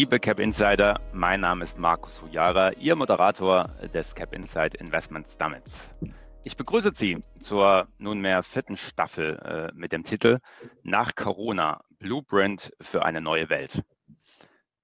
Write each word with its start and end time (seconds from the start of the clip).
Liebe 0.00 0.18
Cap 0.18 0.40
Insider, 0.40 0.98
mein 1.12 1.40
Name 1.40 1.62
ist 1.62 1.76
Markus 1.76 2.22
Hujara, 2.22 2.72
Ihr 2.72 2.96
Moderator 2.96 3.66
des 3.92 4.14
Cap 4.14 4.32
Insight 4.32 4.74
Investment 4.74 5.28
Summits. 5.28 5.94
Ich 6.42 6.56
begrüße 6.56 6.92
Sie 6.94 7.18
zur 7.38 7.86
nunmehr 7.98 8.42
vierten 8.42 8.78
Staffel 8.78 9.36
äh, 9.44 9.78
mit 9.78 9.92
dem 9.92 10.02
Titel 10.02 10.38
Nach 10.84 11.14
Corona, 11.14 11.84
Blueprint 11.98 12.72
für 12.80 13.04
eine 13.04 13.20
neue 13.20 13.50
Welt. 13.50 13.82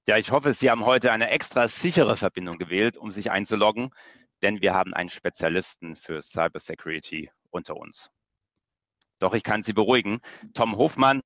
Ja, 0.07 0.18
ich 0.18 0.32
hoffe, 0.32 0.53
Sie 0.53 0.71
haben 0.71 0.85
heute 0.85 1.11
eine 1.13 1.30
extra 1.30 1.67
sichere 1.67 2.17
Verbindung 2.17 2.59
gewählt, 2.59 2.98
um 2.98 3.11
sich 3.11 3.30
einzuloggen, 3.30 3.95
denn 4.43 4.61
wir 4.61 4.75
haben 4.75 4.93
einen 4.93 5.09
Spezialisten 5.09 5.96
für 5.96 6.21
Cybersecurity 6.21 7.31
unter 7.48 7.79
uns. 7.79 8.11
Doch 9.18 9.32
ich 9.32 9.45
kann 9.45 9.62
Sie 9.62 9.73
beruhigen, 9.73 10.21
Tom 10.53 10.76
Hofmann 10.76 11.23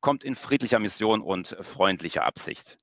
kommt 0.00 0.24
in 0.24 0.34
friedlicher 0.34 0.80
Mission 0.80 1.22
und 1.22 1.56
freundlicher 1.60 2.24
Absicht. 2.24 2.76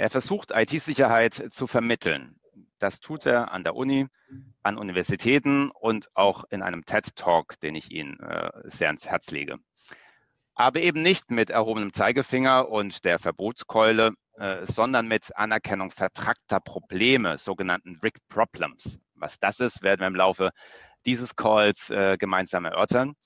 Er 0.00 0.08
versucht, 0.08 0.50
IT-Sicherheit 0.54 1.52
zu 1.52 1.66
vermitteln. 1.66 2.40
Das 2.78 3.00
tut 3.00 3.26
er 3.26 3.52
an 3.52 3.64
der 3.64 3.76
Uni, 3.76 4.06
an 4.62 4.78
Universitäten 4.78 5.70
und 5.70 6.08
auch 6.14 6.44
in 6.48 6.62
einem 6.62 6.86
TED-Talk, 6.86 7.60
den 7.60 7.74
ich 7.74 7.90
Ihnen 7.90 8.18
äh, 8.18 8.50
sehr 8.64 8.86
ans 8.88 9.06
Herz 9.06 9.30
lege. 9.30 9.58
Aber 10.54 10.80
eben 10.80 11.02
nicht 11.02 11.30
mit 11.30 11.50
erhobenem 11.50 11.92
Zeigefinger 11.92 12.70
und 12.70 13.04
der 13.04 13.18
Verbotskeule, 13.18 14.14
äh, 14.38 14.64
sondern 14.64 15.06
mit 15.06 15.36
Anerkennung 15.36 15.90
vertrackter 15.90 16.60
Probleme, 16.60 17.36
sogenannten 17.36 18.00
Rick 18.02 18.26
Problems. 18.26 19.00
Was 19.16 19.38
das 19.38 19.60
ist, 19.60 19.82
werden 19.82 20.00
wir 20.00 20.06
im 20.06 20.16
Laufe 20.16 20.52
dieses 21.04 21.36
Calls 21.36 21.90
äh, 21.90 22.16
gemeinsam 22.16 22.64
erörtern. 22.64 23.16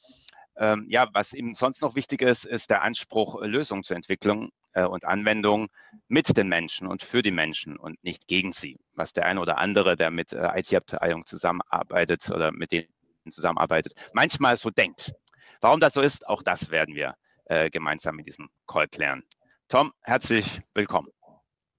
Ähm, 0.56 0.86
ja, 0.88 1.08
was 1.12 1.32
ihm 1.32 1.54
sonst 1.54 1.82
noch 1.82 1.96
wichtig 1.96 2.22
ist, 2.22 2.44
ist 2.44 2.70
der 2.70 2.82
Anspruch, 2.82 3.42
äh, 3.42 3.46
Lösungen 3.46 3.82
zur 3.82 3.96
Entwicklung 3.96 4.50
äh, 4.72 4.84
und 4.84 5.04
Anwendung 5.04 5.68
mit 6.08 6.36
den 6.36 6.48
Menschen 6.48 6.86
und 6.86 7.02
für 7.02 7.22
die 7.22 7.32
Menschen 7.32 7.76
und 7.76 8.02
nicht 8.04 8.28
gegen 8.28 8.52
sie. 8.52 8.78
Was 8.94 9.12
der 9.12 9.26
eine 9.26 9.40
oder 9.40 9.58
andere, 9.58 9.96
der 9.96 10.10
mit 10.10 10.32
äh, 10.32 10.48
IT-Abteilungen 10.58 11.26
zusammenarbeitet 11.26 12.30
oder 12.30 12.52
mit 12.52 12.72
denen 12.72 12.88
zusammenarbeitet, 13.28 13.94
manchmal 14.12 14.56
so 14.56 14.70
denkt. 14.70 15.12
Warum 15.60 15.80
das 15.80 15.94
so 15.94 16.02
ist, 16.02 16.28
auch 16.28 16.42
das 16.42 16.70
werden 16.70 16.94
wir 16.94 17.14
äh, 17.46 17.70
gemeinsam 17.70 18.16
mit 18.16 18.26
diesem 18.26 18.48
Call 18.66 18.86
klären. 18.88 19.24
Tom, 19.68 19.92
herzlich 20.02 20.60
willkommen. 20.74 21.08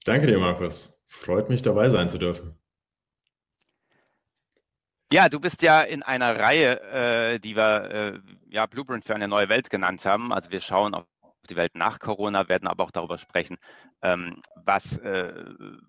Danke 0.04 0.28
dir, 0.28 0.40
Markus. 0.40 1.04
Freut 1.08 1.50
mich, 1.50 1.62
dabei 1.62 1.90
sein 1.90 2.10
zu 2.10 2.18
dürfen. 2.18 2.58
Ja, 5.16 5.30
du 5.30 5.40
bist 5.40 5.62
ja 5.62 5.80
in 5.80 6.04
einer 6.04 6.38
Reihe, 6.38 6.82
äh, 6.92 7.40
die 7.40 7.56
wir 7.56 7.90
äh, 7.90 8.20
ja, 8.50 8.66
Blueprint 8.66 9.06
für 9.06 9.16
eine 9.16 9.30
neue 9.30 9.48
Welt 9.48 9.70
genannt 9.70 10.06
haben. 10.06 10.34
Also 10.34 10.52
wir 10.52 10.60
schauen 10.60 10.94
auf 10.94 11.06
die 11.50 11.56
Welt 11.56 11.74
nach 11.74 12.00
Corona, 12.00 12.50
werden 12.50 12.68
aber 12.68 12.84
auch 12.84 12.92
darüber 12.92 13.18
sprechen, 13.18 13.56
ähm, 14.02 14.42
was, 14.56 14.98
äh, 14.98 15.32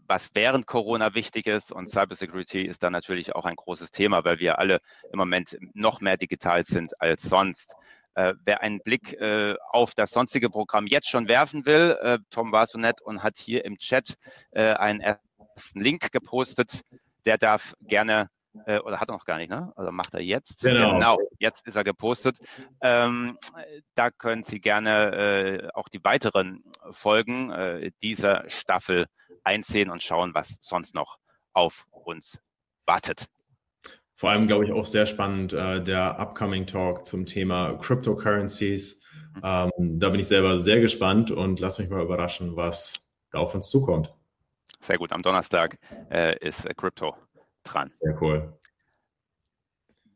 was 0.06 0.30
während 0.34 0.68
Corona 0.68 1.16
wichtig 1.16 1.48
ist. 1.48 1.72
Und 1.72 1.90
Cybersecurity 1.90 2.62
ist 2.62 2.84
da 2.84 2.90
natürlich 2.90 3.34
auch 3.34 3.46
ein 3.46 3.56
großes 3.56 3.90
Thema, 3.90 4.24
weil 4.24 4.38
wir 4.38 4.60
alle 4.60 4.78
im 5.10 5.18
Moment 5.18 5.58
noch 5.74 6.00
mehr 6.00 6.16
digital 6.16 6.62
sind 6.62 6.92
als 7.02 7.22
sonst. 7.22 7.74
Äh, 8.14 8.34
wer 8.44 8.62
einen 8.62 8.78
Blick 8.78 9.14
äh, 9.14 9.56
auf 9.70 9.94
das 9.94 10.12
sonstige 10.12 10.50
Programm 10.50 10.86
jetzt 10.86 11.10
schon 11.10 11.26
werfen 11.26 11.66
will, 11.66 11.98
äh, 12.00 12.18
Tom 12.30 12.52
war 12.52 12.68
so 12.68 12.78
nett 12.78 13.02
und 13.02 13.24
hat 13.24 13.38
hier 13.38 13.64
im 13.64 13.76
Chat 13.76 14.14
äh, 14.52 14.74
einen 14.74 15.00
ersten 15.00 15.80
Link 15.80 16.12
gepostet. 16.12 16.82
Der 17.24 17.38
darf 17.38 17.74
gerne 17.80 18.30
äh, 18.66 18.78
oder 18.78 19.00
hat 19.00 19.08
er 19.08 19.14
noch 19.14 19.24
gar 19.24 19.38
nicht, 19.38 19.50
ne? 19.50 19.72
Also 19.76 19.92
macht 19.92 20.14
er 20.14 20.20
jetzt. 20.20 20.62
Genau, 20.62 20.92
genau 20.92 21.18
jetzt 21.38 21.66
ist 21.66 21.76
er 21.76 21.84
gepostet. 21.84 22.38
Ähm, 22.80 23.38
da 23.94 24.10
können 24.10 24.42
Sie 24.42 24.60
gerne 24.60 25.12
äh, 25.14 25.68
auch 25.74 25.88
die 25.88 26.02
weiteren 26.02 26.62
Folgen 26.90 27.50
äh, 27.50 27.90
dieser 28.02 28.48
Staffel 28.48 29.06
einsehen 29.44 29.90
und 29.90 30.02
schauen, 30.02 30.34
was 30.34 30.56
sonst 30.60 30.94
noch 30.94 31.18
auf 31.52 31.86
uns 31.90 32.38
wartet. 32.86 33.26
Vor 34.14 34.30
allem, 34.30 34.46
glaube 34.46 34.64
ich, 34.64 34.72
auch 34.72 34.86
sehr 34.86 35.06
spannend 35.06 35.52
äh, 35.52 35.82
der 35.82 36.18
upcoming 36.18 36.66
Talk 36.66 37.06
zum 37.06 37.26
Thema 37.26 37.74
Cryptocurrencies. 37.74 39.02
Mhm. 39.34 39.40
Ähm, 39.44 40.00
da 40.00 40.08
bin 40.08 40.20
ich 40.20 40.28
selber 40.28 40.58
sehr 40.58 40.80
gespannt 40.80 41.30
und 41.30 41.60
lass 41.60 41.78
mich 41.78 41.90
mal 41.90 42.02
überraschen, 42.02 42.56
was 42.56 43.12
da 43.30 43.38
auf 43.38 43.54
uns 43.54 43.68
zukommt. 43.68 44.14
Sehr 44.80 44.98
gut. 44.98 45.12
Am 45.12 45.22
Donnerstag 45.22 45.78
äh, 46.10 46.38
ist 46.38 46.66
Crypto 46.76 47.14
dran. 47.66 47.92
Sehr 48.00 48.20
cool. 48.22 48.58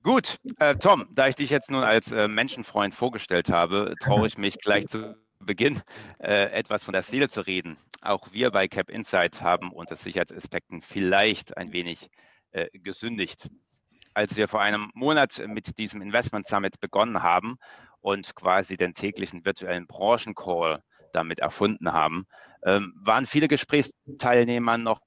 Gut, 0.03 0.38
äh, 0.59 0.77
Tom, 0.77 1.09
da 1.12 1.28
ich 1.28 1.34
dich 1.34 1.50
jetzt 1.50 1.71
nun 1.71 1.83
als 1.83 2.11
äh, 2.11 2.27
Menschenfreund 2.27 2.94
vorgestellt 2.94 3.50
habe, 3.50 3.94
traue 4.00 4.27
ich 4.27 4.38
mich 4.38 4.59
gleich 4.59 4.87
zu 4.87 5.15
Beginn 5.41 5.81
äh, 6.19 6.50
etwas 6.53 6.84
von 6.84 6.93
der 6.93 7.03
Seele 7.03 7.28
zu 7.28 7.43
reden. 7.43 7.77
Auch 8.00 8.33
wir 8.33 8.50
bei 8.50 8.66
Cap 8.66 8.89
Insight 8.89 9.43
haben 9.43 9.72
unter 9.72 9.97
Sicherheitsaspekten 9.97 10.81
vielleicht 10.81 11.56
ein 11.56 11.72
wenig 11.72 12.09
äh, 12.53 12.66
gesündigt. 12.72 13.50
Als 14.15 14.37
wir 14.37 14.49
vor 14.49 14.60
einem 14.60 14.91
Monat 14.94 15.43
mit 15.47 15.78
diesem 15.78 16.00
Investment 16.00 16.47
Summit 16.47 16.81
begonnen 16.81 17.22
haben 17.22 17.56
und 18.00 18.34
quasi 18.34 18.77
den 18.77 18.94
täglichen 18.94 19.44
virtuellen 19.44 19.87
Branchencall 19.87 20.83
damit 21.12 21.41
erfunden 21.41 21.93
haben, 21.93 22.27
ähm, 22.65 22.94
waren 22.97 23.27
viele 23.27 23.49
Gesprächsteilnehmer 23.49 24.78
noch 24.78 25.00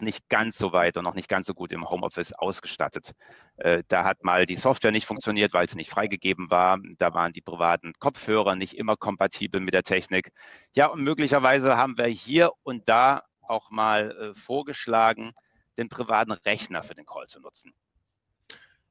nicht 0.00 0.28
ganz 0.28 0.58
so 0.58 0.72
weit 0.72 0.96
und 0.96 1.04
noch 1.04 1.14
nicht 1.14 1.28
ganz 1.28 1.46
so 1.46 1.54
gut 1.54 1.72
im 1.72 1.88
Homeoffice 1.88 2.32
ausgestattet. 2.32 3.12
Äh, 3.56 3.82
da 3.88 4.04
hat 4.04 4.24
mal 4.24 4.46
die 4.46 4.56
Software 4.56 4.92
nicht 4.92 5.06
funktioniert, 5.06 5.52
weil 5.52 5.64
es 5.64 5.74
nicht 5.74 5.90
freigegeben 5.90 6.50
war. 6.50 6.78
Da 6.98 7.14
waren 7.14 7.32
die 7.32 7.40
privaten 7.40 7.92
Kopfhörer 7.98 8.54
nicht 8.54 8.74
immer 8.74 8.96
kompatibel 8.96 9.60
mit 9.60 9.74
der 9.74 9.82
Technik. 9.82 10.30
Ja, 10.74 10.86
und 10.86 11.02
möglicherweise 11.02 11.76
haben 11.76 11.98
wir 11.98 12.06
hier 12.06 12.50
und 12.62 12.88
da 12.88 13.22
auch 13.42 13.70
mal 13.70 14.10
äh, 14.10 14.34
vorgeschlagen, 14.34 15.32
den 15.78 15.88
privaten 15.88 16.32
Rechner 16.32 16.82
für 16.82 16.94
den 16.94 17.06
Call 17.06 17.26
zu 17.26 17.40
nutzen. 17.40 17.72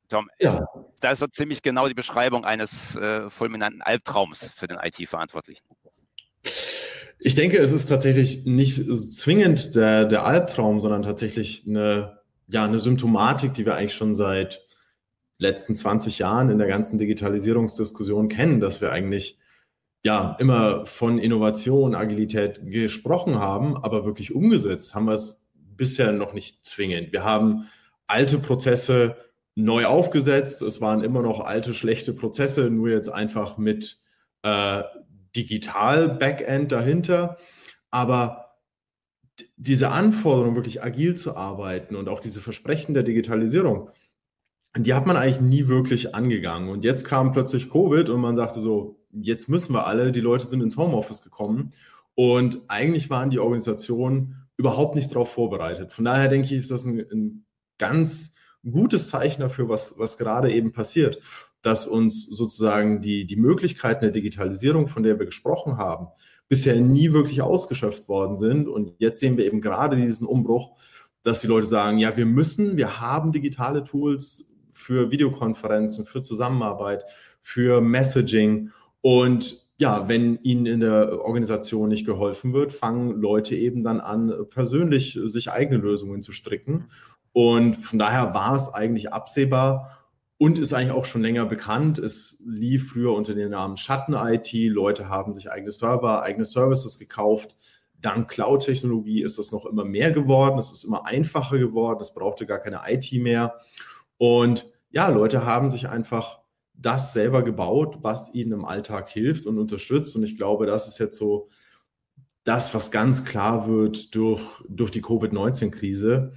Tom, 0.09 0.29
ist, 0.37 0.61
das 1.01 1.13
ist 1.13 1.19
so 1.19 1.27
ziemlich 1.27 1.61
genau 1.61 1.87
die 1.87 1.93
Beschreibung 1.93 2.45
eines 2.45 2.95
äh, 2.95 3.29
fulminanten 3.29 3.81
Albtraums 3.81 4.49
für 4.49 4.67
den 4.67 4.77
IT-Verantwortlichen. 4.81 5.67
Ich 7.19 7.35
denke, 7.35 7.57
es 7.57 7.71
ist 7.71 7.87
tatsächlich 7.87 8.45
nicht 8.45 8.75
zwingend 8.75 9.75
der, 9.75 10.05
der 10.05 10.25
Albtraum, 10.25 10.79
sondern 10.79 11.03
tatsächlich 11.03 11.65
eine, 11.67 12.19
ja, 12.47 12.65
eine 12.65 12.79
Symptomatik, 12.79 13.53
die 13.53 13.65
wir 13.65 13.75
eigentlich 13.75 13.95
schon 13.95 14.15
seit 14.15 14.65
letzten 15.39 15.75
20 15.75 16.19
Jahren 16.19 16.49
in 16.49 16.57
der 16.57 16.67
ganzen 16.67 16.99
Digitalisierungsdiskussion 16.99 18.29
kennen, 18.29 18.59
dass 18.59 18.81
wir 18.81 18.91
eigentlich 18.91 19.39
ja 20.03 20.37
immer 20.39 20.85
von 20.85 21.19
Innovation, 21.19 21.95
Agilität 21.95 22.61
gesprochen 22.65 23.39
haben, 23.39 23.77
aber 23.77 24.05
wirklich 24.05 24.33
umgesetzt 24.33 24.95
haben 24.95 25.05
wir 25.05 25.13
es 25.13 25.43
bisher 25.53 26.11
noch 26.11 26.33
nicht 26.33 26.65
zwingend. 26.65 27.11
Wir 27.11 27.23
haben 27.23 27.67
alte 28.07 28.37
Prozesse 28.37 29.15
neu 29.55 29.85
aufgesetzt. 29.85 30.61
Es 30.61 30.81
waren 30.81 31.03
immer 31.03 31.21
noch 31.21 31.39
alte, 31.41 31.73
schlechte 31.73 32.13
Prozesse, 32.13 32.69
nur 32.69 32.89
jetzt 32.89 33.09
einfach 33.09 33.57
mit 33.57 33.97
äh, 34.43 34.83
Digital-Backend 35.37 36.71
dahinter. 36.71 37.37
Aber 37.91 38.55
diese 39.55 39.89
Anforderung, 39.89 40.55
wirklich 40.55 40.83
agil 40.83 41.15
zu 41.15 41.35
arbeiten 41.35 41.95
und 41.95 42.09
auch 42.09 42.19
diese 42.19 42.41
Versprechen 42.41 42.93
der 42.93 43.03
Digitalisierung, 43.03 43.89
die 44.75 44.93
hat 44.93 45.05
man 45.07 45.17
eigentlich 45.17 45.41
nie 45.41 45.67
wirklich 45.67 46.15
angegangen. 46.15 46.69
Und 46.69 46.83
jetzt 46.83 47.05
kam 47.05 47.31
plötzlich 47.31 47.69
Covid 47.69 48.09
und 48.09 48.21
man 48.21 48.35
sagte 48.35 48.59
so, 48.59 48.99
jetzt 49.11 49.49
müssen 49.49 49.73
wir 49.73 49.87
alle, 49.87 50.11
die 50.11 50.21
Leute 50.21 50.45
sind 50.45 50.61
ins 50.61 50.77
Homeoffice 50.77 51.21
gekommen. 51.21 51.71
Und 52.15 52.61
eigentlich 52.67 53.09
waren 53.09 53.29
die 53.29 53.39
Organisationen 53.39 54.47
überhaupt 54.57 54.95
nicht 54.95 55.11
darauf 55.11 55.31
vorbereitet. 55.31 55.93
Von 55.93 56.05
daher 56.05 56.27
denke 56.27 56.47
ich, 56.47 56.53
ist 56.53 56.71
das 56.71 56.85
ein, 56.85 56.99
ein 57.11 57.45
ganz 57.77 58.33
gutes 58.63 59.09
Zeichen 59.09 59.41
dafür, 59.41 59.69
was, 59.69 59.97
was 59.97 60.17
gerade 60.17 60.51
eben 60.51 60.71
passiert 60.71 61.19
dass 61.67 61.85
uns 61.85 62.25
sozusagen 62.25 63.01
die, 63.01 63.25
die 63.25 63.35
Möglichkeiten 63.35 64.05
der 64.05 64.11
Digitalisierung, 64.11 64.87
von 64.87 65.03
der 65.03 65.19
wir 65.19 65.25
gesprochen 65.25 65.75
haben, 65.75 66.07
bisher 66.47 66.79
nie 66.79 67.11
wirklich 67.11 67.41
ausgeschöpft 67.41 68.07
worden 68.07 68.37
sind. 68.37 68.69
Und 68.69 68.93
jetzt 68.99 69.19
sehen 69.19 69.35
wir 69.35 69.43
eben 69.43 69.59
gerade 69.59 69.97
diesen 69.97 70.25
Umbruch, 70.25 70.77
dass 71.23 71.41
die 71.41 71.47
Leute 71.47 71.67
sagen, 71.67 71.97
ja, 71.97 72.15
wir 72.15 72.25
müssen, 72.25 72.77
wir 72.77 73.01
haben 73.01 73.33
digitale 73.33 73.83
Tools 73.83 74.45
für 74.71 75.11
Videokonferenzen, 75.11 76.05
für 76.05 76.21
Zusammenarbeit, 76.21 77.03
für 77.41 77.81
Messaging. 77.81 78.71
Und 79.01 79.67
ja, 79.77 80.07
wenn 80.07 80.39
ihnen 80.43 80.67
in 80.67 80.79
der 80.79 81.21
Organisation 81.21 81.89
nicht 81.89 82.05
geholfen 82.05 82.53
wird, 82.53 82.71
fangen 82.71 83.19
Leute 83.19 83.57
eben 83.57 83.83
dann 83.83 83.99
an, 83.99 84.33
persönlich 84.49 85.19
sich 85.25 85.51
eigene 85.51 85.81
Lösungen 85.81 86.21
zu 86.21 86.31
stricken. 86.31 86.85
Und 87.33 87.75
von 87.75 87.99
daher 87.99 88.33
war 88.33 88.55
es 88.55 88.73
eigentlich 88.73 89.11
absehbar, 89.11 89.96
und 90.37 90.59
ist 90.59 90.73
eigentlich 90.73 90.91
auch 90.91 91.05
schon 91.05 91.21
länger 91.21 91.45
bekannt. 91.45 91.97
Es 91.97 92.41
lief 92.45 92.91
früher 92.91 93.13
unter 93.13 93.33
dem 93.33 93.49
Namen 93.49 93.77
Schatten-IT. 93.77 94.53
Leute 94.71 95.09
haben 95.09 95.33
sich 95.33 95.51
eigene 95.51 95.71
Server, 95.71 96.21
eigene 96.21 96.45
Services 96.45 96.99
gekauft. 96.99 97.55
Dank 97.99 98.29
Cloud-Technologie 98.29 99.23
ist 99.23 99.39
das 99.39 99.51
noch 99.51 99.65
immer 99.65 99.83
mehr 99.83 100.11
geworden. 100.11 100.59
Es 100.59 100.71
ist 100.71 100.83
immer 100.83 101.05
einfacher 101.05 101.57
geworden. 101.57 101.99
Es 102.01 102.13
brauchte 102.13 102.45
gar 102.45 102.59
keine 102.59 102.81
IT 102.87 103.11
mehr. 103.13 103.55
Und 104.17 104.67
ja, 104.91 105.09
Leute 105.09 105.45
haben 105.45 105.71
sich 105.71 105.89
einfach 105.89 106.41
das 106.73 107.13
selber 107.13 107.41
gebaut, 107.43 107.99
was 108.01 108.33
ihnen 108.35 108.51
im 108.51 108.65
Alltag 108.65 109.09
hilft 109.09 109.47
und 109.47 109.57
unterstützt. 109.57 110.15
Und 110.15 110.23
ich 110.23 110.37
glaube, 110.37 110.67
das 110.67 110.87
ist 110.87 110.99
jetzt 110.99 111.17
so 111.17 111.49
das, 112.43 112.75
was 112.75 112.91
ganz 112.91 113.25
klar 113.25 113.67
wird 113.67 114.13
durch, 114.13 114.63
durch 114.69 114.91
die 114.91 115.01
Covid-19-Krise. 115.01 116.33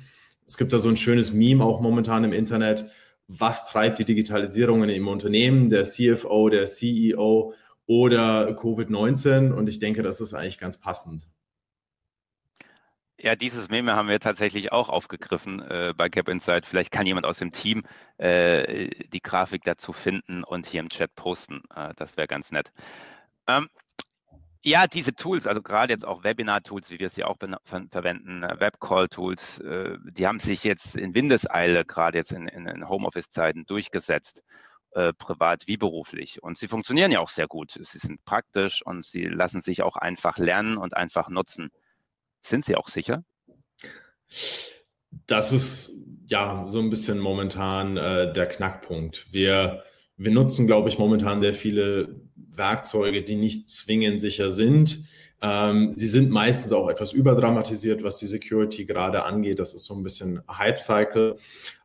Es 0.46 0.56
gibt 0.56 0.72
da 0.72 0.78
so 0.78 0.88
ein 0.88 0.96
schönes 0.96 1.32
Meme 1.32 1.62
auch 1.62 1.80
momentan 1.80 2.24
im 2.24 2.32
Internet. 2.32 2.90
Was 3.32 3.68
treibt 3.68 4.00
die 4.00 4.04
Digitalisierung 4.04 4.82
im 4.82 5.06
Unternehmen? 5.06 5.70
Der 5.70 5.84
CFO, 5.84 6.48
der 6.48 6.66
CEO 6.66 7.54
oder 7.86 8.48
Covid-19? 8.48 9.52
Und 9.52 9.68
ich 9.68 9.78
denke, 9.78 10.02
das 10.02 10.20
ist 10.20 10.34
eigentlich 10.34 10.58
ganz 10.58 10.80
passend. 10.80 11.28
Ja, 13.22 13.36
dieses 13.36 13.68
Meme 13.68 13.94
haben 13.94 14.08
wir 14.08 14.18
tatsächlich 14.18 14.72
auch 14.72 14.88
aufgegriffen 14.88 15.60
äh, 15.60 15.94
bei 15.96 16.08
Cap 16.08 16.28
Insight. 16.28 16.66
Vielleicht 16.66 16.90
kann 16.90 17.06
jemand 17.06 17.24
aus 17.24 17.38
dem 17.38 17.52
Team 17.52 17.84
äh, 18.16 18.88
die 19.12 19.20
Grafik 19.20 19.62
dazu 19.62 19.92
finden 19.92 20.42
und 20.42 20.66
hier 20.66 20.80
im 20.80 20.88
Chat 20.88 21.14
posten. 21.14 21.62
Äh, 21.72 21.94
das 21.94 22.16
wäre 22.16 22.26
ganz 22.26 22.50
nett. 22.50 22.72
Ähm, 23.46 23.68
ja, 24.62 24.86
diese 24.86 25.14
Tools, 25.14 25.46
also 25.46 25.62
gerade 25.62 25.92
jetzt 25.92 26.06
auch 26.06 26.22
Webinar-Tools, 26.22 26.90
wie 26.90 26.98
wir 26.98 27.08
sie 27.08 27.24
auch 27.24 27.36
ver 27.38 27.86
verwenden, 27.90 28.42
äh, 28.42 28.60
Webcall-Tools, 28.60 29.60
äh, 29.60 29.96
die 30.04 30.26
haben 30.26 30.38
sich 30.38 30.64
jetzt 30.64 30.96
in 30.96 31.14
Windeseile, 31.14 31.84
gerade 31.84 32.18
jetzt 32.18 32.32
in, 32.32 32.46
in, 32.46 32.66
in 32.66 32.88
Homeoffice-Zeiten, 32.88 33.64
durchgesetzt, 33.66 34.42
äh, 34.92 35.12
privat 35.14 35.66
wie 35.66 35.76
beruflich. 35.76 36.42
Und 36.42 36.58
sie 36.58 36.68
funktionieren 36.68 37.10
ja 37.10 37.20
auch 37.20 37.28
sehr 37.28 37.46
gut. 37.46 37.78
Sie 37.80 37.98
sind 37.98 38.24
praktisch 38.24 38.84
und 38.84 39.04
sie 39.04 39.24
lassen 39.24 39.60
sich 39.62 39.82
auch 39.82 39.96
einfach 39.96 40.36
lernen 40.36 40.76
und 40.76 40.94
einfach 40.96 41.28
nutzen. 41.28 41.70
Sind 42.42 42.64
Sie 42.64 42.76
auch 42.76 42.88
sicher? 42.88 43.24
Das 45.26 45.52
ist 45.52 45.92
ja 46.26 46.64
so 46.68 46.80
ein 46.80 46.90
bisschen 46.90 47.18
momentan 47.18 47.96
äh, 47.96 48.32
der 48.32 48.46
Knackpunkt. 48.46 49.32
Wir, 49.32 49.84
wir 50.16 50.30
nutzen, 50.30 50.66
glaube 50.66 50.88
ich, 50.88 50.98
momentan 50.98 51.42
sehr 51.42 51.54
viele 51.54 52.20
Werkzeuge, 52.52 53.22
die 53.22 53.36
nicht 53.36 53.68
zwingend 53.68 54.20
sicher 54.20 54.52
sind. 54.52 55.04
Ähm, 55.42 55.92
sie 55.94 56.08
sind 56.08 56.30
meistens 56.30 56.72
auch 56.72 56.88
etwas 56.88 57.12
überdramatisiert, 57.12 58.02
was 58.02 58.16
die 58.16 58.26
Security 58.26 58.84
gerade 58.84 59.24
angeht. 59.24 59.58
Das 59.58 59.74
ist 59.74 59.84
so 59.84 59.94
ein 59.94 60.02
bisschen 60.02 60.42
Hype-Cycle. 60.48 61.36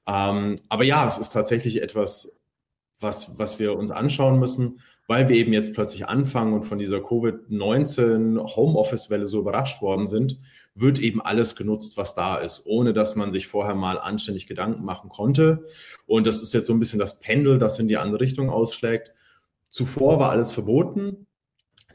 Ähm, 0.07 0.57
aber 0.69 0.83
ja, 0.83 1.07
es 1.07 1.17
ist 1.17 1.29
tatsächlich 1.29 1.81
etwas, 1.81 2.37
was, 2.99 3.37
was 3.37 3.59
wir 3.59 3.77
uns 3.77 3.91
anschauen 3.91 4.39
müssen 4.39 4.81
weil 5.07 5.29
wir 5.29 5.35
eben 5.35 5.53
jetzt 5.53 5.73
plötzlich 5.73 6.07
anfangen 6.07 6.53
und 6.53 6.63
von 6.63 6.79
dieser 6.79 6.97
Covid-19 6.97 8.55
Homeoffice-Welle 8.55 9.27
so 9.27 9.39
überrascht 9.39 9.81
worden 9.81 10.07
sind, 10.07 10.39
wird 10.73 10.99
eben 10.99 11.21
alles 11.21 11.55
genutzt, 11.55 11.95
was 11.95 12.15
da 12.15 12.37
ist, 12.37 12.65
ohne 12.65 12.93
dass 12.93 13.15
man 13.15 13.31
sich 13.31 13.47
vorher 13.47 13.75
mal 13.75 13.97
anständig 13.97 14.47
Gedanken 14.47 14.83
machen 14.83 15.09
konnte. 15.09 15.65
Und 16.05 16.27
das 16.27 16.41
ist 16.41 16.53
jetzt 16.53 16.67
so 16.67 16.73
ein 16.73 16.79
bisschen 16.79 16.99
das 16.99 17.19
Pendel, 17.19 17.59
das 17.59 17.79
in 17.79 17.87
die 17.87 17.97
andere 17.97 18.19
Richtung 18.19 18.49
ausschlägt. 18.49 19.13
Zuvor 19.69 20.19
war 20.19 20.29
alles 20.29 20.51
verboten. 20.51 21.27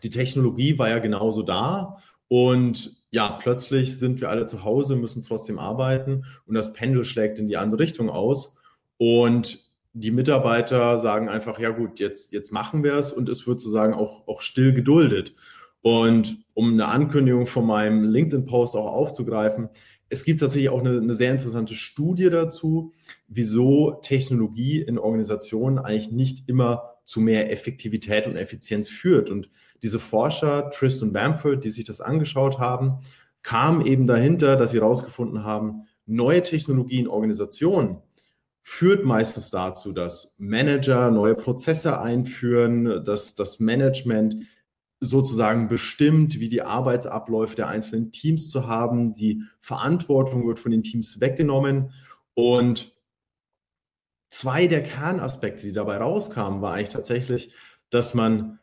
Die 0.02 0.10
Technologie 0.10 0.78
war 0.78 0.88
ja 0.88 0.98
genauso 0.98 1.42
da. 1.42 1.98
Und 2.28 3.04
ja, 3.10 3.38
plötzlich 3.40 3.98
sind 3.98 4.20
wir 4.20 4.30
alle 4.30 4.46
zu 4.46 4.64
Hause, 4.64 4.96
müssen 4.96 5.22
trotzdem 5.22 5.58
arbeiten 5.58 6.24
und 6.46 6.54
das 6.54 6.72
Pendel 6.72 7.04
schlägt 7.04 7.38
in 7.38 7.48
die 7.48 7.56
andere 7.56 7.80
Richtung 7.80 8.08
aus. 8.08 8.56
Und 8.98 9.70
die 9.92 10.12
Mitarbeiter 10.12 11.00
sagen 11.00 11.28
einfach, 11.28 11.58
ja 11.58 11.70
gut, 11.70 11.98
jetzt, 11.98 12.32
jetzt 12.32 12.52
machen 12.52 12.84
wir 12.84 12.94
es 12.94 13.12
und 13.12 13.28
es 13.28 13.46
wird 13.46 13.60
sozusagen 13.60 13.94
auch, 13.94 14.28
auch 14.28 14.40
still 14.40 14.72
geduldet. 14.72 15.34
Und 15.82 16.44
um 16.54 16.72
eine 16.72 16.86
Ankündigung 16.86 17.46
von 17.46 17.66
meinem 17.66 18.04
LinkedIn-Post 18.04 18.76
auch 18.76 18.92
aufzugreifen, 18.92 19.70
es 20.08 20.24
gibt 20.24 20.40
tatsächlich 20.40 20.70
auch 20.70 20.80
eine, 20.80 20.98
eine, 20.98 21.14
sehr 21.14 21.30
interessante 21.30 21.74
Studie 21.74 22.30
dazu, 22.30 22.92
wieso 23.28 24.00
Technologie 24.02 24.80
in 24.80 24.98
Organisationen 24.98 25.78
eigentlich 25.78 26.10
nicht 26.10 26.48
immer 26.48 26.89
zu 27.10 27.20
mehr 27.20 27.50
Effektivität 27.50 28.28
und 28.28 28.36
Effizienz 28.36 28.88
führt. 28.88 29.30
Und 29.30 29.50
diese 29.82 29.98
Forscher, 29.98 30.70
Tristan 30.70 31.12
Bamford, 31.12 31.64
die 31.64 31.72
sich 31.72 31.84
das 31.84 32.00
angeschaut 32.00 32.60
haben, 32.60 33.00
kamen 33.42 33.84
eben 33.84 34.06
dahinter, 34.06 34.56
dass 34.56 34.70
sie 34.70 34.78
herausgefunden 34.78 35.42
haben, 35.42 35.88
neue 36.06 36.40
Technologie 36.44 37.00
in 37.00 37.08
Organisationen 37.08 37.98
führt 38.62 39.04
meistens 39.04 39.50
dazu, 39.50 39.90
dass 39.90 40.36
Manager 40.38 41.10
neue 41.10 41.34
Prozesse 41.34 42.00
einführen, 42.00 43.02
dass 43.02 43.34
das 43.34 43.58
Management 43.58 44.44
sozusagen 45.00 45.66
bestimmt, 45.66 46.38
wie 46.38 46.48
die 46.48 46.62
Arbeitsabläufe 46.62 47.56
der 47.56 47.66
einzelnen 47.66 48.12
Teams 48.12 48.50
zu 48.50 48.68
haben. 48.68 49.14
Die 49.14 49.42
Verantwortung 49.58 50.46
wird 50.46 50.60
von 50.60 50.70
den 50.70 50.84
Teams 50.84 51.20
weggenommen. 51.20 51.90
Und 52.34 52.94
zwei 54.30 54.66
der 54.66 54.82
Kernaspekte, 54.82 55.66
die 55.66 55.72
dabei 55.72 55.98
rauskamen, 55.98 56.62
war 56.62 56.72
eigentlich 56.72 56.88
tatsächlich, 56.88 57.52
dass 57.90 58.14
man 58.14 58.60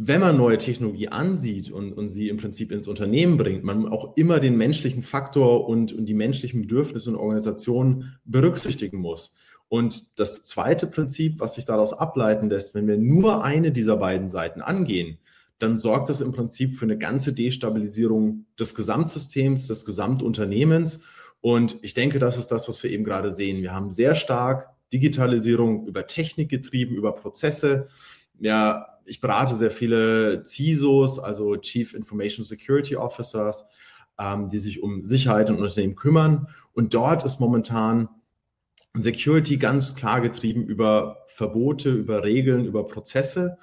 wenn 0.00 0.20
man 0.20 0.36
neue 0.36 0.58
Technologie 0.58 1.08
ansieht 1.08 1.72
und, 1.72 1.92
und 1.92 2.08
sie 2.08 2.28
im 2.28 2.36
Prinzip 2.36 2.70
ins 2.70 2.86
Unternehmen 2.86 3.36
bringt, 3.36 3.64
man 3.64 3.88
auch 3.88 4.16
immer 4.16 4.38
den 4.38 4.56
menschlichen 4.56 5.02
Faktor 5.02 5.68
und, 5.68 5.92
und 5.92 6.06
die 6.06 6.14
menschlichen 6.14 6.62
Bedürfnisse 6.62 7.10
und 7.10 7.16
Organisationen 7.16 8.16
berücksichtigen 8.24 8.98
muss. 8.98 9.34
Und 9.68 10.18
das 10.18 10.44
zweite 10.44 10.86
Prinzip, 10.86 11.40
was 11.40 11.56
sich 11.56 11.64
daraus 11.64 11.92
ableiten 11.92 12.48
lässt, 12.48 12.74
wenn 12.74 12.86
wir 12.86 12.96
nur 12.96 13.42
eine 13.42 13.72
dieser 13.72 13.96
beiden 13.96 14.28
Seiten 14.28 14.62
angehen, 14.62 15.18
dann 15.58 15.80
sorgt 15.80 16.08
das 16.08 16.20
im 16.20 16.30
Prinzip 16.30 16.76
für 16.76 16.84
eine 16.84 16.96
ganze 16.96 17.32
Destabilisierung 17.32 18.46
des 18.58 18.76
Gesamtsystems, 18.76 19.66
des 19.66 19.84
Gesamtunternehmens. 19.84 21.02
Und 21.40 21.78
ich 21.82 21.94
denke, 21.94 22.18
das 22.18 22.36
ist 22.36 22.48
das, 22.48 22.68
was 22.68 22.82
wir 22.82 22.90
eben 22.90 23.04
gerade 23.04 23.30
sehen. 23.30 23.62
Wir 23.62 23.72
haben 23.72 23.90
sehr 23.90 24.14
stark 24.14 24.70
Digitalisierung 24.92 25.86
über 25.86 26.06
Technik 26.06 26.48
getrieben, 26.48 26.94
über 26.94 27.12
Prozesse. 27.12 27.88
Ja, 28.38 28.98
ich 29.04 29.20
berate 29.20 29.54
sehr 29.54 29.70
viele 29.70 30.42
CISOs, 30.44 31.18
also 31.18 31.56
Chief 31.56 31.94
Information 31.94 32.44
Security 32.44 32.96
Officers, 32.96 33.64
ähm, 34.18 34.48
die 34.48 34.58
sich 34.58 34.82
um 34.82 35.04
Sicherheit 35.04 35.50
und 35.50 35.60
Unternehmen 35.60 35.96
kümmern. 35.96 36.48
Und 36.72 36.94
dort 36.94 37.24
ist 37.24 37.40
momentan 37.40 38.08
Security 38.94 39.56
ganz 39.58 39.94
klar 39.94 40.20
getrieben 40.20 40.64
über 40.64 41.24
Verbote, 41.26 41.90
über 41.90 42.24
Regeln, 42.24 42.64
über 42.64 42.86
Prozesse. 42.86 43.58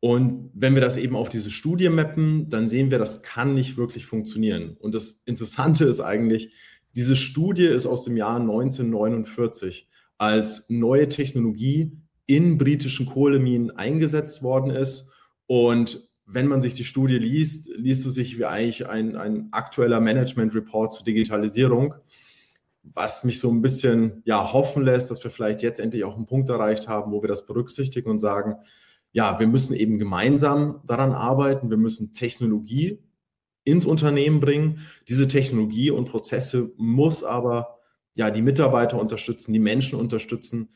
Und 0.00 0.50
wenn 0.54 0.74
wir 0.74 0.80
das 0.80 0.96
eben 0.96 1.16
auf 1.16 1.28
diese 1.28 1.50
Studie 1.50 1.88
mappen, 1.88 2.48
dann 2.50 2.68
sehen 2.68 2.90
wir, 2.90 2.98
das 2.98 3.22
kann 3.22 3.54
nicht 3.54 3.76
wirklich 3.76 4.06
funktionieren. 4.06 4.76
Und 4.78 4.94
das 4.94 5.22
Interessante 5.24 5.84
ist 5.84 6.00
eigentlich, 6.00 6.52
diese 6.98 7.14
Studie 7.14 7.66
ist 7.66 7.86
aus 7.86 8.02
dem 8.02 8.16
Jahr 8.16 8.40
1949 8.40 9.88
als 10.18 10.68
neue 10.68 11.08
Technologie 11.08 11.92
in 12.26 12.58
britischen 12.58 13.06
Kohleminen 13.06 13.70
eingesetzt 13.70 14.42
worden 14.42 14.70
ist. 14.70 15.08
Und 15.46 16.10
wenn 16.26 16.48
man 16.48 16.60
sich 16.60 16.74
die 16.74 16.82
Studie 16.82 17.18
liest, 17.18 17.70
liest 17.76 18.04
es 18.04 18.14
sich 18.14 18.36
wie 18.36 18.46
eigentlich 18.46 18.88
ein, 18.88 19.14
ein 19.14 19.46
aktueller 19.52 20.00
Management-Report 20.00 20.92
zur 20.92 21.04
Digitalisierung, 21.04 21.94
was 22.82 23.22
mich 23.22 23.38
so 23.38 23.48
ein 23.48 23.62
bisschen 23.62 24.20
ja, 24.24 24.52
hoffen 24.52 24.82
lässt, 24.82 25.12
dass 25.12 25.22
wir 25.22 25.30
vielleicht 25.30 25.62
jetzt 25.62 25.78
endlich 25.78 26.02
auch 26.02 26.16
einen 26.16 26.26
Punkt 26.26 26.50
erreicht 26.50 26.88
haben, 26.88 27.12
wo 27.12 27.22
wir 27.22 27.28
das 27.28 27.46
berücksichtigen 27.46 28.10
und 28.10 28.18
sagen, 28.18 28.56
ja, 29.12 29.38
wir 29.38 29.46
müssen 29.46 29.76
eben 29.76 30.00
gemeinsam 30.00 30.80
daran 30.84 31.12
arbeiten, 31.12 31.70
wir 31.70 31.76
müssen 31.76 32.12
Technologie 32.12 32.98
ins 33.68 33.84
Unternehmen 33.84 34.40
bringen. 34.40 34.86
Diese 35.08 35.28
Technologie 35.28 35.90
und 35.90 36.08
Prozesse 36.08 36.72
muss 36.76 37.22
aber 37.22 37.78
ja 38.16 38.30
die 38.30 38.42
Mitarbeiter 38.42 39.00
unterstützen, 39.00 39.52
die 39.52 39.58
Menschen 39.58 39.98
unterstützen, 39.98 40.70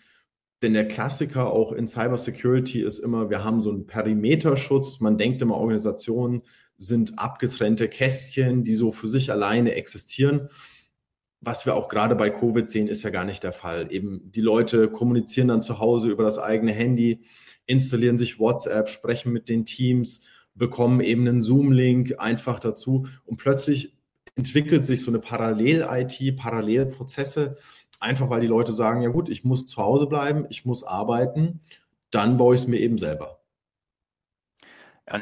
denn 0.62 0.74
der 0.74 0.86
Klassiker 0.86 1.52
auch 1.52 1.72
in 1.72 1.88
Cybersecurity 1.88 2.82
ist 2.82 3.00
immer, 3.00 3.30
wir 3.30 3.42
haben 3.42 3.62
so 3.62 3.70
einen 3.70 3.86
Perimeterschutz. 3.86 5.00
Man 5.00 5.18
denkt 5.18 5.42
immer, 5.42 5.56
Organisationen 5.56 6.42
sind 6.78 7.18
abgetrennte 7.18 7.88
Kästchen, 7.88 8.62
die 8.62 8.76
so 8.76 8.92
für 8.92 9.08
sich 9.08 9.32
alleine 9.32 9.74
existieren. 9.74 10.48
Was 11.40 11.66
wir 11.66 11.74
auch 11.74 11.88
gerade 11.88 12.14
bei 12.14 12.30
Covid 12.30 12.70
sehen, 12.70 12.86
ist 12.86 13.02
ja 13.02 13.10
gar 13.10 13.24
nicht 13.24 13.42
der 13.42 13.52
Fall. 13.52 13.88
Eben 13.90 14.30
die 14.30 14.40
Leute 14.40 14.88
kommunizieren 14.88 15.48
dann 15.48 15.62
zu 15.62 15.80
Hause 15.80 16.08
über 16.10 16.22
das 16.22 16.38
eigene 16.38 16.70
Handy, 16.70 17.24
installieren 17.66 18.18
sich 18.18 18.38
WhatsApp, 18.38 18.88
sprechen 18.88 19.32
mit 19.32 19.48
den 19.48 19.64
Teams, 19.64 20.24
bekommen 20.54 21.00
eben 21.00 21.26
einen 21.26 21.42
Zoom-Link 21.42 22.14
einfach 22.18 22.60
dazu 22.60 23.06
und 23.24 23.36
plötzlich 23.36 23.96
entwickelt 24.36 24.84
sich 24.84 25.02
so 25.02 25.10
eine 25.10 25.18
Parallel-IT, 25.18 26.36
Parallelprozesse, 26.36 27.56
einfach 28.00 28.30
weil 28.30 28.40
die 28.40 28.46
Leute 28.46 28.72
sagen, 28.72 29.02
ja 29.02 29.10
gut, 29.10 29.28
ich 29.28 29.44
muss 29.44 29.66
zu 29.66 29.82
Hause 29.82 30.06
bleiben, 30.06 30.46
ich 30.50 30.64
muss 30.64 30.84
arbeiten, 30.84 31.60
dann 32.10 32.36
baue 32.36 32.54
ich 32.54 32.62
es 32.62 32.66
mir 32.66 32.78
eben 32.78 32.98
selber. 32.98 33.40
Ja, 35.08 35.18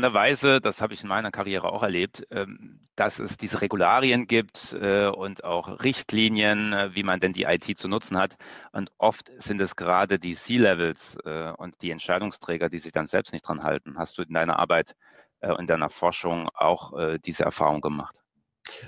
interessanterweise, 0.00 0.60
das 0.60 0.80
habe 0.80 0.94
ich 0.94 1.02
in 1.02 1.08
meiner 1.08 1.30
Karriere 1.30 1.72
auch 1.72 1.82
erlebt, 1.82 2.26
ähm, 2.30 2.80
dass 2.96 3.18
es 3.18 3.36
diese 3.36 3.60
Regularien 3.60 4.26
gibt 4.26 4.72
äh, 4.72 5.08
und 5.08 5.44
auch 5.44 5.82
Richtlinien, 5.82 6.72
äh, 6.72 6.94
wie 6.94 7.02
man 7.02 7.20
denn 7.20 7.34
die 7.34 7.44
IT 7.44 7.78
zu 7.78 7.86
nutzen 7.88 8.16
hat. 8.16 8.36
Und 8.72 8.90
oft 8.98 9.30
sind 9.38 9.60
es 9.60 9.76
gerade 9.76 10.18
die 10.18 10.34
C-Levels 10.34 11.18
äh, 11.24 11.52
und 11.56 11.74
die 11.82 11.90
Entscheidungsträger, 11.90 12.68
die 12.70 12.78
sich 12.78 12.92
dann 12.92 13.06
selbst 13.06 13.32
nicht 13.32 13.46
dran 13.46 13.62
halten. 13.62 13.98
Hast 13.98 14.16
du 14.18 14.22
in 14.22 14.32
deiner 14.32 14.58
Arbeit 14.58 14.94
und 15.42 15.60
in 15.60 15.66
deiner 15.66 15.88
Forschung 15.88 16.50
auch 16.54 16.92
diese 17.24 17.44
Erfahrung 17.44 17.80
gemacht? 17.80 18.20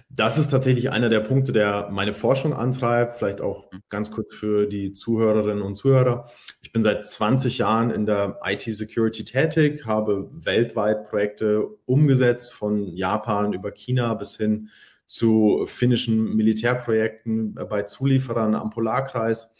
Das 0.08 0.38
ist 0.38 0.48
tatsächlich 0.48 0.90
einer 0.90 1.08
der 1.08 1.20
Punkte, 1.20 1.52
der 1.52 1.88
meine 1.90 2.12
Forschung 2.12 2.52
antreibt. 2.52 3.18
Vielleicht 3.18 3.40
auch 3.40 3.70
mhm. 3.72 3.80
ganz 3.88 4.10
kurz 4.10 4.34
für 4.34 4.66
die 4.66 4.92
Zuhörerinnen 4.92 5.62
und 5.62 5.74
Zuhörer. 5.74 6.30
Ich 6.62 6.72
bin 6.72 6.82
seit 6.82 7.06
20 7.06 7.58
Jahren 7.58 7.90
in 7.90 8.06
der 8.06 8.38
IT-Security 8.44 9.24
tätig, 9.24 9.86
habe 9.86 10.30
weltweit 10.32 11.08
Projekte 11.08 11.66
umgesetzt, 11.86 12.52
von 12.52 12.94
Japan 12.96 13.52
über 13.52 13.70
China 13.70 14.14
bis 14.14 14.36
hin 14.36 14.68
zu 15.06 15.64
finnischen 15.66 16.36
Militärprojekten 16.36 17.54
bei 17.68 17.82
Zulieferern 17.82 18.54
am 18.54 18.70
Polarkreis 18.70 19.54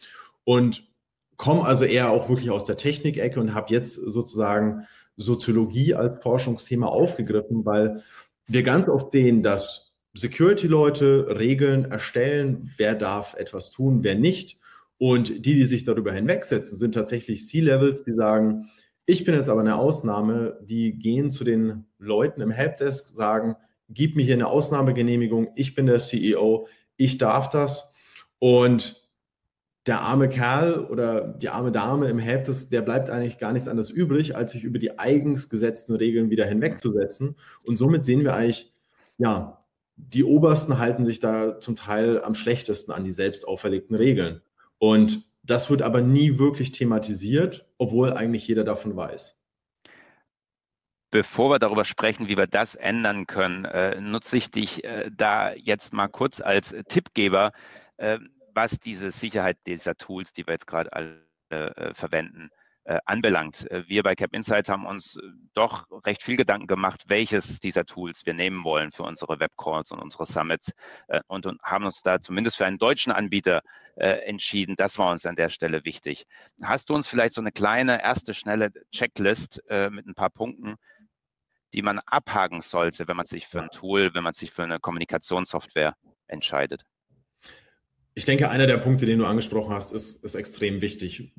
und 0.44 0.88
komme 1.36 1.64
also 1.64 1.84
eher 1.84 2.10
auch 2.10 2.28
wirklich 2.28 2.50
aus 2.50 2.64
der 2.64 2.76
Technikecke 2.76 3.38
und 3.40 3.54
habe 3.54 3.72
jetzt 3.72 3.94
sozusagen 3.94 4.86
Soziologie 5.16 5.94
als 5.94 6.22
Forschungsthema 6.22 6.86
aufgegriffen, 6.86 7.66
weil 7.66 8.02
wir 8.46 8.62
ganz 8.62 8.88
oft 8.88 9.12
sehen, 9.12 9.42
dass 9.42 9.91
Security-Leute 10.14 11.38
Regeln 11.38 11.90
erstellen, 11.90 12.70
wer 12.76 12.94
darf 12.94 13.34
etwas 13.34 13.70
tun, 13.70 14.04
wer 14.04 14.14
nicht. 14.14 14.58
Und 14.98 15.44
die, 15.46 15.54
die 15.54 15.64
sich 15.64 15.84
darüber 15.84 16.12
hinwegsetzen, 16.12 16.76
sind 16.76 16.94
tatsächlich 16.94 17.46
C-Levels, 17.46 18.04
die 18.04 18.12
sagen, 18.12 18.66
ich 19.04 19.24
bin 19.24 19.34
jetzt 19.34 19.48
aber 19.48 19.62
eine 19.62 19.76
Ausnahme, 19.76 20.58
die 20.62 20.96
gehen 20.98 21.30
zu 21.30 21.44
den 21.44 21.86
Leuten 21.98 22.40
im 22.40 22.50
Helpdesk, 22.50 23.08
sagen, 23.08 23.56
gib 23.88 24.16
mir 24.16 24.22
hier 24.22 24.34
eine 24.34 24.46
Ausnahmegenehmigung, 24.46 25.48
ich 25.56 25.74
bin 25.74 25.86
der 25.86 25.98
CEO, 25.98 26.68
ich 26.96 27.18
darf 27.18 27.48
das. 27.48 27.92
Und 28.38 29.02
der 29.86 30.02
arme 30.02 30.28
Kerl 30.28 30.86
oder 30.86 31.22
die 31.22 31.48
arme 31.48 31.72
Dame 31.72 32.08
im 32.08 32.18
Helpdesk, 32.18 32.70
der 32.70 32.82
bleibt 32.82 33.10
eigentlich 33.10 33.38
gar 33.38 33.52
nichts 33.52 33.68
anderes 33.68 33.90
übrig, 33.90 34.36
als 34.36 34.52
sich 34.52 34.62
über 34.62 34.78
die 34.78 34.98
eigens 34.98 35.48
gesetzten 35.48 35.96
Regeln 35.96 36.30
wieder 36.30 36.46
hinwegzusetzen. 36.46 37.36
Und 37.64 37.78
somit 37.78 38.04
sehen 38.04 38.22
wir 38.22 38.34
eigentlich, 38.34 38.72
ja, 39.18 39.61
die 40.08 40.24
Obersten 40.24 40.78
halten 40.78 41.04
sich 41.04 41.20
da 41.20 41.60
zum 41.60 41.76
Teil 41.76 42.22
am 42.22 42.34
schlechtesten 42.34 42.92
an 42.92 43.04
die 43.04 43.12
selbst 43.12 43.46
auferlegten 43.46 43.96
Regeln. 43.96 44.42
Und 44.78 45.24
das 45.42 45.70
wird 45.70 45.82
aber 45.82 46.00
nie 46.00 46.38
wirklich 46.38 46.72
thematisiert, 46.72 47.68
obwohl 47.78 48.12
eigentlich 48.12 48.46
jeder 48.46 48.64
davon 48.64 48.96
weiß. 48.96 49.38
Bevor 51.10 51.50
wir 51.50 51.58
darüber 51.58 51.84
sprechen, 51.84 52.28
wie 52.28 52.36
wir 52.36 52.46
das 52.46 52.74
ändern 52.74 53.26
können, 53.26 53.64
äh, 53.64 54.00
nutze 54.00 54.36
ich 54.38 54.50
dich 54.50 54.82
äh, 54.84 55.10
da 55.14 55.52
jetzt 55.52 55.92
mal 55.92 56.08
kurz 56.08 56.40
als 56.40 56.74
Tippgeber, 56.88 57.52
äh, 57.98 58.18
was 58.54 58.80
diese 58.80 59.12
Sicherheit 59.12 59.58
dieser 59.66 59.94
Tools, 59.94 60.32
die 60.32 60.46
wir 60.46 60.54
jetzt 60.54 60.66
gerade 60.66 60.92
alle 60.92 61.22
verwenden, 61.92 62.48
anbelangt. 63.04 63.70
Äh, 63.70 63.84
wir 63.88 64.02
bei 64.02 64.14
Cap 64.14 64.34
Insights 64.34 64.68
haben 64.68 64.86
uns 64.86 65.16
äh, 65.16 65.20
doch 65.54 65.86
recht 66.04 66.22
viel 66.22 66.36
Gedanken 66.36 66.66
gemacht, 66.66 67.04
welches 67.06 67.60
dieser 67.60 67.84
Tools 67.84 68.26
wir 68.26 68.34
nehmen 68.34 68.64
wollen 68.64 68.90
für 68.90 69.04
unsere 69.04 69.38
Webcalls 69.38 69.90
und 69.92 70.00
unsere 70.00 70.26
Summits 70.26 70.72
äh, 71.08 71.20
und, 71.28 71.46
haben 71.62 71.84
uns 71.84 72.02
da 72.02 72.20
zumindest 72.20 72.56
für 72.56 72.66
einen 72.66 72.78
deutschen 72.78 73.12
Anbieter 73.12 73.62
äh, 73.96 74.26
entschieden. 74.26 74.74
Das 74.76 74.98
war 74.98 75.12
uns 75.12 75.26
an 75.26 75.36
der 75.36 75.48
Stelle 75.48 75.84
wichtig. 75.84 76.26
Hast 76.62 76.90
du 76.90 76.94
uns 76.94 77.06
vielleicht 77.06 77.34
so 77.34 77.40
eine 77.40 77.52
kleine 77.52 78.02
erste 78.02 78.34
schnelle 78.34 78.72
Checklist 78.90 79.62
äh, 79.68 79.90
mit 79.90 80.06
ein 80.06 80.14
paar 80.14 80.30
Punkten, 80.30 80.76
die 81.74 81.82
man 81.82 82.00
abhaken 82.00 82.60
sollte, 82.60 83.06
wenn 83.08 83.16
man 83.16 83.26
sich 83.26 83.46
für 83.46 83.62
ein 83.62 83.70
Tool, 83.70 84.12
wenn 84.14 84.24
man 84.24 84.34
sich 84.34 84.50
für 84.50 84.64
eine 84.64 84.78
Kommunikationssoftware 84.78 85.96
entscheidet? 86.26 86.84
Ich 88.14 88.24
denke, 88.26 88.50
einer 88.50 88.66
der 88.66 88.76
Punkte, 88.76 89.06
den 89.06 89.20
du 89.20 89.26
angesprochen 89.26 89.72
hast, 89.72 89.92
ist, 89.92 90.22
ist 90.22 90.34
extrem 90.34 90.82
wichtig 90.82 91.32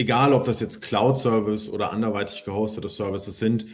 egal 0.00 0.32
ob 0.32 0.44
das 0.44 0.60
jetzt 0.60 0.80
Cloud-Service 0.80 1.68
oder 1.68 1.92
anderweitig 1.92 2.44
gehostete 2.44 2.88
Services 2.88 3.38
sind, 3.38 3.66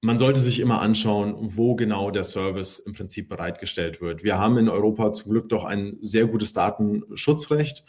man 0.00 0.18
sollte 0.18 0.38
sich 0.38 0.60
immer 0.60 0.80
anschauen, 0.80 1.34
wo 1.56 1.74
genau 1.74 2.10
der 2.10 2.22
Service 2.22 2.78
im 2.78 2.92
Prinzip 2.92 3.28
bereitgestellt 3.28 4.00
wird. 4.00 4.22
Wir 4.22 4.38
haben 4.38 4.56
in 4.58 4.68
Europa 4.68 5.12
zum 5.12 5.32
Glück 5.32 5.48
doch 5.48 5.64
ein 5.64 5.98
sehr 6.02 6.26
gutes 6.26 6.52
Datenschutzrecht, 6.52 7.84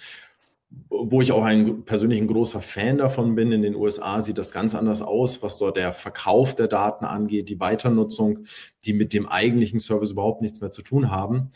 wo 0.90 1.22
ich 1.22 1.32
auch 1.32 1.44
ein 1.44 1.84
persönlich 1.84 2.20
ein 2.20 2.28
großer 2.28 2.62
Fan 2.62 2.98
davon 2.98 3.36
bin. 3.36 3.52
In 3.52 3.62
den 3.62 3.76
USA 3.76 4.22
sieht 4.22 4.40
das 4.40 4.52
ganz 4.52 4.74
anders 4.74 5.04
aus, 5.04 5.44
was 5.44 5.60
dort 5.60 5.78
der 5.78 5.94
Verkauf 5.94 6.56
der 6.56 6.68
Daten 6.68 7.06
angeht, 7.06 7.50
die 7.50 7.60
Weiternutzung, 7.60 8.46
die 8.86 8.94
mit 8.94 9.14
dem 9.14 9.28
eigentlichen 9.28 9.80
Service 9.80 10.12
überhaupt 10.12 10.42
nichts 10.42 10.60
mehr 10.60 10.72
zu 10.72 10.82
tun 10.82 11.12
haben. 11.12 11.52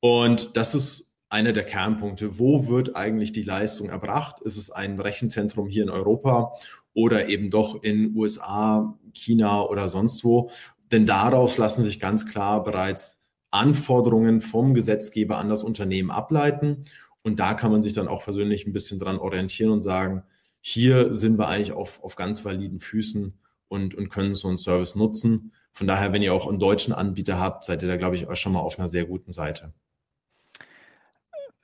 Und 0.00 0.56
das 0.56 0.74
ist 0.74 1.15
einer 1.28 1.52
der 1.52 1.64
Kernpunkte. 1.64 2.38
Wo 2.38 2.68
wird 2.68 2.96
eigentlich 2.96 3.32
die 3.32 3.42
Leistung 3.42 3.88
erbracht? 3.88 4.40
Ist 4.40 4.56
es 4.56 4.70
ein 4.70 4.98
Rechenzentrum 4.98 5.68
hier 5.68 5.82
in 5.82 5.90
Europa 5.90 6.54
oder 6.94 7.28
eben 7.28 7.50
doch 7.50 7.82
in 7.82 8.14
USA, 8.16 8.98
China 9.12 9.62
oder 9.62 9.88
sonst 9.88 10.24
wo? 10.24 10.50
Denn 10.92 11.06
daraus 11.06 11.58
lassen 11.58 11.82
sich 11.82 11.98
ganz 11.98 12.26
klar 12.26 12.62
bereits 12.62 13.26
Anforderungen 13.50 14.40
vom 14.40 14.74
Gesetzgeber 14.74 15.38
an 15.38 15.48
das 15.48 15.62
Unternehmen 15.62 16.10
ableiten. 16.10 16.84
Und 17.22 17.40
da 17.40 17.54
kann 17.54 17.72
man 17.72 17.82
sich 17.82 17.92
dann 17.92 18.08
auch 18.08 18.22
persönlich 18.22 18.66
ein 18.66 18.72
bisschen 18.72 18.98
dran 18.98 19.18
orientieren 19.18 19.72
und 19.72 19.82
sagen, 19.82 20.22
hier 20.60 21.12
sind 21.14 21.38
wir 21.38 21.48
eigentlich 21.48 21.72
auf, 21.72 22.02
auf 22.02 22.16
ganz 22.16 22.44
validen 22.44 22.80
Füßen 22.80 23.36
und, 23.68 23.94
und 23.94 24.08
können 24.10 24.34
so 24.34 24.48
einen 24.48 24.58
Service 24.58 24.94
nutzen. 24.94 25.52
Von 25.72 25.86
daher, 25.86 26.12
wenn 26.12 26.22
ihr 26.22 26.32
auch 26.32 26.46
einen 26.48 26.60
deutschen 26.60 26.94
Anbieter 26.94 27.40
habt, 27.40 27.64
seid 27.64 27.82
ihr 27.82 27.88
da, 27.88 27.96
glaube 27.96 28.16
ich, 28.16 28.28
auch 28.28 28.36
schon 28.36 28.52
mal 28.52 28.60
auf 28.60 28.78
einer 28.78 28.88
sehr 28.88 29.04
guten 29.04 29.32
Seite 29.32 29.72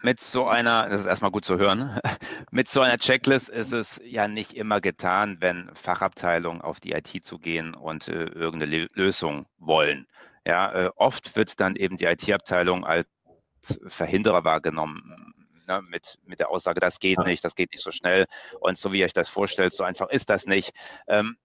mit 0.03 0.21
so 0.21 0.47
einer, 0.47 0.89
das 0.89 1.03
ist 1.03 1.07
erstmal 1.07 1.31
gut 1.31 1.45
zu 1.45 1.59
hören, 1.59 1.99
mit 2.51 2.69
so 2.69 2.81
einer 2.81 2.99
Checklist 2.99 3.49
ist 3.49 3.73
es 3.73 4.01
ja 4.05 4.29
nicht 4.29 4.55
immer 4.55 4.81
getan, 4.81 5.39
wenn 5.41 5.71
Fachabteilungen 5.75 6.61
auf 6.61 6.81
die 6.81 6.93
IT 6.93 7.25
zugehen 7.25 7.75
und 7.75 8.09
äh, 8.09 8.25
irgendeine 8.25 8.89
Lösung 8.95 9.47
wollen. 9.59 10.07
Ja, 10.47 10.73
äh, 10.73 10.91
oft 10.97 11.37
wird 11.37 11.61
dann 11.61 11.77
eben 11.77 11.97
die 11.97 12.07
IT-Abteilung 12.07 12.85
als 12.85 13.07
Verhinderer 13.87 14.45
wahrgenommen. 14.45 15.35
Ne, 15.69 15.81
mit, 15.89 16.19
mit 16.25 16.41
der 16.41 16.51
Aussage, 16.51 16.81
das 16.81 16.99
geht 16.99 17.21
nicht, 17.21 17.45
das 17.45 17.55
geht 17.55 17.71
nicht 17.71 17.85
so 17.85 17.93
schnell. 17.93 18.27
Und 18.59 18.77
so 18.77 18.93
wie 18.93 18.99
ihr 18.99 19.05
euch 19.05 19.13
das 19.13 19.29
vorstellt, 19.29 19.73
so 19.73 19.85
einfach 19.85 20.09
ist 20.09 20.29
das 20.29 20.47
nicht. 20.47 20.73
Ähm, 21.07 21.37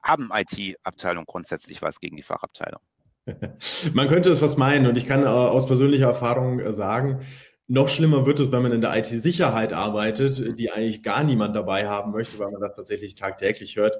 haben 0.00 0.30
IT-Abteilungen 0.32 1.26
grundsätzlich 1.26 1.82
was 1.82 1.98
gegen 1.98 2.16
die 2.16 2.22
Fachabteilung? 2.22 2.80
Man 3.94 4.08
könnte 4.08 4.30
es 4.30 4.42
was 4.42 4.56
meinen 4.56 4.86
und 4.86 4.96
ich 4.96 5.06
kann 5.06 5.24
äh, 5.24 5.26
aus 5.26 5.66
persönlicher 5.66 6.06
Erfahrung 6.06 6.60
äh, 6.60 6.72
sagen, 6.72 7.20
noch 7.66 7.88
schlimmer 7.88 8.26
wird 8.26 8.40
es, 8.40 8.52
wenn 8.52 8.62
man 8.62 8.72
in 8.72 8.80
der 8.80 8.96
IT-Sicherheit 8.96 9.72
arbeitet, 9.72 10.58
die 10.58 10.70
eigentlich 10.70 11.02
gar 11.02 11.24
niemand 11.24 11.56
dabei 11.56 11.88
haben 11.88 12.12
möchte, 12.12 12.38
weil 12.38 12.50
man 12.50 12.60
das 12.60 12.76
tatsächlich 12.76 13.14
tagtäglich 13.14 13.76
hört. 13.76 13.96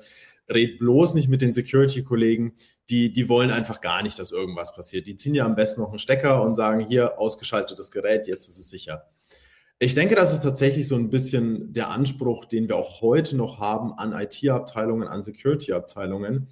Red 0.49 0.79
bloß 0.79 1.15
nicht 1.15 1.29
mit 1.29 1.41
den 1.41 1.55
Security-Kollegen, 1.55 2.53
die, 2.91 3.13
die 3.13 3.29
wollen 3.31 3.51
einfach 3.51 3.81
gar 3.81 4.03
nicht, 4.03 4.19
dass 4.19 4.33
irgendwas 4.33 4.75
passiert. 4.75 5.07
Die 5.07 5.17
ziehen 5.17 5.35
ja 5.35 5.47
am 5.47 5.55
besten 5.55 5.81
noch 5.81 5.89
einen 5.89 5.99
Stecker 5.99 6.43
und 6.43 6.55
sagen, 6.55 6.81
hier, 6.81 7.19
ausgeschaltetes 7.19 7.91
Gerät, 7.91 8.27
jetzt 8.27 8.49
ist 8.49 8.59
es 8.59 8.69
sicher. 8.69 9.07
Ich 9.79 9.95
denke, 9.95 10.15
das 10.15 10.33
ist 10.33 10.43
tatsächlich 10.43 10.87
so 10.87 10.97
ein 10.97 11.11
bisschen 11.11 11.73
der 11.73 11.91
Anspruch, 11.91 12.45
den 12.45 12.69
wir 12.69 12.77
auch 12.77 13.01
heute 13.01 13.37
noch 13.37 13.59
haben 13.59 13.93
an 13.95 14.13
IT-Abteilungen, 14.13 15.09
an 15.09 15.25
Security-Abteilungen, 15.25 16.49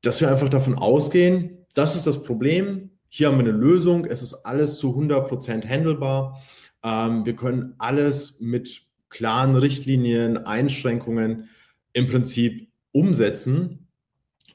dass 0.00 0.20
wir 0.20 0.30
einfach 0.30 0.48
davon 0.48 0.76
ausgehen, 0.76 1.66
das 1.74 1.94
ist 1.94 2.06
das 2.06 2.22
Problem, 2.22 2.97
hier 3.08 3.28
haben 3.28 3.38
wir 3.38 3.44
eine 3.44 3.56
Lösung. 3.56 4.04
Es 4.04 4.22
ist 4.22 4.34
alles 4.44 4.78
zu 4.78 4.94
100% 4.96 5.66
handelbar. 5.66 6.40
Ähm, 6.82 7.24
wir 7.24 7.34
können 7.34 7.74
alles 7.78 8.38
mit 8.40 8.82
klaren 9.08 9.56
Richtlinien, 9.56 10.36
Einschränkungen 10.38 11.48
im 11.92 12.06
Prinzip 12.06 12.70
umsetzen. 12.92 13.88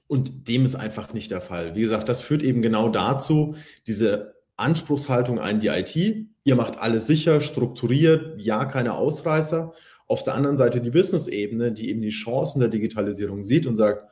Und 0.08 0.48
dem 0.48 0.66
ist 0.66 0.76
einfach 0.76 1.14
nicht 1.14 1.32
der 1.32 1.42
Fall. 1.42 1.76
Wie 1.76 1.82
gesagt, 1.82 2.08
das 2.10 2.22
führt 2.22 2.44
eben 2.44 2.62
genau 2.62 2.90
dazu, 2.90 3.56
diese 3.88 4.36
Anspruchshaltung 4.58 5.40
an 5.40 5.60
die 5.60 5.68
IT. 5.68 5.96
Ihr 6.44 6.56
macht 6.56 6.78
alles 6.78 7.08
sicher, 7.08 7.42
strukturiert, 7.42 8.40
ja, 8.40 8.66
keine 8.66 8.94
Ausreißer. 8.94 9.74
Auf 10.08 10.22
der 10.22 10.36
anderen 10.36 10.58
Seite 10.58 10.82
die 10.82 10.92
Business-Ebene, 10.92 11.72
die 11.72 11.90
eben 11.90 12.02
die 12.02 12.10
Chancen 12.10 12.60
der 12.60 12.70
Digitalisierung 12.70 13.44
sieht 13.44 13.66
und 13.66 13.78
sagt, 13.78 14.08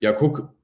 ja, 0.00 0.12
guck, 0.12 0.54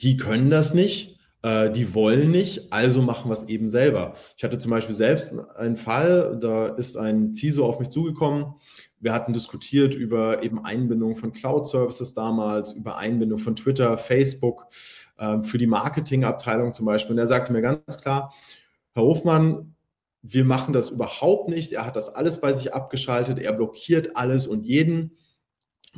die 0.00 0.16
können 0.16 0.50
das 0.50 0.74
nicht 0.74 1.17
äh, 1.48 1.70
die 1.70 1.94
wollen 1.94 2.30
nicht, 2.30 2.72
also 2.72 3.00
machen 3.00 3.30
wir 3.30 3.32
es 3.32 3.48
eben 3.48 3.70
selber. 3.70 4.14
Ich 4.36 4.44
hatte 4.44 4.58
zum 4.58 4.70
Beispiel 4.70 4.94
selbst 4.94 5.32
einen 5.56 5.78
Fall, 5.78 6.36
da 6.38 6.66
ist 6.66 6.98
ein 6.98 7.32
CISO 7.32 7.64
auf 7.64 7.78
mich 7.78 7.88
zugekommen. 7.88 8.54
Wir 9.00 9.14
hatten 9.14 9.32
diskutiert 9.32 9.94
über 9.94 10.42
eben 10.42 10.62
Einbindung 10.64 11.16
von 11.16 11.32
Cloud-Services 11.32 12.12
damals, 12.12 12.72
über 12.72 12.98
Einbindung 12.98 13.38
von 13.38 13.56
Twitter, 13.56 13.96
Facebook 13.96 14.66
äh, 15.16 15.42
für 15.42 15.56
die 15.56 15.66
Marketingabteilung 15.66 16.74
zum 16.74 16.84
Beispiel. 16.84 17.14
Und 17.14 17.18
er 17.18 17.28
sagte 17.28 17.52
mir 17.52 17.62
ganz 17.62 17.98
klar, 17.98 18.34
Herr 18.92 19.04
Hofmann, 19.04 19.74
wir 20.20 20.44
machen 20.44 20.74
das 20.74 20.90
überhaupt 20.90 21.48
nicht. 21.48 21.72
Er 21.72 21.86
hat 21.86 21.96
das 21.96 22.14
alles 22.14 22.40
bei 22.40 22.52
sich 22.52 22.74
abgeschaltet. 22.74 23.38
Er 23.38 23.54
blockiert 23.54 24.16
alles 24.16 24.46
und 24.46 24.66
jeden. 24.66 25.16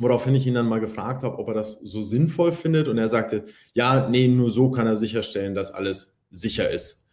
Woraufhin 0.01 0.33
ich 0.33 0.47
ihn 0.47 0.55
dann 0.55 0.67
mal 0.67 0.79
gefragt 0.79 1.21
habe, 1.21 1.37
ob 1.37 1.47
er 1.49 1.53
das 1.53 1.73
so 1.73 2.01
sinnvoll 2.01 2.53
findet. 2.53 2.87
Und 2.87 2.97
er 2.97 3.07
sagte, 3.07 3.45
ja, 3.75 4.09
nee, 4.09 4.27
nur 4.27 4.49
so 4.49 4.71
kann 4.71 4.87
er 4.87 4.95
sicherstellen, 4.95 5.53
dass 5.53 5.71
alles 5.71 6.17
sicher 6.31 6.71
ist. 6.71 7.07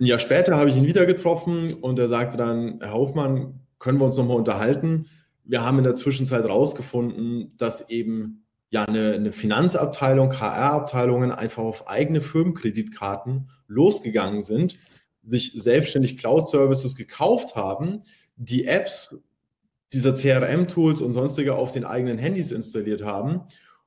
Ein 0.00 0.06
Jahr 0.06 0.18
später 0.18 0.56
habe 0.56 0.70
ich 0.70 0.76
ihn 0.76 0.86
wieder 0.86 1.04
getroffen 1.04 1.74
und 1.74 1.98
er 1.98 2.08
sagte 2.08 2.38
dann, 2.38 2.78
Herr 2.80 2.94
Hoffmann, 2.94 3.60
können 3.78 3.98
wir 3.98 4.06
uns 4.06 4.16
nochmal 4.16 4.38
unterhalten? 4.38 5.10
Wir 5.44 5.62
haben 5.62 5.76
in 5.76 5.84
der 5.84 5.94
Zwischenzeit 5.94 6.42
herausgefunden, 6.42 7.52
dass 7.58 7.90
eben 7.90 8.46
ja 8.70 8.84
eine, 8.84 9.12
eine 9.12 9.30
Finanzabteilung, 9.30 10.40
HR-Abteilungen 10.40 11.32
einfach 11.32 11.64
auf 11.64 11.86
eigene 11.86 12.22
Firmenkreditkarten 12.22 13.50
losgegangen 13.66 14.40
sind, 14.40 14.76
sich 15.22 15.52
selbstständig 15.54 16.16
Cloud-Services 16.16 16.96
gekauft 16.96 17.56
haben, 17.56 18.04
die 18.36 18.64
Apps 18.64 19.14
dieser 19.92 20.14
CRM-Tools 20.14 21.00
und 21.00 21.12
sonstige 21.12 21.54
auf 21.54 21.70
den 21.70 21.84
eigenen 21.84 22.18
Handys 22.18 22.52
installiert 22.52 23.04
haben 23.04 23.42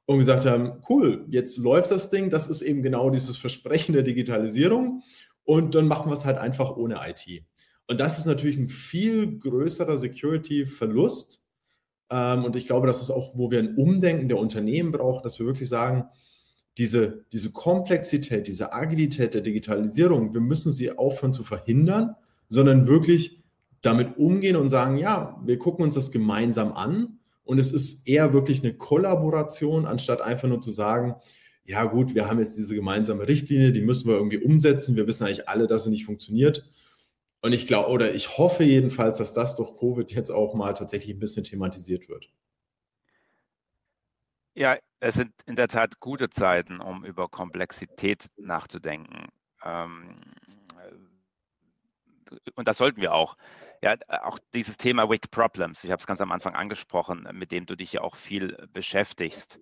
und 0.05 0.19
gesagt 0.19 0.45
haben, 0.45 0.81
cool, 0.89 1.25
jetzt 1.29 1.57
läuft 1.57 1.91
das 1.91 2.09
Ding, 2.09 2.29
das 2.29 2.47
ist 2.47 2.61
eben 2.61 2.81
genau 2.81 3.09
dieses 3.09 3.37
Versprechen 3.37 3.93
der 3.93 4.03
Digitalisierung 4.03 5.03
und 5.43 5.75
dann 5.75 5.87
machen 5.87 6.09
wir 6.09 6.15
es 6.15 6.25
halt 6.25 6.37
einfach 6.37 6.75
ohne 6.77 6.99
IT. 7.07 7.43
Und 7.87 7.99
das 7.99 8.19
ist 8.19 8.25
natürlich 8.25 8.57
ein 8.57 8.69
viel 8.69 9.39
größerer 9.39 9.97
Security-Verlust. 9.97 11.43
Ähm, 12.11 12.45
und 12.45 12.55
ich 12.55 12.67
glaube, 12.67 12.85
das 12.85 13.01
ist 13.01 13.09
auch, 13.09 13.35
wo 13.35 13.49
wir 13.49 13.59
ein 13.59 13.75
Umdenken 13.75 14.27
der 14.27 14.37
Unternehmen 14.37 14.91
brauchen, 14.91 15.23
dass 15.23 15.39
wir 15.39 15.47
wirklich 15.47 15.69
sagen, 15.69 16.05
diese, 16.77 17.25
diese 17.31 17.51
Komplexität, 17.51 18.47
diese 18.47 18.73
Agilität 18.73 19.33
der 19.33 19.41
Digitalisierung, 19.41 20.33
wir 20.33 20.41
müssen 20.41 20.71
sie 20.71 20.95
aufhören 20.97 21.33
zu 21.33 21.43
verhindern, 21.43 22.15
sondern 22.47 22.87
wirklich 22.87 23.38
damit 23.81 24.17
umgehen 24.17 24.55
und 24.55 24.69
sagen, 24.69 24.97
ja, 24.97 25.39
wir 25.43 25.57
gucken 25.57 25.83
uns 25.85 25.95
das 25.95 26.11
gemeinsam 26.11 26.73
an 26.73 27.19
und 27.43 27.59
es 27.59 27.71
ist 27.71 28.07
eher 28.07 28.33
wirklich 28.33 28.63
eine 28.63 28.73
Kollaboration, 28.73 29.85
anstatt 29.85 30.21
einfach 30.21 30.47
nur 30.47 30.61
zu 30.61 30.71
sagen, 30.71 31.15
ja 31.63 31.83
gut, 31.85 32.15
wir 32.15 32.27
haben 32.27 32.39
jetzt 32.39 32.57
diese 32.57 32.75
gemeinsame 32.75 33.27
Richtlinie, 33.27 33.71
die 33.71 33.81
müssen 33.81 34.07
wir 34.07 34.15
irgendwie 34.15 34.39
umsetzen, 34.39 34.95
wir 34.95 35.07
wissen 35.07 35.25
eigentlich 35.25 35.47
alle, 35.47 35.67
dass 35.67 35.83
sie 35.83 35.91
nicht 35.91 36.05
funktioniert. 36.05 36.67
Und 37.41 37.53
ich 37.53 37.67
glaube, 37.67 37.89
oder 37.89 38.13
ich 38.13 38.37
hoffe 38.37 38.63
jedenfalls, 38.63 39.17
dass 39.17 39.33
das 39.33 39.55
durch 39.55 39.77
Covid 39.77 40.11
jetzt 40.11 40.31
auch 40.31 40.53
mal 40.55 40.73
tatsächlich 40.73 41.15
ein 41.15 41.19
bisschen 41.19 41.43
thematisiert 41.43 42.09
wird. 42.09 42.29
Ja, 44.55 44.77
es 44.99 45.15
sind 45.15 45.31
in 45.45 45.55
der 45.55 45.69
Tat 45.69 45.99
gute 45.99 46.29
Zeiten, 46.29 46.81
um 46.81 47.05
über 47.05 47.29
Komplexität 47.29 48.27
nachzudenken. 48.37 49.27
Ähm, 49.63 50.15
und 52.55 52.67
das 52.67 52.77
sollten 52.77 52.99
wir 52.99 53.13
auch. 53.13 53.37
Ja, 53.81 53.95
auch 54.23 54.39
dieses 54.53 54.77
Thema 54.77 55.09
Wick 55.09 55.31
Problems, 55.31 55.83
ich 55.83 55.91
habe 55.91 55.99
es 55.99 56.07
ganz 56.07 56.21
am 56.21 56.31
Anfang 56.31 56.55
angesprochen, 56.55 57.27
mit 57.31 57.51
dem 57.51 57.65
du 57.65 57.75
dich 57.75 57.93
ja 57.93 58.01
auch 58.01 58.15
viel 58.15 58.67
beschäftigst. 58.73 59.59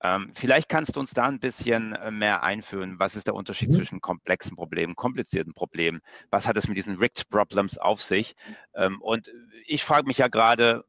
Ähm, 0.00 0.30
vielleicht 0.34 0.68
kannst 0.68 0.94
du 0.94 1.00
uns 1.00 1.10
da 1.10 1.24
ein 1.24 1.40
bisschen 1.40 1.92
äh, 1.94 2.10
mehr 2.10 2.44
einführen. 2.44 2.98
Was 3.00 3.16
ist 3.16 3.26
der 3.26 3.34
Unterschied 3.34 3.70
mhm. 3.70 3.74
zwischen 3.74 4.00
komplexen 4.00 4.54
Problemen, 4.54 4.94
komplizierten 4.94 5.54
Problemen? 5.54 6.00
Was 6.30 6.46
hat 6.46 6.56
es 6.56 6.68
mit 6.68 6.76
diesen 6.76 6.98
Rigged 6.98 7.28
Problems 7.30 7.78
auf 7.78 8.00
sich? 8.00 8.36
Ähm, 8.74 9.02
und 9.02 9.30
ich 9.66 9.84
frage 9.84 10.06
mich 10.06 10.18
ja 10.18 10.28
gerade, 10.28 10.84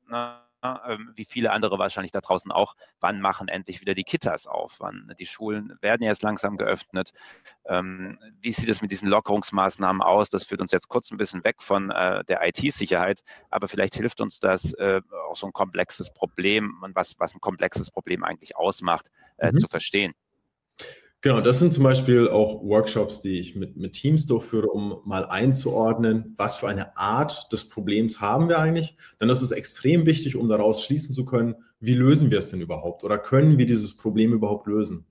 ähm, 0.63 1.11
wie 1.15 1.25
viele 1.25 1.51
andere 1.51 1.79
wahrscheinlich 1.79 2.11
da 2.11 2.21
draußen 2.21 2.51
auch, 2.51 2.75
wann 2.99 3.21
machen 3.21 3.47
endlich 3.47 3.81
wieder 3.81 3.93
die 3.93 4.03
Kitas 4.03 4.47
auf? 4.47 4.75
Wann 4.79 5.13
die 5.17 5.25
Schulen 5.25 5.77
werden 5.81 6.03
jetzt 6.03 6.23
langsam 6.23 6.57
geöffnet? 6.57 7.11
Ähm, 7.65 8.19
wie 8.41 8.51
sieht 8.51 8.69
es 8.69 8.81
mit 8.81 8.91
diesen 8.91 9.07
Lockerungsmaßnahmen 9.07 10.01
aus? 10.01 10.29
Das 10.29 10.43
führt 10.43 10.61
uns 10.61 10.71
jetzt 10.71 10.89
kurz 10.89 11.11
ein 11.11 11.17
bisschen 11.17 11.43
weg 11.43 11.61
von 11.61 11.91
äh, 11.91 12.23
der 12.25 12.45
IT-Sicherheit, 12.45 13.21
aber 13.49 13.67
vielleicht 13.67 13.95
hilft 13.95 14.21
uns 14.21 14.39
das 14.39 14.73
äh, 14.73 15.01
auch 15.29 15.35
so 15.35 15.47
ein 15.47 15.53
komplexes 15.53 16.11
Problem 16.11 16.81
und 16.83 16.95
was, 16.95 17.19
was 17.19 17.35
ein 17.35 17.41
komplexes 17.41 17.91
Problem 17.91 18.23
eigentlich 18.23 18.55
ausmacht, 18.55 19.09
äh, 19.37 19.51
mhm. 19.51 19.59
zu 19.59 19.67
verstehen. 19.67 20.13
Genau, 21.21 21.41
das 21.41 21.59
sind 21.59 21.73
zum 21.73 21.83
Beispiel 21.83 22.29
auch 22.29 22.63
Workshops, 22.63 23.19
die 23.19 23.39
ich 23.39 23.53
mit, 23.53 23.75
mit 23.75 23.91
Teams 23.91 24.25
durchführe, 24.25 24.67
um 24.67 25.01
mal 25.03 25.25
einzuordnen, 25.25 26.33
was 26.37 26.55
für 26.55 26.69
eine 26.69 26.95
Art 26.95 27.51
des 27.51 27.67
Problems 27.67 28.21
haben 28.21 28.47
wir 28.47 28.59
eigentlich. 28.59 28.95
Denn 29.19 29.27
das 29.27 29.41
ist 29.41 29.51
extrem 29.51 30.05
wichtig, 30.05 30.37
um 30.37 30.47
daraus 30.47 30.81
schließen 30.81 31.13
zu 31.13 31.25
können, 31.25 31.55
wie 31.81 31.93
lösen 31.93 32.31
wir 32.31 32.37
es 32.37 32.49
denn 32.49 32.61
überhaupt 32.61 33.03
oder 33.03 33.17
können 33.17 33.57
wir 33.57 33.65
dieses 33.65 33.97
Problem 33.97 34.31
überhaupt 34.31 34.67
lösen. 34.67 35.05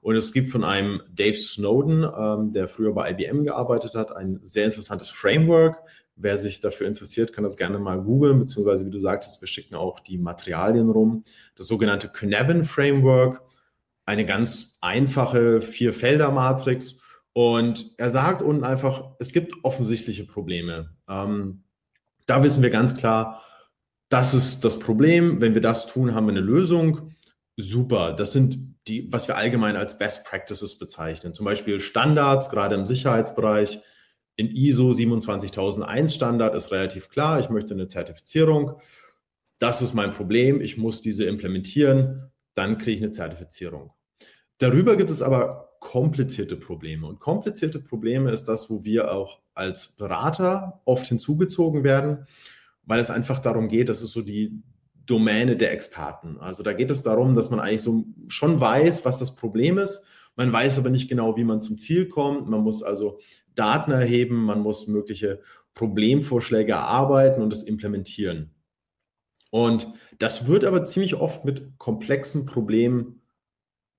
Und 0.00 0.14
es 0.14 0.32
gibt 0.32 0.48
von 0.50 0.62
einem 0.62 1.02
Dave 1.12 1.34
Snowden, 1.34 2.06
ähm, 2.16 2.52
der 2.52 2.68
früher 2.68 2.94
bei 2.94 3.10
IBM 3.10 3.42
gearbeitet 3.42 3.96
hat, 3.96 4.14
ein 4.16 4.38
sehr 4.44 4.66
interessantes 4.66 5.10
Framework. 5.10 5.82
Wer 6.14 6.38
sich 6.38 6.60
dafür 6.60 6.86
interessiert, 6.86 7.32
kann 7.32 7.42
das 7.42 7.56
gerne 7.56 7.80
mal 7.80 8.00
googeln, 8.00 8.38
beziehungsweise 8.38 8.86
wie 8.86 8.90
du 8.90 9.00
sagtest, 9.00 9.40
wir 9.40 9.48
schicken 9.48 9.74
auch 9.74 9.98
die 9.98 10.18
Materialien 10.18 10.88
rum. 10.88 11.24
Das 11.56 11.66
sogenannte 11.66 12.12
Cynefin 12.12 12.62
Framework 12.62 13.42
eine 14.08 14.24
ganz 14.24 14.78
einfache 14.80 15.60
Vier-Felder-Matrix. 15.60 16.96
Und 17.34 17.92
er 17.98 18.10
sagt 18.10 18.40
unten 18.40 18.64
einfach, 18.64 19.10
es 19.18 19.32
gibt 19.32 19.62
offensichtliche 19.62 20.24
Probleme. 20.24 20.96
Ähm, 21.06 21.64
da 22.26 22.42
wissen 22.42 22.62
wir 22.62 22.70
ganz 22.70 22.96
klar, 22.96 23.44
das 24.08 24.32
ist 24.32 24.64
das 24.64 24.78
Problem. 24.78 25.42
Wenn 25.42 25.54
wir 25.54 25.60
das 25.60 25.86
tun, 25.86 26.14
haben 26.14 26.26
wir 26.26 26.32
eine 26.32 26.40
Lösung. 26.40 27.12
Super. 27.58 28.14
Das 28.14 28.32
sind 28.32 28.76
die, 28.88 29.12
was 29.12 29.28
wir 29.28 29.36
allgemein 29.36 29.76
als 29.76 29.98
Best 29.98 30.24
Practices 30.24 30.78
bezeichnen. 30.78 31.34
Zum 31.34 31.44
Beispiel 31.44 31.78
Standards, 31.82 32.48
gerade 32.48 32.76
im 32.76 32.86
Sicherheitsbereich. 32.86 33.78
In 34.36 34.48
ISO 34.48 34.94
27001 34.94 36.14
Standard 36.14 36.54
ist 36.54 36.72
relativ 36.72 37.10
klar. 37.10 37.40
Ich 37.40 37.50
möchte 37.50 37.74
eine 37.74 37.88
Zertifizierung. 37.88 38.80
Das 39.58 39.82
ist 39.82 39.92
mein 39.92 40.12
Problem. 40.12 40.62
Ich 40.62 40.78
muss 40.78 41.02
diese 41.02 41.26
implementieren. 41.26 42.32
Dann 42.54 42.78
kriege 42.78 42.96
ich 42.96 43.02
eine 43.02 43.12
Zertifizierung. 43.12 43.92
Darüber 44.58 44.96
gibt 44.96 45.10
es 45.10 45.22
aber 45.22 45.68
komplizierte 45.80 46.56
Probleme. 46.56 47.06
Und 47.06 47.20
komplizierte 47.20 47.78
Probleme 47.78 48.30
ist 48.30 48.44
das, 48.44 48.68
wo 48.68 48.84
wir 48.84 49.12
auch 49.12 49.40
als 49.54 49.88
Berater 49.88 50.80
oft 50.84 51.06
hinzugezogen 51.06 51.84
werden, 51.84 52.26
weil 52.84 53.00
es 53.00 53.10
einfach 53.10 53.38
darum 53.38 53.68
geht, 53.68 53.88
das 53.88 54.02
ist 54.02 54.12
so 54.12 54.22
die 54.22 54.62
Domäne 55.06 55.56
der 55.56 55.72
Experten. 55.72 56.38
Also 56.38 56.62
da 56.62 56.72
geht 56.72 56.90
es 56.90 57.02
darum, 57.02 57.34
dass 57.34 57.50
man 57.50 57.60
eigentlich 57.60 57.82
so 57.82 58.04
schon 58.28 58.60
weiß, 58.60 59.04
was 59.04 59.18
das 59.18 59.34
Problem 59.34 59.78
ist. 59.78 60.02
Man 60.36 60.52
weiß 60.52 60.78
aber 60.78 60.90
nicht 60.90 61.08
genau, 61.08 61.36
wie 61.36 61.44
man 61.44 61.62
zum 61.62 61.78
Ziel 61.78 62.08
kommt. 62.08 62.48
Man 62.48 62.60
muss 62.60 62.82
also 62.82 63.18
Daten 63.54 63.90
erheben, 63.90 64.36
man 64.36 64.60
muss 64.60 64.86
mögliche 64.86 65.40
Problemvorschläge 65.74 66.72
erarbeiten 66.72 67.42
und 67.42 67.52
es 67.52 67.62
implementieren. 67.62 68.50
Und 69.50 69.88
das 70.18 70.46
wird 70.46 70.64
aber 70.64 70.84
ziemlich 70.84 71.14
oft 71.14 71.44
mit 71.44 71.78
komplexen 71.78 72.44
Problemen 72.44 73.17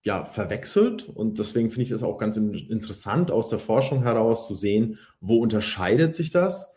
ja, 0.04 0.26
verwechselt. 0.26 1.08
Und 1.08 1.40
deswegen 1.40 1.70
finde 1.70 1.84
ich 1.84 1.92
es 1.92 2.04
auch 2.04 2.18
ganz 2.18 2.38
interessant, 2.38 3.32
aus 3.32 3.50
der 3.50 3.60
Forschung 3.60 4.04
heraus 4.04 4.48
zu 4.48 4.56
sehen, 4.56 4.98
wo 5.20 5.38
unterscheidet 5.38 6.14
sich 6.14 6.32
das? 6.32 6.76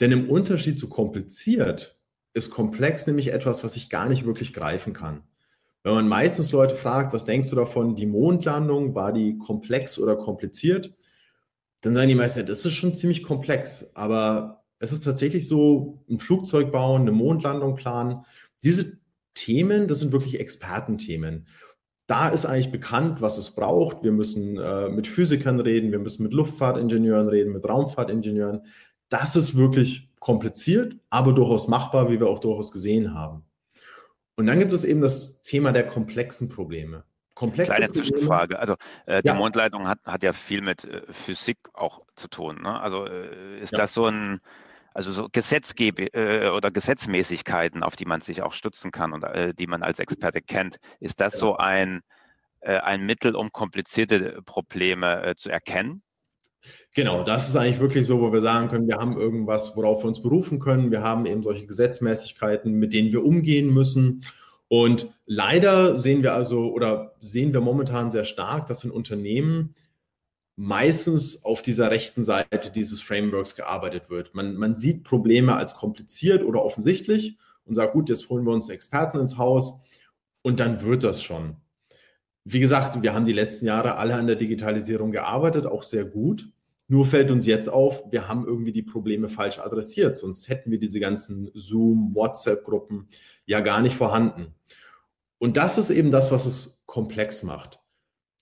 Denn 0.00 0.12
im 0.12 0.28
Unterschied 0.28 0.78
zu 0.78 0.88
kompliziert 0.88 1.98
ist 2.34 2.50
komplex 2.50 3.06
nämlich 3.06 3.32
etwas, 3.32 3.64
was 3.64 3.76
ich 3.76 3.90
gar 3.90 4.08
nicht 4.08 4.24
wirklich 4.24 4.52
greifen 4.52 4.92
kann. 4.92 5.22
Wenn 5.82 5.94
man 5.94 6.08
meistens 6.08 6.52
Leute 6.52 6.74
fragt, 6.74 7.12
was 7.12 7.24
denkst 7.24 7.50
du 7.50 7.56
davon, 7.56 7.94
die 7.94 8.06
Mondlandung, 8.06 8.94
war 8.94 9.12
die 9.12 9.38
komplex 9.38 9.98
oder 9.98 10.16
kompliziert? 10.16 10.94
Dann 11.80 11.94
sagen 11.94 12.08
die 12.08 12.14
meisten, 12.14 12.44
das 12.46 12.64
ist 12.64 12.74
schon 12.74 12.96
ziemlich 12.96 13.22
komplex. 13.22 13.92
Aber 13.94 14.64
es 14.80 14.92
ist 14.92 15.04
tatsächlich 15.04 15.48
so, 15.48 16.04
ein 16.10 16.18
Flugzeug 16.18 16.72
bauen, 16.72 17.02
eine 17.02 17.12
Mondlandung 17.12 17.76
planen. 17.76 18.24
Diese 18.62 18.98
Themen, 19.34 19.88
das 19.88 20.00
sind 20.00 20.12
wirklich 20.12 20.40
Expertenthemen 20.40 21.46
da 22.08 22.28
ist 22.28 22.46
eigentlich 22.46 22.72
bekannt, 22.72 23.20
was 23.20 23.36
es 23.36 23.50
braucht. 23.50 24.02
Wir 24.02 24.12
müssen 24.12 24.58
äh, 24.58 24.88
mit 24.88 25.06
Physikern 25.06 25.60
reden, 25.60 25.92
wir 25.92 25.98
müssen 25.98 26.22
mit 26.22 26.32
Luftfahrtingenieuren 26.32 27.28
reden, 27.28 27.52
mit 27.52 27.68
Raumfahrtingenieuren. 27.68 28.62
Das 29.10 29.36
ist 29.36 29.56
wirklich 29.56 30.10
kompliziert, 30.18 30.96
aber 31.10 31.32
durchaus 31.32 31.68
machbar, 31.68 32.10
wie 32.10 32.18
wir 32.18 32.26
auch 32.28 32.38
durchaus 32.38 32.72
gesehen 32.72 33.14
haben. 33.14 33.44
Und 34.36 34.46
dann 34.46 34.58
gibt 34.58 34.72
es 34.72 34.84
eben 34.84 35.02
das 35.02 35.42
Thema 35.42 35.70
der 35.70 35.86
komplexen 35.86 36.48
Probleme. 36.48 37.04
Komplexe 37.34 37.72
Kleine 37.72 37.86
Probleme. 37.86 38.08
Zwischenfrage. 38.08 38.58
Also 38.58 38.76
äh, 39.04 39.22
die 39.22 39.28
ja. 39.28 39.34
Mondleitung 39.34 39.86
hat, 39.86 39.98
hat 40.06 40.22
ja 40.22 40.32
viel 40.32 40.62
mit 40.62 40.84
äh, 40.84 41.02
Physik 41.10 41.58
auch 41.74 42.00
zu 42.16 42.28
tun. 42.28 42.62
Ne? 42.62 42.80
Also 42.80 43.04
äh, 43.06 43.60
ist 43.60 43.72
ja. 43.72 43.78
das 43.78 43.92
so 43.92 44.06
ein 44.06 44.40
also 44.98 45.12
so 45.12 45.28
Gesetzgebe 45.30 46.12
äh, 46.12 46.48
oder 46.48 46.72
Gesetzmäßigkeiten, 46.72 47.84
auf 47.84 47.94
die 47.94 48.04
man 48.04 48.20
sich 48.20 48.42
auch 48.42 48.52
stützen 48.52 48.90
kann 48.90 49.12
und 49.12 49.22
äh, 49.22 49.54
die 49.54 49.68
man 49.68 49.84
als 49.84 50.00
Experte 50.00 50.42
kennt. 50.42 50.78
Ist 50.98 51.20
das 51.20 51.38
so 51.38 51.56
ein, 51.56 52.00
äh, 52.58 52.78
ein 52.78 53.06
Mittel, 53.06 53.36
um 53.36 53.52
komplizierte 53.52 54.42
Probleme 54.44 55.34
zu 55.36 55.50
erkennen? 55.50 56.02
Genau, 56.96 57.22
das 57.22 57.48
ist 57.48 57.54
eigentlich 57.54 57.78
wirklich 57.78 58.08
so, 58.08 58.20
wo 58.20 58.32
wir 58.32 58.42
sagen 58.42 58.66
können, 58.66 58.88
wir 58.88 58.96
haben 58.96 59.16
irgendwas, 59.16 59.76
worauf 59.76 60.02
wir 60.02 60.08
uns 60.08 60.20
berufen 60.20 60.58
können. 60.58 60.90
Wir 60.90 61.04
haben 61.04 61.26
eben 61.26 61.44
solche 61.44 61.66
Gesetzmäßigkeiten, 61.66 62.72
mit 62.72 62.92
denen 62.92 63.12
wir 63.12 63.24
umgehen 63.24 63.72
müssen. 63.72 64.20
Und 64.66 65.14
leider 65.26 66.00
sehen 66.00 66.24
wir 66.24 66.34
also 66.34 66.72
oder 66.72 67.14
sehen 67.20 67.52
wir 67.52 67.60
momentan 67.60 68.10
sehr 68.10 68.24
stark, 68.24 68.66
dass 68.66 68.82
in 68.82 68.90
Unternehmen 68.90 69.76
meistens 70.60 71.44
auf 71.44 71.62
dieser 71.62 71.92
rechten 71.92 72.24
Seite 72.24 72.72
dieses 72.72 73.00
Frameworks 73.00 73.54
gearbeitet 73.54 74.10
wird. 74.10 74.34
Man, 74.34 74.56
man 74.56 74.74
sieht 74.74 75.04
Probleme 75.04 75.54
als 75.54 75.74
kompliziert 75.74 76.42
oder 76.42 76.64
offensichtlich 76.64 77.38
und 77.64 77.76
sagt, 77.76 77.92
gut, 77.92 78.08
jetzt 78.08 78.28
holen 78.28 78.44
wir 78.44 78.52
uns 78.52 78.68
Experten 78.68 79.20
ins 79.20 79.38
Haus 79.38 79.84
und 80.42 80.58
dann 80.58 80.82
wird 80.82 81.04
das 81.04 81.22
schon. 81.22 81.56
Wie 82.44 82.58
gesagt, 82.58 83.00
wir 83.02 83.14
haben 83.14 83.24
die 83.24 83.32
letzten 83.32 83.66
Jahre 83.66 83.98
alle 83.98 84.16
an 84.16 84.26
der 84.26 84.34
Digitalisierung 84.34 85.12
gearbeitet, 85.12 85.64
auch 85.64 85.84
sehr 85.84 86.04
gut. 86.04 86.48
Nur 86.88 87.06
fällt 87.06 87.30
uns 87.30 87.46
jetzt 87.46 87.68
auf, 87.68 88.10
wir 88.10 88.26
haben 88.26 88.44
irgendwie 88.44 88.72
die 88.72 88.82
Probleme 88.82 89.28
falsch 89.28 89.60
adressiert, 89.60 90.18
sonst 90.18 90.48
hätten 90.48 90.72
wir 90.72 90.80
diese 90.80 90.98
ganzen 90.98 91.52
Zoom, 91.54 92.16
WhatsApp-Gruppen 92.16 93.06
ja 93.46 93.60
gar 93.60 93.80
nicht 93.80 93.94
vorhanden. 93.94 94.56
Und 95.38 95.56
das 95.56 95.78
ist 95.78 95.90
eben 95.90 96.10
das, 96.10 96.32
was 96.32 96.46
es 96.46 96.82
komplex 96.86 97.44
macht. 97.44 97.78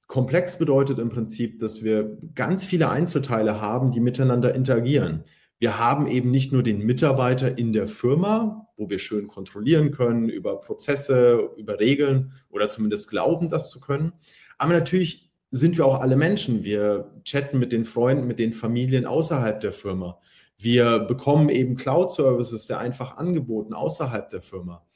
Komplex 0.07 0.59
bedeutet 0.59 0.99
im 0.99 1.09
Prinzip, 1.09 1.59
dass 1.59 1.83
wir 1.83 2.17
ganz 2.35 2.65
viele 2.65 2.91
Einzelteile 2.91 3.61
haben, 3.61 3.91
die 3.91 4.01
miteinander 4.01 4.55
interagieren. 4.55 5.25
Wir 5.59 5.79
haben 5.79 6.07
eben 6.07 6.31
nicht 6.31 6.53
nur 6.53 6.63
den 6.63 6.81
Mitarbeiter 6.81 7.59
in 7.59 7.73
der 7.73 7.89
Firma, 7.89 8.69
wo 8.77 8.89
wir 8.91 8.99
schön 8.99 9.27
kontrollieren 9.27 9.91
können 9.91 10.29
über 10.29 10.61
Prozesse, 10.61 11.51
über 11.57 11.81
Regeln 11.81 12.33
oder 12.51 12.69
zumindest 12.69 13.09
glauben, 13.09 13.49
das 13.49 13.71
zu 13.71 13.81
können. 13.81 14.13
Aber 14.59 14.75
natürlich 14.75 15.31
sind 15.51 15.79
wir 15.79 15.87
auch 15.87 16.01
alle 16.01 16.17
Menschen. 16.17 16.65
Wir 16.65 17.11
chatten 17.25 17.59
mit 17.59 17.73
den 17.73 17.85
Freunden, 17.85 18.27
mit 18.27 18.39
den 18.39 18.53
Familien 18.53 19.07
außerhalb 19.07 19.61
der 19.61 19.73
Firma. 19.73 20.21
Wir 20.59 21.01
bekommen 21.01 21.49
eben 21.49 21.77
Cloud-Services 21.77 22.67
sehr 22.67 22.79
einfach 22.79 23.17
angeboten 23.17 23.73
außerhalb 23.73 24.29
der 24.29 24.43
Firma. 24.43 24.87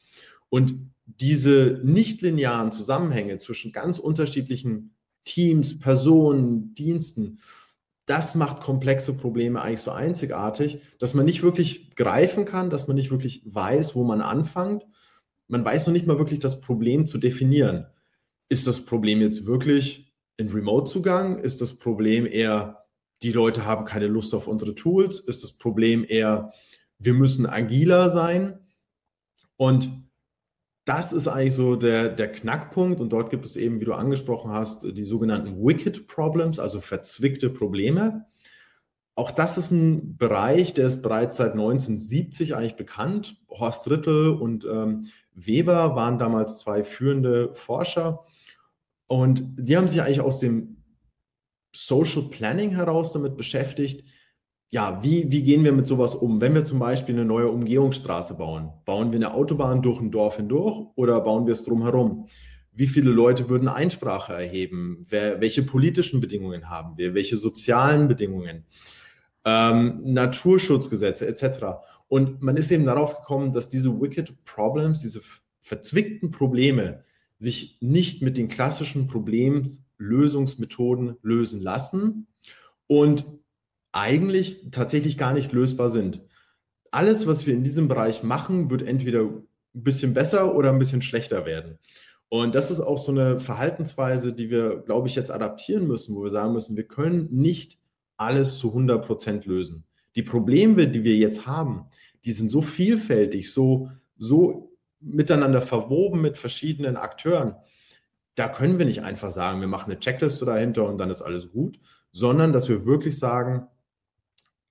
Und 0.49 0.75
diese 1.07 1.81
nichtlinearen 1.83 2.73
Zusammenhänge 2.73 3.39
zwischen 3.39 3.73
ganz 3.73 3.99
unterschiedlichen 3.99 4.95
Teams, 5.25 5.79
Personen, 5.79 6.75
Diensten, 6.75 7.41
das 8.11 8.35
macht 8.35 8.61
komplexe 8.61 9.17
Probleme 9.17 9.63
eigentlich 9.63 9.83
so 9.83 9.93
einzigartig, 9.93 10.81
dass 10.99 11.15
man 11.15 11.25
nicht 11.25 11.45
wirklich 11.45 11.95
greifen 11.95 12.45
kann, 12.45 12.69
dass 12.69 12.89
man 12.89 12.97
nicht 12.97 13.13
wirklich 13.13 13.43
weiß, 13.45 13.95
wo 13.95 14.03
man 14.03 14.21
anfängt. 14.21 14.85
Man 15.47 15.65
weiß 15.65 15.87
noch 15.87 15.93
nicht 15.93 16.09
mal 16.09 16.19
wirklich 16.19 16.41
das 16.41 16.61
Problem 16.61 17.07
zu 17.07 17.19
definieren. 17.19 17.87
Ist 18.49 18.67
das 18.67 18.85
Problem 18.85 19.21
jetzt 19.21 19.47
wirklich 19.47 20.13
ein 20.41 20.49
Remote-Zugang? 20.49 21.39
Ist 21.39 21.61
das 21.61 21.79
Problem 21.79 22.27
eher, 22.27 22.85
die 23.23 23.31
Leute 23.31 23.65
haben 23.65 23.85
keine 23.85 24.09
Lust 24.09 24.35
auf 24.35 24.49
unsere 24.49 24.75
Tools? 24.75 25.21
Ist 25.21 25.45
das 25.45 25.53
Problem 25.53 26.05
eher, 26.09 26.53
wir 26.99 27.15
müssen 27.15 27.47
agiler 27.47 28.09
sein? 28.09 28.59
Und 29.57 30.10
das 30.85 31.13
ist 31.13 31.29
eigentlich 31.29 31.55
so 31.55 31.77
der, 31.77 32.09
der 32.09 32.33
Knackpunkt 32.33 33.01
und 33.01 33.13
dort 33.13 33.31
gibt 33.31 33.45
es 33.45 33.57
eben, 33.57 33.81
wie 33.81 33.85
du 33.85 33.93
angesprochen 33.93 34.51
hast, 34.51 34.85
die 34.85 35.05
sogenannten 35.05 35.65
Wicked 35.65 36.07
Problems, 36.07 36.59
also 36.59 36.81
verzwickte 36.81 37.51
Probleme. 37.51 38.27
Auch 39.15 39.31
das 39.31 39.59
ist 39.59 39.71
ein 39.71 40.17
Bereich, 40.17 40.73
der 40.73 40.87
ist 40.87 41.03
bereits 41.03 41.37
seit 41.37 41.53
1970 41.53 42.55
eigentlich 42.55 42.77
bekannt. 42.77 43.37
Horst 43.51 43.91
Rittel 43.91 44.31
und 44.31 44.65
ähm, 44.65 45.07
Weber 45.35 45.95
waren 45.95 46.19
damals 46.19 46.59
zwei 46.59 46.85
führende 46.85 47.55
Forscher 47.55 48.25
und 49.07 49.43
die 49.59 49.77
haben 49.77 49.89
sich 49.89 50.01
eigentlich 50.01 50.21
aus 50.21 50.39
dem 50.39 50.77
Social 51.75 52.23
Planning 52.31 52.71
heraus 52.71 53.13
damit 53.13 53.37
beschäftigt, 53.37 54.05
ja, 54.73 55.03
wie, 55.03 55.33
wie 55.33 55.43
gehen 55.43 55.65
wir 55.65 55.73
mit 55.73 55.89
sowas 55.89 56.15
um? 56.15 56.41
Wenn 56.41 56.55
wir 56.55 56.65
zum 56.65 56.79
Beispiel 56.79 57.17
eine 57.17 57.25
neue 57.25 57.49
Umgehungsstraße 57.49 58.35
bauen, 58.35 58.71
bauen 58.85 59.11
wir 59.11 59.17
eine 59.17 59.35
Autobahn 59.35 59.83
durch 59.83 60.01
ein 60.01 60.13
Dorf 60.13 60.37
hindurch 60.37 60.87
oder 60.95 61.21
bauen 61.21 61.47
wir 61.47 61.55
es 61.55 61.65
drumherum? 61.65 62.29
Wie 62.73 62.87
viele 62.87 63.11
Leute 63.11 63.49
würden 63.49 63.67
Einsprache 63.67 64.33
erheben? 64.33 65.07
Wer, 65.09 65.41
welche 65.41 65.65
politischen 65.65 66.21
Bedingungen 66.21 66.71
haben 66.71 66.97
wir? 66.97 67.15
Welche 67.15 67.37
sozialen 67.37 68.07
Bedingungen? 68.07 68.65
Ähm, 69.45 70.03
Naturschutzgesetze 70.05 71.27
etc. 71.27 71.81
Und 72.07 72.41
man 72.41 72.57
ist 72.57 72.71
eben 72.71 72.87
darauf 72.87 73.17
gekommen, 73.17 73.51
dass 73.51 73.67
diese 73.67 74.01
wicked 74.01 74.45
Problems, 74.45 75.01
diese 75.01 75.21
verzwickten 75.61 76.31
Probleme 76.31 77.03
sich 77.41 77.79
nicht 77.81 78.23
mit 78.23 78.39
den 78.39 78.47
klassischen 78.47 79.09
Problemlösungsmethoden 79.09 81.17
lösen 81.23 81.61
lassen. 81.61 82.29
Und 82.87 83.40
eigentlich 83.93 84.71
tatsächlich 84.71 85.19
gar 85.19 85.33
nicht 85.33 85.53
lösbar 85.53 85.91
sind. 85.91 86.23
Alles, 86.91 87.27
was 87.27 87.47
wir 87.47 87.55
in 87.55 87.65
diesem 87.65 87.89
Bereich 87.89 88.23
machen, 88.23 88.71
wird 88.71 88.83
entweder 88.83 89.23
ein 89.23 89.45
bisschen 89.73 90.15
besser 90.15 90.55
oder 90.55 90.71
ein 90.71 90.79
bisschen 90.79 91.03
schlechter 91.03 91.47
werden. 91.47 91.79
Und 92.29 92.55
das 92.55 92.71
ist 92.71 92.81
auch 92.81 92.99
so 92.99 93.11
eine 93.11 93.41
Verhaltensweise, 93.41 94.33
die 94.33 94.51
wir, 94.51 94.83
glaube 94.83 95.09
ich, 95.09 95.17
jetzt 95.17 95.33
adaptieren 95.33 95.87
müssen, 95.89 96.15
wo 96.15 96.23
wir 96.23 96.31
sagen 96.31 96.53
müssen, 96.53 96.77
wir 96.77 96.87
können 96.87 97.29
nicht 97.33 97.79
alles 98.17 98.59
zu 98.59 98.69
100 98.69 99.05
Prozent 99.05 99.47
lösen. 99.47 99.85
Die 100.15 100.23
Probleme, 100.23 100.87
die 100.87 101.03
wir 101.03 101.17
jetzt 101.17 101.47
haben, 101.47 101.87
die 102.25 102.33
sind 102.33 102.49
so 102.49 102.63
vielfältig, 102.63 103.53
so, 103.53 103.91
so 104.17 104.77
miteinander 105.01 105.63
verwoben 105.63 106.21
mit 106.21 106.37
verschiedenen 106.37 106.97
Akteuren. 106.97 107.57
Da 108.35 108.49
können 108.49 108.79
wir 108.79 108.87
nicht 108.87 109.03
einfach 109.03 109.31
sagen, 109.31 109.61
wir 109.61 109.69
machen 109.69 109.91
eine 109.91 110.01
Checkliste 110.01 110.45
dahinter 110.45 110.87
und 110.87 110.99
dann 110.99 111.11
ist 111.11 111.23
alles 111.23 111.51
gut, 111.51 111.81
sondern 112.13 112.53
dass 112.53 112.69
wir 112.69 112.85
wirklich 112.85 113.19
sagen, 113.19 113.67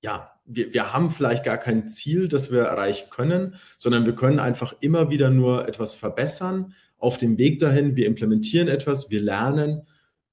ja, 0.01 0.31
wir, 0.45 0.73
wir 0.73 0.93
haben 0.93 1.11
vielleicht 1.11 1.43
gar 1.43 1.57
kein 1.57 1.87
Ziel, 1.87 2.27
das 2.27 2.51
wir 2.51 2.61
erreichen 2.61 3.09
können, 3.09 3.55
sondern 3.77 4.05
wir 4.05 4.15
können 4.15 4.39
einfach 4.39 4.73
immer 4.79 5.09
wieder 5.09 5.29
nur 5.29 5.67
etwas 5.67 5.95
verbessern 5.95 6.73
auf 6.97 7.17
dem 7.17 7.37
Weg 7.37 7.59
dahin. 7.59 7.95
Wir 7.95 8.07
implementieren 8.07 8.67
etwas, 8.67 9.09
wir 9.09 9.21
lernen, 9.21 9.83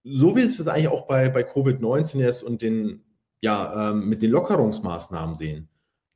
so 0.05 0.37
wie 0.37 0.43
es 0.43 0.59
wir 0.59 0.73
eigentlich 0.73 0.89
auch 0.89 1.07
bei, 1.07 1.29
bei 1.29 1.43
Covid-19 1.43 2.19
jetzt 2.19 2.43
und 2.43 2.63
den, 2.63 3.03
ja, 3.41 3.91
ähm, 3.91 4.09
mit 4.09 4.23
den 4.23 4.31
Lockerungsmaßnahmen 4.31 5.35
sehen. 5.35 5.69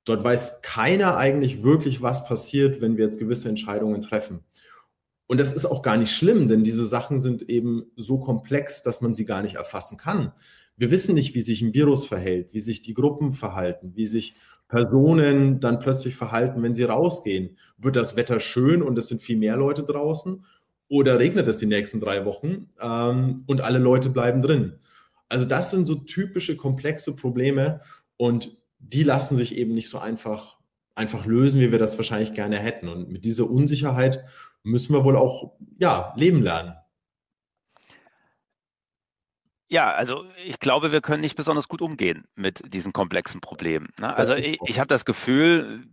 Dort 0.05 0.25
weiß 0.25 0.63
keiner 0.63 1.17
eigentlich 1.17 1.63
wirklich, 1.63 2.01
was 2.01 2.25
passiert, 2.25 2.81
wenn 2.81 2.97
wir 2.97 3.05
jetzt 3.05 3.19
gewisse 3.19 3.49
Entscheidungen 3.49 4.01
treffen. 4.01 4.45
Und 5.27 5.39
das 5.39 5.53
ist 5.53 5.67
auch 5.67 5.83
gar 5.83 5.97
nicht 5.97 6.13
schlimm, 6.13 6.49
denn 6.49 6.65
diese 6.65 6.87
Sachen 6.87 7.21
sind 7.21 7.43
eben 7.43 7.85
so 7.97 8.19
komplex, 8.19 8.83
dass 8.83 9.01
man 9.01 9.15
sie 9.15 9.25
gar 9.25 9.43
nicht 9.43 9.55
erfassen 9.57 9.97
kann. 9.97 10.33
Wir 10.77 10.91
wissen 10.91 11.15
nicht, 11.15 11.35
wie 11.35 11.43
sich 11.43 11.63
ein 11.63 11.75
Virus 11.75 12.07
verhält, 12.07 12.55
wie 12.55 12.61
sich 12.61 12.83
die 12.83 12.95
Gruppen 12.95 13.33
verhalten, 13.33 13.93
wie 13.95 14.07
sich 14.07 14.35
Personen 14.69 15.61
dann 15.61 15.79
plötzlich 15.81 16.15
verhalten, 16.15 16.63
wenn 16.63 16.75
sie 16.75 16.85
rausgehen. 16.85 17.59
Wird 17.77 17.97
das 17.97 18.17
Wetter 18.17 18.41
schön 18.41 18.83
und 18.83 18.97
es 18.97 19.09
sind 19.09 19.21
viel 19.21 19.37
mehr 19.37 19.57
Leute 19.57 19.83
draußen? 19.83 20.45
Oder 20.89 21.19
regnet 21.19 21.47
es 21.49 21.59
die 21.59 21.67
nächsten 21.67 22.01
drei 22.01 22.25
Wochen 22.25 22.71
ähm, 22.81 23.45
und 23.47 23.61
alle 23.61 23.79
Leute 23.79 24.11
bleiben 24.11 24.43
drin? 24.43 24.79
Also 25.29 25.45
das 25.45 25.71
sind 25.71 25.87
so 25.87 25.95
typische 25.95 26.57
komplexe 26.57 27.15
Probleme 27.15 27.81
und 28.17 28.57
die 28.79 29.03
lassen 29.03 29.37
sich 29.37 29.57
eben 29.57 29.75
nicht 29.75 29.89
so 29.89 29.99
einfach, 29.99 30.59
einfach 30.95 31.27
lösen, 31.27 31.61
wie 31.61 31.71
wir 31.71 31.79
das 31.79 31.99
wahrscheinlich 31.99 32.33
gerne 32.33 32.59
hätten. 32.59 32.89
Und 32.89 33.11
mit 33.11 33.25
dieser 33.25 33.49
Unsicherheit 33.49 34.25
müssen 34.63 34.95
wir 34.95 35.05
wohl 35.05 35.17
auch 35.17 35.53
ja, 35.79 36.15
leben 36.17 36.43
lernen. 36.43 36.75
Ja, 39.71 39.93
also 39.93 40.25
ich 40.45 40.59
glaube, 40.59 40.91
wir 40.91 41.01
können 41.01 41.21
nicht 41.21 41.37
besonders 41.37 41.69
gut 41.69 41.81
umgehen 41.81 42.27
mit 42.35 42.61
diesen 42.75 42.93
komplexen 42.93 43.41
Problemen. 43.41 43.89
Ne? 43.99 44.15
Also 44.15 44.35
ich, 44.35 44.59
ich 44.65 44.81
habe 44.81 44.89
das 44.89 45.05
Gefühl, 45.05 45.85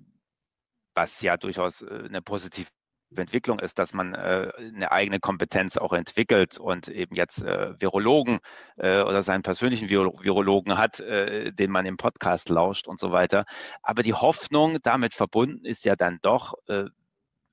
was 0.95 1.21
ja 1.21 1.37
durchaus 1.37 1.83
äh, 1.83 2.05
eine 2.05 2.23
positive 2.23 2.67
Entwicklung 3.15 3.59
ist, 3.59 3.77
dass 3.77 3.93
man 3.93 4.15
äh, 4.15 4.51
eine 4.57 4.91
eigene 4.91 5.19
Kompetenz 5.19 5.77
auch 5.77 5.93
entwickelt 5.93 6.57
und 6.57 6.87
eben 6.89 7.15
jetzt 7.15 7.43
äh, 7.43 7.79
Virologen 7.79 8.39
äh, 8.77 9.01
oder 9.01 9.21
seinen 9.21 9.43
persönlichen 9.43 9.89
Viro 9.89 10.19
Virologen 10.23 10.77
hat, 10.79 10.99
äh, 10.99 11.51
den 11.53 11.69
man 11.69 11.85
im 11.85 11.97
Podcast 11.97 12.49
lauscht 12.49 12.87
und 12.87 12.99
so 12.99 13.11
weiter. 13.11 13.45
Aber 13.83 14.01
die 14.01 14.15
Hoffnung 14.15 14.79
damit 14.81 15.13
verbunden 15.13 15.65
ist 15.65 15.85
ja 15.85 15.95
dann 15.95 16.17
doch 16.23 16.55
äh, 16.67 16.85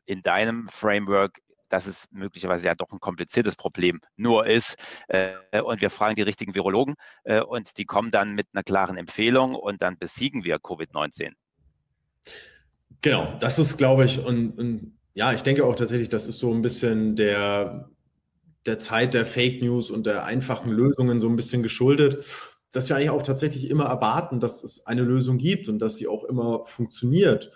in 0.07 0.23
deinem 0.23 0.69
Framework 0.69 1.39
dass 1.75 1.87
es 1.89 2.07
möglicherweise 2.13 2.67
ja 2.67 2.75
doch 2.77 2.93
ein 2.93 3.01
kompliziertes 3.01 3.57
Problem 3.57 4.01
nur 4.17 4.47
ist. 4.47 4.77
Äh, 5.09 5.33
und 5.61 5.81
wir 5.81 5.91
fragen 5.91 6.15
die 6.15 6.23
richtigen 6.23 6.55
Virologen 6.55 6.95
äh, 7.25 7.41
und 7.41 7.79
die 7.79 7.85
kommen 7.85 8.13
dann 8.13 8.35
mit 8.35 8.47
einer 8.53 8.63
klaren 8.63 8.97
Empfehlung 8.97 9.57
und 9.57 9.83
dann 9.83 9.99
besiegen 9.99 10.45
wir 10.45 10.59
Covid-19. 10.59 11.33
Genau, 13.03 13.37
das 13.41 13.59
ist, 13.59 13.77
glaube 13.77 14.05
ich, 14.05 14.25
und, 14.25 14.57
und 14.57 14.97
ja, 15.15 15.33
ich 15.33 15.43
denke 15.43 15.65
auch 15.65 15.75
tatsächlich, 15.75 16.09
das 16.09 16.29
ist 16.29 16.39
so 16.39 16.55
ein 16.55 16.63
bisschen 16.63 17.17
der, 17.17 17.91
der 18.67 18.79
Zeit 18.79 19.13
der 19.13 19.27
Fake 19.27 19.61
News 19.61 19.91
und 19.91 20.07
der 20.07 20.25
einfachen 20.25 20.71
Lösungen 20.71 21.21
so 21.21 21.29
ein 21.29 21.37
bisschen 21.37 21.65
geschuldet, 21.65 22.25
dass 22.71 22.89
wir 22.89 22.95
eigentlich 22.95 23.11
auch 23.11 23.23
tatsächlich 23.23 23.69
immer 23.69 23.87
erwarten, 23.87 24.39
dass 24.39 24.63
es 24.63 24.87
eine 24.87 25.03
Lösung 25.03 25.39
gibt 25.39 25.69
und 25.69 25.81
dass 25.81 25.97
sie 25.97 26.07
auch 26.07 26.23
immer 26.23 26.65
funktioniert. 26.67 27.51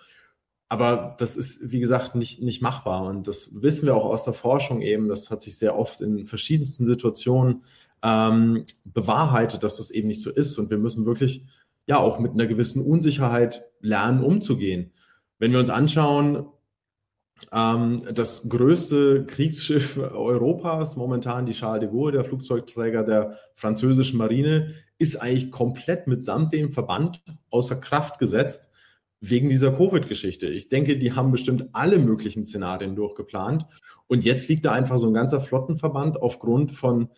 Aber 0.69 1.15
das 1.17 1.35
ist, 1.35 1.71
wie 1.71 1.79
gesagt, 1.79 2.13
nicht, 2.13 2.43
nicht 2.43 2.61
machbar. 2.61 3.03
Und 3.05 3.27
das 3.27 3.61
wissen 3.61 3.87
wir 3.87 3.95
auch 3.95 4.05
aus 4.05 4.23
der 4.23 4.33
Forschung 4.33 4.81
eben. 4.81 5.09
Das 5.09 5.31
hat 5.31 5.41
sich 5.41 5.57
sehr 5.57 5.77
oft 5.77 5.99
in 5.99 6.25
verschiedensten 6.25 6.85
Situationen 6.85 7.63
ähm, 8.03 8.65
bewahrheitet, 8.83 9.63
dass 9.63 9.77
das 9.77 9.89
eben 9.89 10.07
nicht 10.07 10.21
so 10.21 10.29
ist. 10.29 10.59
Und 10.59 10.69
wir 10.69 10.77
müssen 10.77 11.07
wirklich 11.07 11.43
ja 11.87 11.97
auch 11.97 12.19
mit 12.19 12.33
einer 12.33 12.45
gewissen 12.45 12.85
Unsicherheit 12.85 13.63
lernen, 13.81 14.23
umzugehen. 14.23 14.91
Wenn 15.39 15.51
wir 15.53 15.59
uns 15.59 15.71
anschauen, 15.71 16.45
ähm, 17.51 18.03
das 18.13 18.47
größte 18.47 19.25
Kriegsschiff 19.25 19.97
Europas, 19.97 20.95
momentan 20.95 21.47
die 21.47 21.53
Charles 21.53 21.79
de 21.79 21.89
Gaulle, 21.89 22.11
der 22.11 22.23
Flugzeugträger 22.25 23.03
der 23.03 23.37
französischen 23.55 24.19
Marine, 24.19 24.75
ist 24.99 25.19
eigentlich 25.19 25.49
komplett 25.49 26.05
mitsamt 26.05 26.53
dem 26.53 26.71
Verband 26.71 27.23
außer 27.49 27.77
Kraft 27.77 28.19
gesetzt 28.19 28.68
wegen 29.21 29.49
dieser 29.49 29.71
Covid-Geschichte. 29.71 30.47
Ich 30.47 30.69
denke, 30.69 30.97
die 30.97 31.13
haben 31.13 31.31
bestimmt 31.31 31.69
alle 31.73 31.99
möglichen 31.99 32.45
Szenarien 32.45 32.95
durchgeplant. 32.95 33.65
Und 34.07 34.23
jetzt 34.23 34.47
liegt 34.47 34.65
da 34.65 34.71
einfach 34.71 34.97
so 34.97 35.07
ein 35.07 35.13
ganzer 35.13 35.41
Flottenverband 35.41 36.21
aufgrund 36.21 36.71
von 36.71 37.09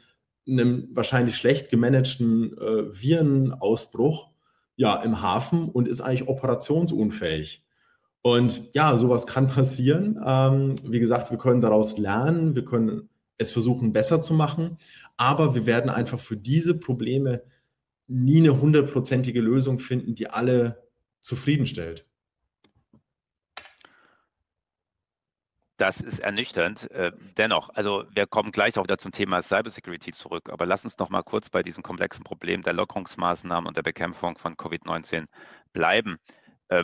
einem 0.47 0.89
wahrscheinlich 0.93 1.35
schlecht 1.35 1.69
gemanagten 1.69 2.57
äh, 2.57 2.91
Virenausbruch 2.91 4.29
ja, 4.75 4.95
im 5.03 5.21
Hafen 5.21 5.69
und 5.69 5.87
ist 5.87 6.01
eigentlich 6.01 6.27
operationsunfähig. 6.27 7.63
Und 8.23 8.73
ja, 8.73 8.97
sowas 8.97 9.27
kann 9.27 9.47
passieren. 9.47 10.19
Ähm, 10.25 10.75
wie 10.83 10.99
gesagt, 10.99 11.31
wir 11.31 11.37
können 11.37 11.61
daraus 11.61 11.97
lernen, 11.97 12.55
wir 12.55 12.65
können 12.65 13.09
es 13.37 13.51
versuchen 13.51 13.91
besser 13.91 14.21
zu 14.21 14.33
machen, 14.33 14.77
aber 15.17 15.55
wir 15.55 15.65
werden 15.65 15.89
einfach 15.89 16.19
für 16.19 16.37
diese 16.37 16.75
Probleme 16.75 17.43
nie 18.07 18.39
eine 18.39 18.59
hundertprozentige 18.59 19.41
Lösung 19.41 19.79
finden, 19.79 20.15
die 20.15 20.29
alle 20.29 20.80
zufriedenstellt. 21.21 22.05
Das 25.81 25.99
ist 25.99 26.19
ernüchternd. 26.19 26.91
Äh, 26.91 27.11
dennoch, 27.37 27.71
also 27.73 28.05
wir 28.13 28.27
kommen 28.27 28.51
gleich 28.51 28.77
auch 28.77 28.83
wieder 28.83 28.99
zum 28.99 29.11
Thema 29.11 29.41
Cybersecurity 29.41 30.11
zurück, 30.11 30.51
aber 30.51 30.67
lass 30.67 30.83
uns 30.83 30.99
noch 30.99 31.09
mal 31.09 31.23
kurz 31.23 31.49
bei 31.49 31.63
diesem 31.63 31.81
komplexen 31.81 32.23
Problem 32.23 32.61
der 32.61 32.73
Lockerungsmaßnahmen 32.73 33.67
und 33.67 33.75
der 33.75 33.81
Bekämpfung 33.81 34.37
von 34.37 34.55
Covid-19 34.55 35.25
bleiben. 35.73 36.19
Äh, 36.67 36.83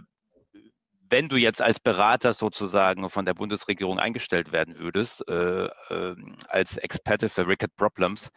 wenn 1.12 1.30
du 1.30 1.38
jetzt 1.38 1.62
als 1.62 1.80
Berater 1.80 2.34
sozusagen 2.34 3.08
von 3.12 3.26
der 3.26 3.36
Bundesregierung 3.36 4.00
eingestellt 4.00 4.52
werden 4.52 4.80
würdest, 4.80 5.24
äh, 5.30 5.66
äh, 5.66 6.16
als 6.48 6.78
Experte 6.78 7.30
für 7.30 7.48
Wicked 7.48 7.76
Problems, 7.76 8.32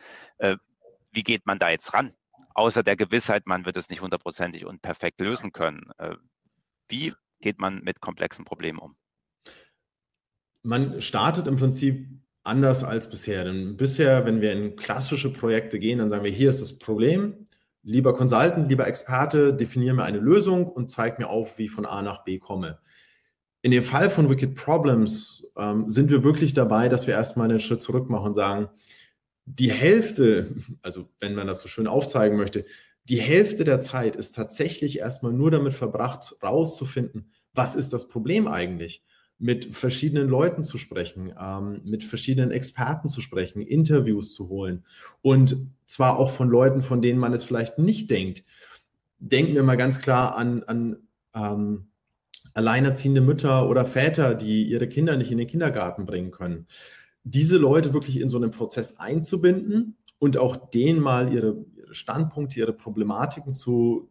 wie 1.13 1.23
geht 1.23 1.47
man 1.47 1.59
da 1.59 1.71
jetzt 1.71 1.95
ran? 1.95 2.15
Außer 2.55 2.83
der 2.83 2.97
Gewissheit, 2.97 3.47
man 3.47 3.65
wird 3.65 3.77
es 3.77 3.89
nicht 3.89 4.03
hundertprozentig 4.03 4.67
und 4.67 4.83
perfekt 4.83 5.21
lösen 5.21 5.53
können. 5.53 5.91
Äh, 5.99 6.17
wie 6.89 7.13
geht 7.41 7.59
man 7.59 7.83
mit 7.83 8.01
komplexen 8.01 8.45
Problemen 8.45 8.79
um? 8.79 8.97
Man 10.63 11.01
startet 11.01 11.47
im 11.47 11.57
Prinzip 11.57 12.07
anders 12.43 12.85
als 12.85 13.09
bisher. 13.09 13.45
Denn 13.45 13.77
bisher, 13.77 14.25
wenn 14.25 14.41
wir 14.41 14.53
in 14.53 14.77
klassische 14.77 15.33
Projekte 15.33 15.79
gehen, 15.79 15.99
dann 15.99 16.11
sagen 16.11 16.25
wir, 16.25 16.31
hier 16.31 16.51
ist 16.51 16.61
das 16.61 16.79
Problem, 16.79 17.45
lieber 17.83 18.15
Consultant, 18.15 18.69
lieber 18.69 18.87
Experte, 18.87 19.55
definiere 19.55 19.95
mir 19.95 20.05
eine 20.05 20.19
Lösung 20.19 20.67
und 20.67 20.91
zeig 20.91 21.19
mir 21.19 21.29
auf, 21.29 21.59
wie 21.59 21.65
ich 21.65 21.71
von 21.71 21.87
A 21.87 22.03
nach 22.03 22.25
B 22.25 22.39
komme. 22.39 22.79
In 23.63 23.73
dem 23.73 23.85
Fall 23.85 24.09
von 24.09 24.31
Wicked 24.31 24.55
Problems 24.55 25.47
ähm, 25.57 25.89
sind 25.89 26.11
wir 26.11 26.25
wirklich 26.25 26.55
dabei, 26.55 26.89
dass 26.89 27.07
wir 27.07 27.15
erstmal 27.15 27.51
einen 27.51 27.61
Schritt 27.61 27.83
zurück 27.83 28.09
machen 28.09 28.29
und 28.29 28.35
sagen, 28.35 28.71
die 29.46 29.72
Hälfte, 29.72 30.55
also 30.83 31.09
wenn 31.18 31.35
man 31.35 31.46
das 31.46 31.61
so 31.61 31.68
schön 31.68 31.87
aufzeigen 31.87 32.37
möchte, 32.37 32.64
die 33.05 33.20
Hälfte 33.20 33.64
der 33.64 33.81
Zeit 33.81 34.16
ist 34.16 34.33
tatsächlich 34.37 34.98
erstmal 34.98 35.33
nur 35.33 35.50
damit 35.50 35.72
verbracht, 35.72 36.37
rauszufinden, 36.42 37.33
was 37.55 37.74
ist 37.74 37.92
das 37.92 38.09
Problem 38.09 38.46
eigentlich? 38.46 39.03
Mit 39.38 39.74
verschiedenen 39.74 40.29
Leuten 40.29 40.64
zu 40.64 40.76
sprechen, 40.79 41.35
ähm, 41.40 41.81
mit 41.85 42.05
verschiedenen 42.05 42.50
Experten 42.50 43.09
zu 43.09 43.20
sprechen, 43.20 43.62
Interviews 43.62 44.35
zu 44.35 44.48
holen 44.48 44.85
und 45.22 45.57
zwar 45.87 46.18
auch 46.18 46.31
von 46.31 46.48
Leuten, 46.48 46.83
von 46.83 47.03
denen 47.03 47.18
man 47.18 47.33
es 47.33 47.42
vielleicht 47.42 47.79
nicht 47.79 48.11
denkt. 48.11 48.44
Denken 49.18 49.55
wir 49.55 49.62
mal 49.62 49.76
ganz 49.76 50.00
klar 50.00 50.37
an, 50.37 50.62
an 50.64 51.09
ähm, 51.35 51.90
alleinerziehende 52.55 53.20
Mütter 53.20 53.68
oder 53.68 53.87
Väter, 53.87 54.35
die 54.35 54.64
ihre 54.64 54.88
Kinder 54.88 55.16
nicht 55.16 55.31
in 55.31 55.38
den 55.38 55.46
Kindergarten 55.46 56.05
bringen 56.05 56.31
können. 56.31 56.66
Diese 57.25 57.59
Leute 57.59 57.93
wirklich 57.93 58.21
in 58.21 58.29
so 58.29 58.39
einen 58.39 58.51
Prozess 58.51 58.99
einzubinden 58.99 59.97
und 60.19 60.39
auch 60.39 60.57
denen 60.71 61.01
mal 61.01 61.33
ihre, 61.33 61.65
ihre 61.77 61.95
Standpunkte, 61.95 62.61
ihre 62.61 62.73
Problematiken 62.73 63.55
zu, 63.55 64.09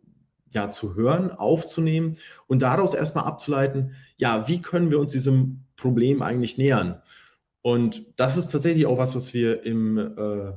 ja, 0.52 0.72
zu 0.72 0.96
hören, 0.96 1.32
aufzunehmen 1.32 2.18
und 2.48 2.62
daraus 2.62 2.94
erstmal 2.94 3.26
abzuleiten, 3.26 3.94
ja, 4.18 4.48
wie 4.48 4.62
können 4.62 4.92
wir 4.92 5.00
uns 5.00 5.12
diesem 5.12 5.66
Problem 5.76 6.22
eigentlich 6.22 6.58
nähern? 6.58 7.02
Und 7.62 8.06
das 8.16 8.38
ist 8.38 8.48
tatsächlich 8.48 8.86
auch 8.86 8.98
was, 8.98 9.16
was 9.16 9.34
wir 9.34 9.64
im 9.64 9.98
äh, 9.98 10.54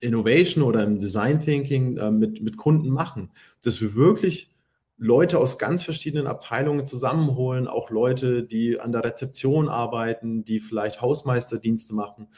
Innovation 0.00 0.62
oder 0.62 0.84
im 0.84 0.98
Design 0.98 1.40
Thinking 1.40 1.96
äh, 1.96 2.10
mit, 2.10 2.42
mit 2.42 2.56
Kunden 2.56 2.90
machen, 2.90 3.30
dass 3.62 3.80
wir 3.80 3.94
wirklich 3.94 4.53
Leute 4.96 5.38
aus 5.38 5.58
ganz 5.58 5.82
verschiedenen 5.82 6.26
Abteilungen 6.26 6.86
zusammenholen, 6.86 7.66
auch 7.66 7.90
Leute, 7.90 8.44
die 8.44 8.80
an 8.80 8.92
der 8.92 9.04
Rezeption 9.04 9.68
arbeiten, 9.68 10.44
die 10.44 10.60
vielleicht 10.60 11.02
Hausmeisterdienste 11.02 11.94
machen 11.94 12.28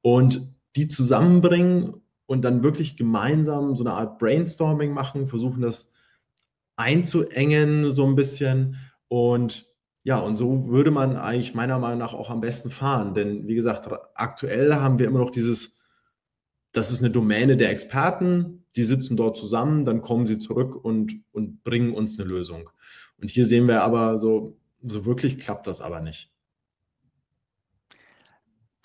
und 0.00 0.54
die 0.76 0.88
zusammenbringen 0.88 2.02
und 2.26 2.42
dann 2.42 2.62
wirklich 2.62 2.96
gemeinsam 2.96 3.76
so 3.76 3.84
eine 3.84 3.92
Art 3.92 4.18
Brainstorming 4.18 4.92
machen, 4.92 5.28
versuchen 5.28 5.60
das 5.60 5.92
einzuengen 6.76 7.92
so 7.92 8.06
ein 8.06 8.16
bisschen 8.16 8.76
und 9.08 9.66
ja, 10.02 10.18
und 10.18 10.36
so 10.36 10.68
würde 10.68 10.92
man 10.92 11.16
eigentlich 11.16 11.54
meiner 11.54 11.78
Meinung 11.78 11.98
nach 11.98 12.14
auch 12.14 12.30
am 12.30 12.40
besten 12.40 12.70
fahren, 12.70 13.14
denn 13.14 13.46
wie 13.48 13.54
gesagt, 13.54 13.88
aktuell 14.14 14.74
haben 14.74 14.98
wir 14.98 15.06
immer 15.06 15.18
noch 15.18 15.30
dieses 15.30 15.76
das 16.76 16.90
ist 16.90 17.00
eine 17.00 17.10
Domäne 17.10 17.56
der 17.56 17.70
Experten, 17.70 18.65
die 18.76 18.84
sitzen 18.84 19.16
dort 19.16 19.36
zusammen, 19.36 19.84
dann 19.84 20.02
kommen 20.02 20.26
sie 20.26 20.38
zurück 20.38 20.76
und, 20.84 21.20
und 21.32 21.64
bringen 21.64 21.94
uns 21.94 22.18
eine 22.18 22.28
Lösung. 22.28 22.70
Und 23.18 23.30
hier 23.30 23.46
sehen 23.46 23.66
wir 23.66 23.82
aber 23.82 24.18
so, 24.18 24.58
so 24.82 25.06
wirklich 25.06 25.38
klappt 25.38 25.66
das 25.66 25.80
aber 25.80 26.00
nicht. 26.00 26.30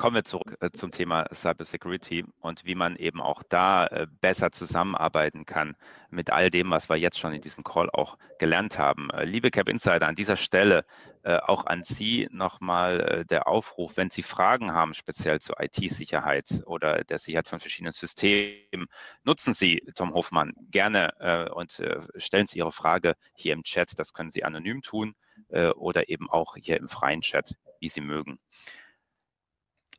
Kommen 0.02 0.16
wir 0.16 0.24
zurück 0.24 0.58
äh, 0.62 0.72
zum 0.72 0.90
Thema 0.90 1.28
Cybersecurity 1.32 2.26
und 2.40 2.66
wie 2.66 2.74
man 2.74 2.96
eben 2.96 3.22
auch 3.22 3.44
da 3.48 3.86
äh, 3.86 4.08
besser 4.20 4.52
zusammenarbeiten 4.52 5.46
kann 5.46 5.76
mit 6.10 6.32
all 6.32 6.50
dem, 6.50 6.72
was 6.72 6.90
wir 6.90 6.96
jetzt 6.96 7.20
schon 7.20 7.34
in 7.34 7.42
diesem 7.42 7.64
Call 7.64 7.88
auch 7.92 8.18
gelernt 8.40 8.80
haben. 8.80 9.12
Äh, 9.12 9.26
liebe 9.26 9.52
Cap 9.52 9.70
Insider, 9.70 10.08
an 10.08 10.16
dieser 10.16 10.38
Stelle 10.38 10.86
auch 11.24 11.68
an 11.68 11.84
Sie 11.84 12.28
nochmal 12.32 13.26
der 13.30 13.48
Aufruf, 13.48 13.96
wenn 13.96 14.10
Sie 14.10 14.24
Fragen 14.24 14.74
haben, 14.74 14.96
speziell 14.96 15.40
zur 15.40 15.62
IT-Sicherheit 15.62 16.64
oder 16.66 17.04
der 17.04 17.20
Sicherheit 17.20 17.48
von 17.48 17.60
verschiedenen 17.60 17.92
Systemen, 17.92 18.88
nutzen 19.24 19.54
Sie 19.54 19.84
Tom 19.94 20.16
Hofmann 20.16 20.54
gerne 20.72 21.52
und 21.54 21.80
stellen 22.16 22.48
Sie 22.48 22.58
Ihre 22.58 22.72
Frage 22.72 23.14
hier 23.36 23.54
im 23.54 23.62
Chat. 23.62 24.00
Das 24.00 24.14
können 24.14 24.32
Sie 24.32 24.44
anonym 24.44 24.82
tun 24.82 25.14
oder 25.76 26.10
eben 26.10 26.28
auch 26.28 26.56
hier 26.56 26.78
im 26.78 26.90
freien 26.90 27.22
Chat, 27.22 27.54
wie 27.80 27.90
Sie 27.90 28.02
mögen. 28.02 28.40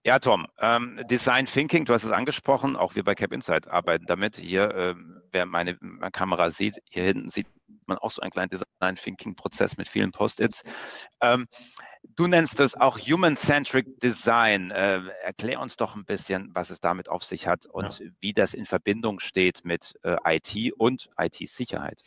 Ja, 0.05 0.19
Tom, 0.19 0.49
ähm, 0.59 1.01
Design 1.09 1.47
Thinking, 1.47 1.85
du 1.85 1.93
hast 1.95 2.03
es 2.03 2.11
angesprochen, 2.11 2.75
auch 2.75 2.97
wir 2.97 3.05
bei 3.05 3.15
Cap 3.15 3.33
Insight 3.33 3.69
arbeiten 3.69 4.05
damit. 4.07 4.35
Hier, 4.37 4.75
ähm, 4.75 5.23
wer 5.31 5.47
meine, 5.47 5.79
meine, 5.81 6.11
Kamera 6.11 6.51
sieht, 6.51 6.83
hier 6.91 7.05
hinten 7.05 7.29
sieht 7.29 7.47
man 7.87 7.99
auch 7.99 8.11
so 8.11 8.21
einen 8.21 8.33
kleinen 8.33 8.51
Design 8.51 8.97
Thinking 8.97 9.37
Prozess 9.37 9.77
mit 9.77 9.89
vielen 9.89 10.11
Post-its. 10.11 10.65
Ähm, 11.21 11.47
du 12.17 12.27
nennst 12.27 12.59
das 12.59 12.75
auch 12.75 12.99
Human-Centric 12.99 14.01
Design. 14.01 14.73
Äh, 14.73 15.03
erklär 15.23 15.61
uns 15.61 15.77
doch 15.77 15.95
ein 15.95 16.05
bisschen, 16.05 16.51
was 16.53 16.71
es 16.71 16.81
damit 16.81 17.09
auf 17.09 17.23
sich 17.23 17.47
hat 17.47 17.67
und 17.67 18.01
ja. 18.01 18.07
wie 18.19 18.33
das 18.33 18.55
in 18.55 18.67
Verbindung 18.67 19.21
steht 19.21 19.65
mit 19.65 19.95
äh, 20.03 20.17
IT 20.25 20.73
und 20.79 21.11
IT-Sicherheit. 21.17 22.03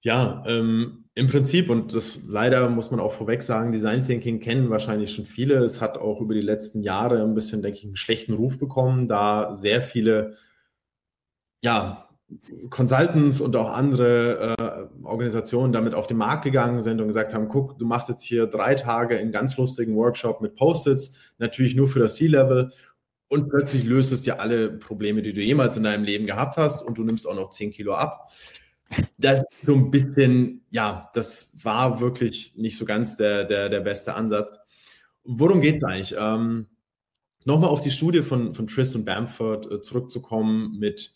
Ja, 0.00 0.42
ähm, 0.46 1.04
im 1.14 1.26
Prinzip, 1.26 1.68
und 1.68 1.94
das 1.94 2.20
leider 2.28 2.68
muss 2.68 2.92
man 2.92 3.00
auch 3.00 3.12
vorweg 3.12 3.42
sagen, 3.42 3.72
Design 3.72 4.06
Thinking 4.06 4.38
kennen 4.38 4.70
wahrscheinlich 4.70 5.12
schon 5.12 5.26
viele. 5.26 5.56
Es 5.64 5.80
hat 5.80 5.98
auch 5.98 6.20
über 6.20 6.34
die 6.34 6.40
letzten 6.40 6.82
Jahre 6.82 7.20
ein 7.22 7.34
bisschen, 7.34 7.60
denke 7.62 7.78
ich, 7.78 7.84
einen 7.84 7.96
schlechten 7.96 8.34
Ruf 8.34 8.56
bekommen, 8.58 9.08
da 9.08 9.54
sehr 9.54 9.82
viele, 9.82 10.36
ja, 11.64 12.08
Consultants 12.70 13.40
und 13.40 13.56
auch 13.56 13.72
andere 13.72 14.54
äh, 14.58 15.04
Organisationen 15.04 15.72
damit 15.72 15.94
auf 15.94 16.06
den 16.06 16.18
Markt 16.18 16.44
gegangen 16.44 16.82
sind 16.82 17.00
und 17.00 17.06
gesagt 17.06 17.34
haben, 17.34 17.48
guck, 17.48 17.78
du 17.78 17.86
machst 17.86 18.10
jetzt 18.10 18.22
hier 18.22 18.46
drei 18.46 18.74
Tage 18.74 19.18
einen 19.18 19.32
ganz 19.32 19.56
lustigen 19.56 19.96
Workshop 19.96 20.42
mit 20.42 20.54
Post-its, 20.54 21.14
natürlich 21.38 21.74
nur 21.74 21.88
für 21.88 22.00
das 22.00 22.16
C-Level 22.16 22.70
und 23.28 23.48
plötzlich 23.48 23.84
löst 23.84 24.12
es 24.12 24.22
dir 24.22 24.40
alle 24.40 24.70
Probleme, 24.70 25.22
die 25.22 25.32
du 25.32 25.40
jemals 25.40 25.76
in 25.78 25.84
deinem 25.84 26.04
Leben 26.04 26.26
gehabt 26.26 26.58
hast 26.58 26.82
und 26.82 26.98
du 26.98 27.02
nimmst 27.02 27.26
auch 27.26 27.34
noch 27.34 27.48
10 27.48 27.72
Kilo 27.72 27.94
ab 27.94 28.28
das 29.18 29.40
ist 29.40 29.46
so 29.62 29.74
ein 29.74 29.90
bisschen, 29.90 30.64
ja, 30.70 31.10
das 31.14 31.50
war 31.62 32.00
wirklich 32.00 32.54
nicht 32.56 32.78
so 32.78 32.84
ganz 32.84 33.16
der, 33.16 33.44
der, 33.44 33.68
der 33.68 33.80
beste 33.80 34.14
Ansatz. 34.14 34.58
Worum 35.24 35.60
geht 35.60 35.76
es 35.76 35.84
eigentlich? 35.84 36.14
Ähm, 36.18 36.66
Nochmal 37.48 37.70
auf 37.70 37.80
die 37.80 37.90
Studie 37.90 38.20
von, 38.20 38.54
von 38.54 38.66
Tristan 38.66 39.06
Bamford 39.06 39.72
äh, 39.72 39.80
zurückzukommen 39.80 40.78
mit 40.78 41.14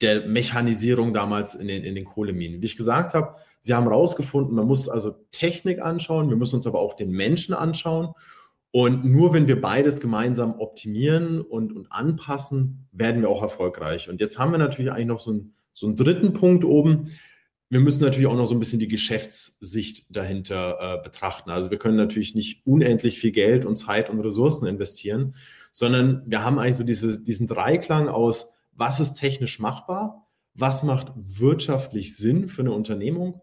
der 0.00 0.26
Mechanisierung 0.26 1.14
damals 1.14 1.54
in 1.54 1.68
den, 1.68 1.84
in 1.84 1.94
den 1.94 2.04
Kohleminen. 2.04 2.60
Wie 2.60 2.66
ich 2.66 2.76
gesagt 2.76 3.14
habe, 3.14 3.36
sie 3.60 3.72
haben 3.72 3.84
herausgefunden, 3.84 4.56
man 4.56 4.66
muss 4.66 4.88
also 4.88 5.14
Technik 5.30 5.80
anschauen, 5.80 6.30
wir 6.30 6.36
müssen 6.36 6.56
uns 6.56 6.66
aber 6.66 6.80
auch 6.80 6.94
den 6.94 7.12
Menschen 7.12 7.54
anschauen. 7.54 8.12
Und 8.72 9.04
nur 9.04 9.32
wenn 9.34 9.46
wir 9.46 9.60
beides 9.60 10.00
gemeinsam 10.00 10.58
optimieren 10.58 11.40
und, 11.40 11.72
und 11.72 11.92
anpassen, 11.92 12.88
werden 12.90 13.22
wir 13.22 13.28
auch 13.28 13.42
erfolgreich. 13.42 14.08
Und 14.08 14.20
jetzt 14.20 14.40
haben 14.40 14.50
wir 14.50 14.58
natürlich 14.58 14.90
eigentlich 14.90 15.06
noch 15.06 15.20
so 15.20 15.32
ein 15.32 15.54
so 15.72 15.86
einen 15.86 15.96
dritten 15.96 16.32
Punkt 16.32 16.64
oben. 16.64 17.04
Wir 17.68 17.80
müssen 17.80 18.02
natürlich 18.02 18.26
auch 18.26 18.36
noch 18.36 18.46
so 18.46 18.54
ein 18.54 18.58
bisschen 18.58 18.80
die 18.80 18.88
Geschäftssicht 18.88 20.14
dahinter 20.14 20.78
äh, 20.80 21.02
betrachten. 21.02 21.50
Also 21.50 21.70
wir 21.70 21.78
können 21.78 21.96
natürlich 21.96 22.34
nicht 22.34 22.66
unendlich 22.66 23.18
viel 23.18 23.32
Geld 23.32 23.64
und 23.64 23.76
Zeit 23.76 24.10
und 24.10 24.20
Ressourcen 24.20 24.66
investieren, 24.66 25.34
sondern 25.72 26.22
wir 26.26 26.44
haben 26.44 26.58
eigentlich 26.58 26.76
so 26.76 26.84
diese, 26.84 27.20
diesen 27.20 27.46
Dreiklang 27.46 28.08
aus, 28.08 28.52
was 28.72 29.00
ist 29.00 29.14
technisch 29.14 29.58
machbar, 29.58 30.28
was 30.54 30.82
macht 30.82 31.12
wirtschaftlich 31.16 32.16
Sinn 32.16 32.48
für 32.48 32.62
eine 32.62 32.72
Unternehmung 32.72 33.40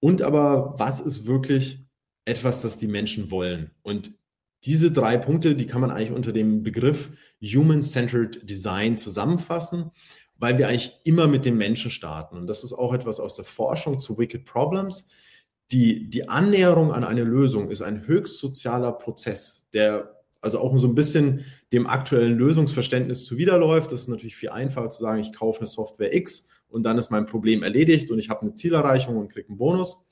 und 0.00 0.22
aber 0.22 0.74
was 0.78 1.00
ist 1.00 1.26
wirklich 1.26 1.86
etwas, 2.24 2.62
das 2.62 2.78
die 2.78 2.88
Menschen 2.88 3.30
wollen. 3.30 3.70
Und 3.82 4.12
diese 4.64 4.90
drei 4.90 5.16
Punkte, 5.16 5.54
die 5.54 5.66
kann 5.66 5.80
man 5.80 5.90
eigentlich 5.90 6.12
unter 6.12 6.32
dem 6.32 6.62
Begriff 6.62 7.10
Human-Centered 7.42 8.48
Design 8.48 8.98
zusammenfassen 8.98 9.90
weil 10.38 10.56
wir 10.56 10.68
eigentlich 10.68 10.98
immer 11.04 11.26
mit 11.26 11.44
den 11.44 11.56
Menschen 11.56 11.90
starten. 11.90 12.36
Und 12.36 12.46
das 12.46 12.64
ist 12.64 12.72
auch 12.72 12.94
etwas 12.94 13.20
aus 13.20 13.34
der 13.36 13.44
Forschung 13.44 14.00
zu 14.00 14.18
Wicked 14.18 14.44
Problems. 14.44 15.08
die, 15.70 16.08
die 16.08 16.28
Annäherung 16.28 16.92
an 16.92 17.04
eine 17.04 17.24
Lösung 17.24 17.70
ist 17.70 17.82
ein 17.82 18.06
höchst 18.06 18.38
sozialer 18.38 18.92
Prozess, 18.92 19.68
der 19.74 20.14
also 20.40 20.60
auch 20.60 20.78
so 20.78 20.86
ein 20.86 20.94
bisschen 20.94 21.44
dem 21.72 21.86
aktuellen 21.86 22.38
Lösungsverständnis 22.38 23.26
zuwiderläuft. 23.26 23.92
Das 23.92 24.02
ist 24.02 24.08
natürlich 24.08 24.36
viel 24.36 24.50
einfacher 24.50 24.88
zu 24.88 25.02
sagen, 25.02 25.20
ich 25.20 25.32
kaufe 25.32 25.60
eine 25.60 25.66
Software 25.66 26.14
X 26.14 26.48
und 26.68 26.84
dann 26.84 26.96
ist 26.96 27.10
mein 27.10 27.26
Problem 27.26 27.62
erledigt 27.62 28.10
und 28.10 28.18
ich 28.18 28.30
habe 28.30 28.42
eine 28.42 28.54
Zielerreichung 28.54 29.16
und 29.16 29.32
kriege 29.32 29.48
einen 29.48 29.58
Bonus, 29.58 30.04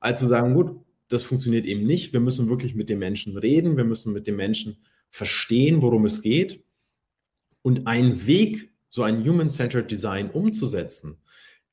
als 0.00 0.18
zu 0.18 0.26
sagen, 0.26 0.54
gut, 0.54 0.80
das 1.08 1.22
funktioniert 1.22 1.64
eben 1.64 1.86
nicht. 1.86 2.12
Wir 2.12 2.20
müssen 2.20 2.48
wirklich 2.48 2.74
mit 2.74 2.88
den 2.88 2.98
Menschen 2.98 3.36
reden, 3.38 3.76
wir 3.76 3.84
müssen 3.84 4.12
mit 4.12 4.26
den 4.26 4.36
Menschen 4.36 4.78
verstehen, 5.08 5.80
worum 5.80 6.04
es 6.04 6.20
geht. 6.22 6.64
Und 7.62 7.86
ein 7.86 8.26
Weg, 8.26 8.72
so 8.88 9.02
ein 9.02 9.24
Human-Centered 9.24 9.90
Design 9.90 10.30
umzusetzen, 10.30 11.18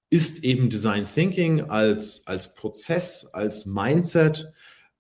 ist 0.10 0.44
eben 0.44 0.70
Design 0.70 1.06
Thinking 1.06 1.62
als, 1.62 2.26
als 2.28 2.56
Prozess, 2.56 3.26
als 3.34 3.66
Mindset. 3.66 4.52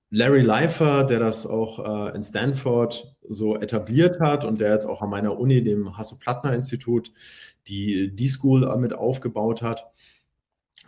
Larry 0.09 0.41
Leifer, 0.41 1.03
der 1.03 1.19
das 1.19 1.45
auch 1.45 2.09
äh, 2.09 2.15
in 2.15 2.23
Stanford 2.23 3.15
so 3.27 3.57
etabliert 3.57 4.19
hat 4.19 4.45
und 4.45 4.61
der 4.61 4.71
jetzt 4.71 4.85
auch 4.85 5.01
an 5.01 5.09
meiner 5.09 5.37
Uni, 5.37 5.63
dem 5.63 5.97
Hasso-Plattner-Institut, 5.97 7.11
die 7.67 8.15
D-School 8.15 8.75
mit 8.77 8.93
aufgebaut 8.93 9.61
hat, 9.61 9.85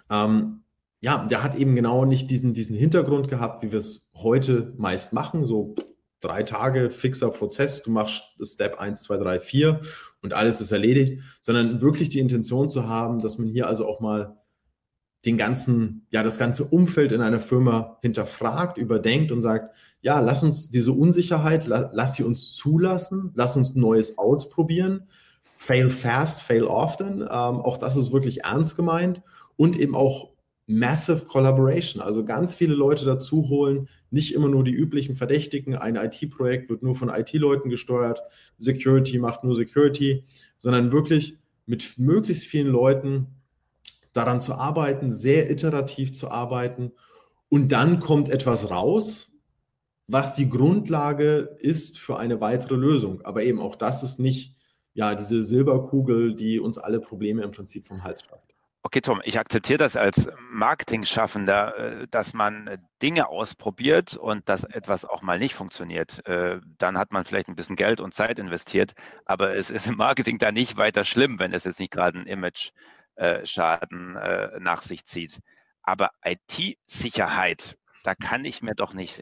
ähm, 0.09 0.61
ja, 1.01 1.25
der 1.25 1.43
hat 1.43 1.55
eben 1.55 1.75
genau 1.75 2.05
nicht 2.05 2.29
diesen, 2.29 2.53
diesen 2.53 2.75
Hintergrund 2.75 3.27
gehabt, 3.27 3.63
wie 3.63 3.71
wir 3.71 3.79
es 3.79 4.09
heute 4.15 4.73
meist 4.77 5.13
machen, 5.13 5.45
so 5.45 5.75
drei 6.19 6.43
Tage 6.43 6.89
fixer 6.89 7.29
Prozess, 7.29 7.83
du 7.83 7.91
machst 7.91 8.23
Step 8.41 8.79
1, 8.79 9.03
2, 9.03 9.17
3, 9.17 9.39
4 9.39 9.81
und 10.21 10.33
alles 10.33 10.61
ist 10.61 10.71
erledigt, 10.71 11.21
sondern 11.41 11.81
wirklich 11.81 12.09
die 12.09 12.19
Intention 12.19 12.69
zu 12.69 12.87
haben, 12.87 13.19
dass 13.19 13.37
man 13.37 13.47
hier 13.47 13.67
also 13.67 13.87
auch 13.87 13.99
mal 13.99 14.37
den 15.25 15.37
ganzen, 15.37 16.07
ja, 16.09 16.23
das 16.23 16.37
ganze 16.37 16.63
Umfeld 16.63 17.11
in 17.11 17.21
einer 17.21 17.41
Firma 17.41 17.97
hinterfragt, 18.01 18.77
überdenkt 18.77 19.31
und 19.31 19.41
sagt, 19.41 19.75
ja, 20.01 20.19
lass 20.19 20.43
uns 20.43 20.69
diese 20.71 20.93
Unsicherheit, 20.93 21.67
la, 21.67 21.89
lass 21.93 22.15
sie 22.15 22.23
uns 22.23 22.55
zulassen, 22.55 23.31
lass 23.35 23.57
uns 23.57 23.75
Neues 23.75 24.17
ausprobieren, 24.17 25.07
fail 25.55 25.89
fast, 25.89 26.41
fail 26.41 26.63
often, 26.63 27.21
ähm, 27.21 27.27
auch 27.29 27.77
das 27.77 27.97
ist 27.97 28.11
wirklich 28.11 28.43
ernst 28.43 28.75
gemeint. 28.75 29.21
Und 29.57 29.77
eben 29.77 29.95
auch 29.95 30.29
Massive 30.67 31.25
Collaboration, 31.25 32.01
also 32.01 32.25
ganz 32.25 32.53
viele 32.53 32.75
Leute 32.75 33.05
dazu 33.05 33.47
holen, 33.47 33.87
nicht 34.11 34.33
immer 34.33 34.49
nur 34.49 34.65
die 34.65 34.73
üblichen 34.73 35.15
Verdächtigen. 35.15 35.75
Ein 35.75 35.95
IT-Projekt 35.95 36.69
wird 36.69 36.83
nur 36.83 36.93
von 36.93 37.07
IT-Leuten 37.09 37.69
gesteuert, 37.69 38.21
Security 38.57 39.17
macht 39.17 39.45
nur 39.45 39.55
Security, 39.55 40.25
sondern 40.59 40.91
wirklich 40.91 41.37
mit 41.65 41.97
möglichst 41.97 42.45
vielen 42.45 42.67
Leuten 42.67 43.27
daran 44.11 44.41
zu 44.41 44.55
arbeiten, 44.55 45.11
sehr 45.11 45.49
iterativ 45.49 46.11
zu 46.11 46.29
arbeiten. 46.29 46.91
Und 47.47 47.71
dann 47.71 48.01
kommt 48.01 48.27
etwas 48.27 48.69
raus, 48.69 49.31
was 50.07 50.35
die 50.35 50.49
Grundlage 50.49 51.55
ist 51.59 51.97
für 51.99 52.17
eine 52.17 52.41
weitere 52.41 52.75
Lösung. 52.75 53.21
Aber 53.21 53.43
eben 53.43 53.61
auch 53.61 53.75
das 53.75 54.03
ist 54.03 54.19
nicht 54.19 54.55
ja 54.93 55.15
diese 55.15 55.43
Silberkugel, 55.43 56.35
die 56.35 56.59
uns 56.59 56.77
alle 56.77 56.99
Probleme 56.99 57.43
im 57.43 57.51
Prinzip 57.51 57.85
vom 57.85 58.03
Hals 58.03 58.23
schafft. 58.23 58.56
Okay, 58.87 59.01
Tom, 59.01 59.19
ich 59.25 59.37
akzeptiere 59.37 59.79
das 59.79 59.97
als 59.97 60.29
Marketing-Schaffender, 60.49 61.77
äh, 62.03 62.07
dass 62.07 62.33
man 62.33 62.67
äh, 62.67 62.77
Dinge 63.01 63.27
ausprobiert 63.27 64.15
und 64.15 64.47
dass 64.47 64.63
etwas 64.63 65.03
auch 65.03 65.21
mal 65.21 65.37
nicht 65.39 65.55
funktioniert. 65.55 66.25
Äh, 66.25 66.61
dann 66.77 66.97
hat 66.97 67.11
man 67.11 67.25
vielleicht 67.25 67.49
ein 67.49 67.57
bisschen 67.57 67.75
Geld 67.75 67.99
und 67.99 68.13
Zeit 68.13 68.39
investiert, 68.39 68.93
aber 69.25 69.57
es 69.57 69.71
ist 69.71 69.87
im 69.87 69.97
Marketing 69.97 70.37
da 70.37 70.53
nicht 70.53 70.77
weiter 70.77 71.03
schlimm, 71.03 71.37
wenn 71.37 71.51
es 71.51 71.65
jetzt 71.65 71.81
nicht 71.81 71.91
gerade 71.91 72.17
einen 72.17 72.27
Image-Schaden 72.27 74.13
nach 74.63 74.81
sich 74.81 75.03
zieht. 75.03 75.37
Aber 75.81 76.11
IT-Sicherheit, 76.23 77.77
da 78.05 78.15
kann 78.15 78.45
ich 78.45 78.61
mir 78.61 78.75
doch 78.75 78.93
nicht, 78.93 79.21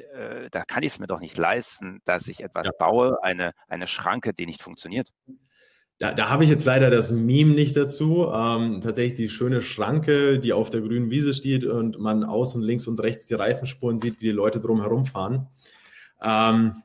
da 0.52 0.64
kann 0.64 0.84
ich 0.84 0.94
es 0.94 1.00
mir 1.00 1.08
doch 1.08 1.22
nicht 1.22 1.40
leisten, 1.40 2.02
dass 2.06 2.28
ich 2.28 2.44
etwas 2.44 2.68
ja. 2.68 2.72
baue, 2.78 3.24
eine, 3.24 3.54
eine 3.68 3.88
Schranke, 3.88 4.32
die 4.34 4.46
nicht 4.46 4.62
funktioniert. 4.62 5.10
Da, 5.98 6.14
da 6.14 6.30
habe 6.30 6.44
ich 6.44 6.50
jetzt 6.50 6.66
leider 6.66 6.90
das 6.90 7.12
Meme 7.12 7.54
nicht 7.54 7.78
dazu. 7.78 8.28
Ähm, 8.34 8.82
tatsächlich 8.82 9.14
die 9.14 9.30
schöne 9.30 9.62
Schranke, 9.62 10.40
die 10.40 10.52
auf 10.52 10.70
der 10.70 10.82
grünen 10.82 11.10
Wiese 11.10 11.34
steht 11.34 11.64
und 11.64 12.00
man 12.00 12.26
außen 12.26 12.62
links 12.62 12.88
und 12.88 13.00
rechts 13.00 13.28
die 13.28 13.34
Reifenspuren 13.34 14.00
sieht, 14.00 14.20
wie 14.20 14.26
die 14.26 14.32
Leute 14.32 14.60
drum 14.60 14.82
herumfahren. 14.82 15.48
Ähm, 16.22 16.84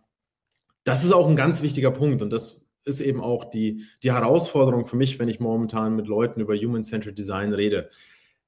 das 0.84 1.04
ist 1.04 1.12
auch 1.12 1.28
ein 1.28 1.36
ganz 1.36 1.62
wichtiger 1.62 1.90
Punkt 1.90 2.22
und 2.22 2.30
das 2.30 2.64
ist 2.84 3.00
eben 3.00 3.20
auch 3.20 3.44
die, 3.44 3.84
die 4.02 4.12
Herausforderung 4.12 4.86
für 4.86 4.96
mich, 4.96 5.18
wenn 5.18 5.28
ich 5.28 5.40
momentan 5.40 5.96
mit 5.96 6.06
Leuten 6.06 6.40
über 6.40 6.56
Human-Centered 6.56 7.18
Design 7.18 7.52
rede. 7.52 7.90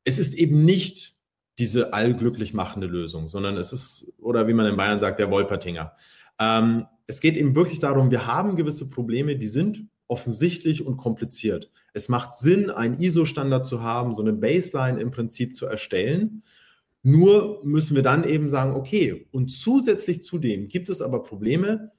Es 0.05 0.19
ist 0.19 0.35
eben 0.35 0.65
nicht 0.65 1.17
diese 1.59 1.93
allglücklich 1.93 2.55
machende 2.55 2.87
Lösung, 2.87 3.29
sondern 3.29 3.57
es 3.57 3.73
ist, 3.73 4.15
oder 4.19 4.49
wie 4.49 4.55
man 4.55 4.67
in 4.67 4.77
Bayern 4.77 5.01
sagt, 5.01 5.19
der 5.21 5.31
Wolpertinger. 5.31 5.93
Ähm, 6.39 6.87
es 7.07 7.21
geht 7.21 7.37
eben 7.37 7.55
wirklich 7.55 7.79
darum, 7.79 8.11
wir 8.11 8.27
haben 8.27 8.57
gewisse 8.57 8.89
Probleme, 8.89 9.37
die 9.37 9.49
sind 9.49 9.87
offensichtlich 10.13 10.85
und 10.85 10.99
kompliziert. 10.99 11.71
Es 11.95 12.11
macht 12.11 12.35
Sinn, 12.35 12.69
einen 12.69 13.01
ISO-Standard 13.01 13.65
zu 13.65 13.83
haben, 13.83 14.15
so 14.15 14.21
eine 14.21 14.35
Baseline 14.35 15.01
im 15.01 15.11
Prinzip 15.11 15.57
zu 15.57 15.65
erstellen. 15.65 16.43
Nur 17.03 17.63
müssen 17.65 17.97
wir 17.97 18.03
dann 18.03 18.25
eben 18.25 18.51
sagen, 18.51 18.75
okay, 18.75 19.27
und 19.33 19.49
zusätzlich 19.49 20.23
zu 20.23 20.37
dem 20.37 20.69
gibt 20.69 20.91
es 20.91 21.01
aber 21.01 21.23
Probleme, 21.23 21.93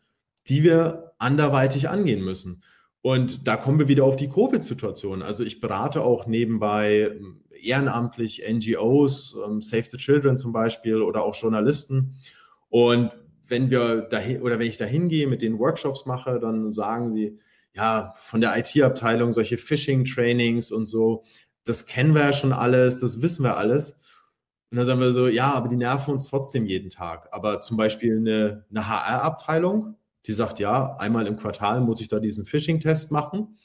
die 0.45 0.63
wir 0.63 1.13
anderweitig 1.17 1.89
angehen 1.89 2.23
müssen. 2.23 2.61
Und 3.01 3.47
da 3.47 3.57
kommen 3.57 3.79
wir 3.79 3.87
wieder 3.87 4.03
auf 4.03 4.15
die 4.15 4.29
Covid-Situation. 4.29 5.23
Also 5.23 5.43
ich 5.43 5.59
berate 5.59 6.03
auch 6.03 6.27
nebenbei 6.27 7.15
ähm, 7.17 7.41
ehrenamtlich 7.61 8.43
NGOs, 8.47 9.35
ähm, 9.43 9.59
Save 9.59 9.87
the 9.89 9.97
Children 9.97 10.37
zum 10.37 10.53
Beispiel 10.53 11.01
oder 11.01 11.23
auch 11.23 11.35
Journalisten. 11.35 12.15
Und 12.69 13.11
wenn 13.47 13.71
wir 13.71 14.01
dahin 14.01 14.41
oder 14.43 14.59
wenn 14.59 14.67
ich 14.67 14.77
da 14.77 14.85
hingehe, 14.85 15.25
mit 15.25 15.41
den 15.41 15.57
Workshops 15.57 16.05
mache, 16.05 16.39
dann 16.39 16.73
sagen 16.73 17.11
sie, 17.11 17.39
ja, 17.73 18.13
von 18.15 18.41
der 18.41 18.57
IT-Abteilung 18.57 19.31
solche 19.31 19.57
Phishing-Trainings 19.57 20.71
und 20.71 20.85
so. 20.85 21.23
Das 21.65 21.85
kennen 21.85 22.13
wir 22.13 22.21
ja 22.21 22.33
schon 22.33 22.53
alles, 22.53 22.99
das 22.99 23.21
wissen 23.21 23.43
wir 23.43 23.57
alles. 23.57 23.97
Und 24.69 24.77
dann 24.77 24.87
sagen 24.87 24.99
wir 24.99 25.11
so, 25.11 25.27
ja, 25.27 25.53
aber 25.53 25.67
die 25.67 25.75
nerven 25.75 26.13
uns 26.13 26.29
trotzdem 26.29 26.65
jeden 26.65 26.89
Tag. 26.89 27.29
Aber 27.31 27.61
zum 27.61 27.77
Beispiel 27.77 28.17
eine, 28.17 28.65
eine 28.69 28.87
HR-Abteilung, 28.87 29.95
die 30.25 30.33
sagt, 30.33 30.59
ja, 30.59 30.95
einmal 30.97 31.27
im 31.27 31.37
Quartal 31.37 31.81
muss 31.81 32.01
ich 32.01 32.07
da 32.07 32.19
diesen 32.19 32.45
Phishing-Test 32.45 33.11
machen. 33.11 33.57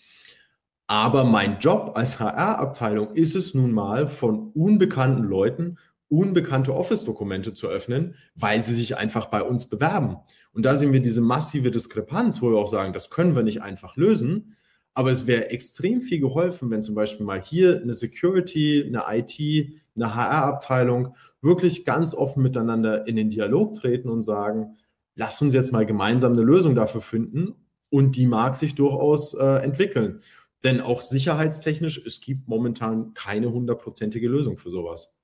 Aber 0.87 1.25
mein 1.25 1.59
Job 1.61 1.93
als 1.95 2.19
HR-Abteilung 2.19 3.15
ist 3.15 3.37
es 3.37 3.55
nun 3.55 3.73
mal, 3.73 4.07
von 4.07 4.53
unbekannten 4.53 5.23
Leuten 5.23 5.79
unbekannte 6.09 6.75
Office-Dokumente 6.75 7.55
zu 7.55 7.69
öffnen, 7.69 8.15
weil 8.35 8.63
sie 8.63 8.75
sich 8.75 8.97
einfach 8.97 9.27
bei 9.27 9.43
uns 9.43 9.69
bewerben. 9.69 10.17
Und 10.53 10.65
da 10.65 10.77
sehen 10.77 10.93
wir 10.93 11.01
diese 11.01 11.21
massive 11.21 11.71
Diskrepanz, 11.71 12.41
wo 12.41 12.51
wir 12.51 12.59
auch 12.59 12.69
sagen, 12.69 12.93
das 12.93 13.11
können 13.11 13.37
wir 13.37 13.43
nicht 13.43 13.63
einfach 13.63 13.97
lösen. 13.97 14.57
Aber 14.95 15.11
es 15.11 15.27
wäre 15.27 15.51
extrem 15.51 16.01
viel 16.03 16.19
geholfen, 16.19 16.71
wenn 16.71 16.83
zum 16.83 16.95
Beispiel 16.95 17.25
mal 17.25 17.41
hier 17.41 17.81
eine 17.81 17.95
Security, 17.95 18.85
eine 18.87 19.05
IT, 19.17 19.73
eine 19.95 20.15
HR-Abteilung 20.15 21.15
wirklich 21.41 21.85
ganz 21.85 22.15
offen 22.15 22.43
miteinander 22.43 23.07
in 23.07 23.15
den 23.15 23.31
Dialog 23.31 23.75
treten 23.75 24.09
und 24.09 24.25
sagen, 24.25 24.77
lass 25.15 25.41
uns 25.43 25.55
jetzt 25.55 25.73
mal 25.73 25.87
gemeinsam 25.87 26.33
eine 26.33 26.43
Lösung 26.43 26.75
dafür 26.75 27.01
finden 27.01 27.55
und 27.91 28.17
die 28.17 28.27
mag 28.27 28.57
sich 28.57 28.75
durchaus 28.75 29.35
äh, 29.35 29.63
entwickeln. 29.63 30.21
Denn 30.65 30.81
auch 30.81 31.03
sicherheitstechnisch, 31.03 32.05
es 32.05 32.21
gibt 32.21 32.49
momentan 32.49 33.15
keine 33.15 33.53
hundertprozentige 33.53 34.29
Lösung 34.29 34.59
für 34.59 34.71
sowas. 34.71 35.18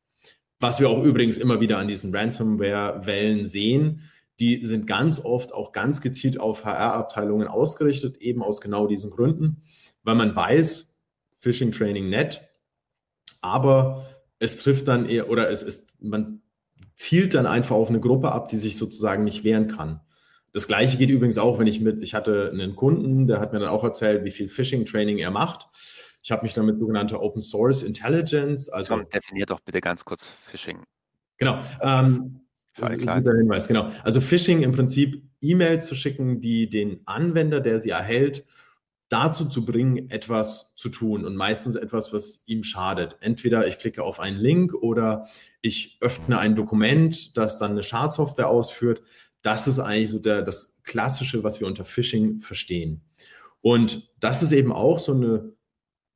Was 0.64 0.80
wir 0.80 0.88
auch 0.88 1.04
übrigens 1.04 1.36
immer 1.36 1.60
wieder 1.60 1.76
an 1.76 1.88
diesen 1.88 2.16
Ransomware-Wellen 2.16 3.44
sehen, 3.44 4.00
die 4.40 4.64
sind 4.64 4.86
ganz 4.86 5.22
oft 5.22 5.52
auch 5.52 5.72
ganz 5.72 6.00
gezielt 6.00 6.40
auf 6.40 6.64
HR-Abteilungen 6.64 7.48
ausgerichtet, 7.48 8.16
eben 8.22 8.42
aus 8.42 8.62
genau 8.62 8.86
diesen 8.86 9.10
Gründen, 9.10 9.60
weil 10.04 10.14
man 10.14 10.34
weiß, 10.34 10.96
Phishing 11.38 11.70
Training 11.70 12.08
nett, 12.08 12.48
aber 13.42 14.06
es 14.38 14.56
trifft 14.56 14.88
dann 14.88 15.04
eher 15.04 15.28
oder 15.28 15.50
es 15.50 15.62
ist, 15.62 15.86
man 16.00 16.40
zielt 16.94 17.34
dann 17.34 17.44
einfach 17.44 17.76
auf 17.76 17.90
eine 17.90 18.00
Gruppe 18.00 18.32
ab, 18.32 18.48
die 18.48 18.56
sich 18.56 18.78
sozusagen 18.78 19.22
nicht 19.22 19.44
wehren 19.44 19.68
kann. 19.68 20.00
Das 20.54 20.66
gleiche 20.66 20.96
geht 20.96 21.10
übrigens 21.10 21.36
auch, 21.36 21.58
wenn 21.58 21.66
ich 21.66 21.82
mit, 21.82 22.02
ich 22.02 22.14
hatte 22.14 22.48
einen 22.50 22.74
Kunden, 22.74 23.26
der 23.26 23.38
hat 23.38 23.52
mir 23.52 23.58
dann 23.58 23.68
auch 23.68 23.84
erzählt, 23.84 24.24
wie 24.24 24.30
viel 24.30 24.48
Phishing 24.48 24.86
Training 24.86 25.18
er 25.18 25.30
macht. 25.30 25.66
Ich 26.24 26.32
habe 26.32 26.42
mich 26.42 26.54
dann 26.54 26.64
mit 26.64 26.78
sogenannter 26.78 27.20
Open 27.20 27.42
Source 27.42 27.82
Intelligence, 27.82 28.70
also. 28.70 28.96
Komm, 28.96 29.08
definier 29.10 29.44
doch 29.44 29.60
bitte 29.60 29.82
ganz 29.82 30.06
kurz 30.06 30.24
Phishing. 30.46 30.82
Genau. 31.36 31.60
Ähm, 31.82 32.40
guter 32.74 33.36
Hinweis, 33.36 33.68
genau. 33.68 33.90
Also 34.02 34.22
Phishing 34.22 34.62
im 34.62 34.72
Prinzip 34.72 35.22
E-Mails 35.42 35.84
zu 35.84 35.94
schicken, 35.94 36.40
die 36.40 36.70
den 36.70 37.02
Anwender, 37.04 37.60
der 37.60 37.78
sie 37.78 37.90
erhält, 37.90 38.44
dazu 39.10 39.44
zu 39.44 39.66
bringen, 39.66 40.08
etwas 40.08 40.72
zu 40.76 40.88
tun 40.88 41.26
und 41.26 41.36
meistens 41.36 41.76
etwas, 41.76 42.14
was 42.14 42.42
ihm 42.46 42.64
schadet. 42.64 43.18
Entweder 43.20 43.66
ich 43.66 43.76
klicke 43.76 44.02
auf 44.02 44.18
einen 44.18 44.38
Link 44.38 44.72
oder 44.72 45.28
ich 45.60 45.98
öffne 46.00 46.38
ein 46.38 46.56
Dokument, 46.56 47.36
das 47.36 47.58
dann 47.58 47.72
eine 47.72 47.82
Schadsoftware 47.82 48.48
ausführt. 48.48 49.02
Das 49.42 49.68
ist 49.68 49.78
eigentlich 49.78 50.10
so 50.10 50.18
der, 50.18 50.40
das 50.40 50.78
Klassische, 50.84 51.44
was 51.44 51.60
wir 51.60 51.66
unter 51.66 51.84
Phishing 51.84 52.40
verstehen. 52.40 53.02
Und 53.60 54.10
das 54.20 54.42
ist 54.42 54.52
eben 54.52 54.72
auch 54.72 54.98
so 54.98 55.12
eine 55.12 55.52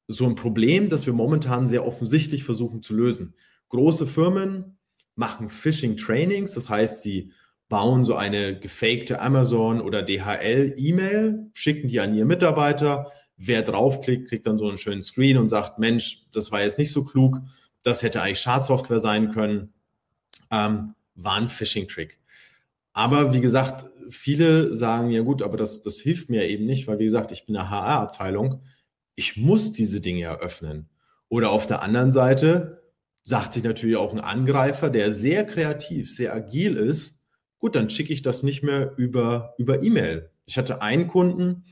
so 0.08 0.26
ein 0.26 0.34
Problem, 0.34 0.88
das 0.88 1.06
wir 1.06 1.12
momentan 1.12 1.66
sehr 1.66 1.86
offensichtlich 1.86 2.42
versuchen 2.42 2.82
zu 2.82 2.94
lösen. 2.94 3.34
Große 3.68 4.06
Firmen 4.06 4.78
machen 5.14 5.50
Phishing-Trainings, 5.50 6.54
das 6.54 6.70
heißt, 6.70 7.02
sie 7.02 7.32
bauen 7.68 8.04
so 8.04 8.14
eine 8.16 8.58
gefakte 8.58 9.20
Amazon 9.20 9.82
oder 9.82 10.02
DHL-E-Mail, 10.02 11.50
schicken 11.52 11.88
die 11.88 12.00
an 12.00 12.14
ihre 12.14 12.24
Mitarbeiter. 12.24 13.12
Wer 13.36 13.62
draufklickt, 13.62 14.30
kriegt 14.30 14.46
dann 14.46 14.58
so 14.58 14.66
einen 14.66 14.78
schönen 14.78 15.04
Screen 15.04 15.36
und 15.36 15.50
sagt, 15.50 15.78
Mensch, 15.78 16.24
das 16.32 16.50
war 16.50 16.62
jetzt 16.62 16.78
nicht 16.78 16.92
so 16.92 17.04
klug, 17.04 17.40
das 17.82 18.02
hätte 18.02 18.22
eigentlich 18.22 18.40
Schadsoftware 18.40 19.00
sein 19.00 19.30
können. 19.32 19.74
Ähm, 20.50 20.94
war 21.14 21.34
ein 21.34 21.48
Phishing-Trick. 21.48 22.18
Aber 22.94 23.34
wie 23.34 23.40
gesagt, 23.40 23.84
viele 24.10 24.74
sagen, 24.76 25.10
ja 25.10 25.20
gut, 25.20 25.42
aber 25.42 25.58
das, 25.58 25.82
das 25.82 26.00
hilft 26.00 26.30
mir 26.30 26.48
eben 26.48 26.64
nicht, 26.64 26.86
weil 26.86 26.98
wie 26.98 27.04
gesagt, 27.04 27.32
ich 27.32 27.44
bin 27.44 27.56
eine 27.56 27.68
HR-Abteilung. 27.68 28.62
Ich 29.18 29.36
muss 29.36 29.72
diese 29.72 30.00
Dinge 30.00 30.26
eröffnen. 30.26 30.88
Oder 31.28 31.50
auf 31.50 31.66
der 31.66 31.82
anderen 31.82 32.12
Seite 32.12 32.84
sagt 33.24 33.52
sich 33.52 33.64
natürlich 33.64 33.96
auch 33.96 34.12
ein 34.12 34.20
Angreifer, 34.20 34.90
der 34.90 35.10
sehr 35.10 35.44
kreativ, 35.44 36.08
sehr 36.14 36.32
agil 36.32 36.76
ist, 36.76 37.20
gut, 37.58 37.74
dann 37.74 37.90
schicke 37.90 38.12
ich 38.12 38.22
das 38.22 38.44
nicht 38.44 38.62
mehr 38.62 38.94
über, 38.96 39.54
über 39.58 39.82
E-Mail. 39.82 40.30
Ich 40.46 40.56
hatte 40.56 40.82
einen 40.82 41.08
Kunden, 41.08 41.64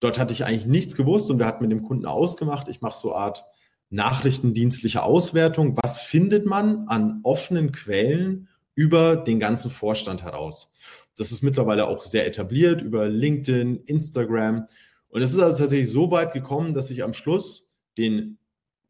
dort 0.00 0.18
hatte 0.18 0.32
ich 0.32 0.46
eigentlich 0.46 0.64
nichts 0.64 0.96
gewusst 0.96 1.30
und 1.30 1.38
wir 1.38 1.44
hatten 1.44 1.64
mit 1.64 1.70
dem 1.70 1.82
Kunden 1.82 2.06
ausgemacht, 2.06 2.68
ich 2.68 2.80
mache 2.80 2.98
so 2.98 3.12
eine 3.12 3.24
Art 3.26 3.44
nachrichtendienstliche 3.90 5.02
Auswertung. 5.02 5.76
Was 5.76 6.00
findet 6.00 6.46
man 6.46 6.88
an 6.88 7.20
offenen 7.24 7.72
Quellen 7.72 8.48
über 8.74 9.16
den 9.16 9.38
ganzen 9.38 9.70
Vorstand 9.70 10.22
heraus? 10.22 10.72
Das 11.14 11.30
ist 11.30 11.42
mittlerweile 11.42 11.88
auch 11.88 12.06
sehr 12.06 12.26
etabliert 12.26 12.80
über 12.80 13.06
LinkedIn, 13.06 13.82
Instagram. 13.84 14.66
Und 15.08 15.22
es 15.22 15.32
ist 15.32 15.38
also 15.38 15.58
tatsächlich 15.58 15.90
so 15.90 16.10
weit 16.10 16.32
gekommen, 16.32 16.74
dass 16.74 16.90
ich 16.90 17.02
am 17.02 17.12
Schluss 17.12 17.72
den 17.96 18.38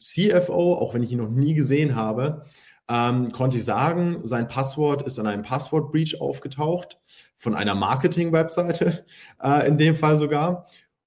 CFO, 0.01 0.75
auch 0.75 0.95
wenn 0.95 1.03
ich 1.03 1.13
ihn 1.13 1.19
noch 1.19 1.31
nie 1.31 1.55
gesehen 1.55 1.95
habe, 1.95 2.45
ähm, 2.89 3.33
konnte 3.33 3.57
ich 3.57 3.65
sagen, 3.65 4.21
sein 4.23 4.49
Passwort 4.49 5.03
ist 5.03 5.19
an 5.19 5.27
einem 5.27 5.43
Passwort-Breach 5.43 6.21
aufgetaucht, 6.21 6.99
von 7.37 7.55
einer 7.55 7.75
Marketing-Webseite, 7.75 9.05
äh, 9.43 9.67
in 9.67 9.79
dem 9.79 9.97
Fall 9.97 10.17
sogar. 10.17 10.67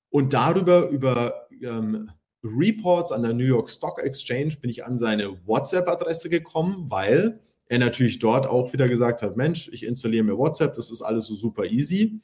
Und 0.09 0.33
darüber, 0.33 0.89
über 0.89 1.47
ähm, 1.61 2.09
Reports 2.43 3.11
an 3.11 3.21
der 3.21 3.33
New 3.33 3.45
York 3.45 3.69
Stock 3.69 3.99
Exchange, 3.99 4.57
bin 4.61 4.69
ich 4.69 4.85
an 4.85 4.97
seine 4.97 5.45
WhatsApp-Adresse 5.45 6.29
gekommen, 6.29 6.85
weil 6.89 7.39
er 7.67 7.79
natürlich 7.79 8.19
dort 8.19 8.47
auch 8.47 8.73
wieder 8.73 8.89
gesagt 8.89 9.21
hat, 9.21 9.37
Mensch, 9.37 9.69
ich 9.71 9.85
installiere 9.85 10.23
mir 10.23 10.37
WhatsApp, 10.37 10.73
das 10.73 10.89
ist 10.89 11.01
alles 11.01 11.27
so 11.27 11.35
super 11.35 11.65
easy. 11.65 12.19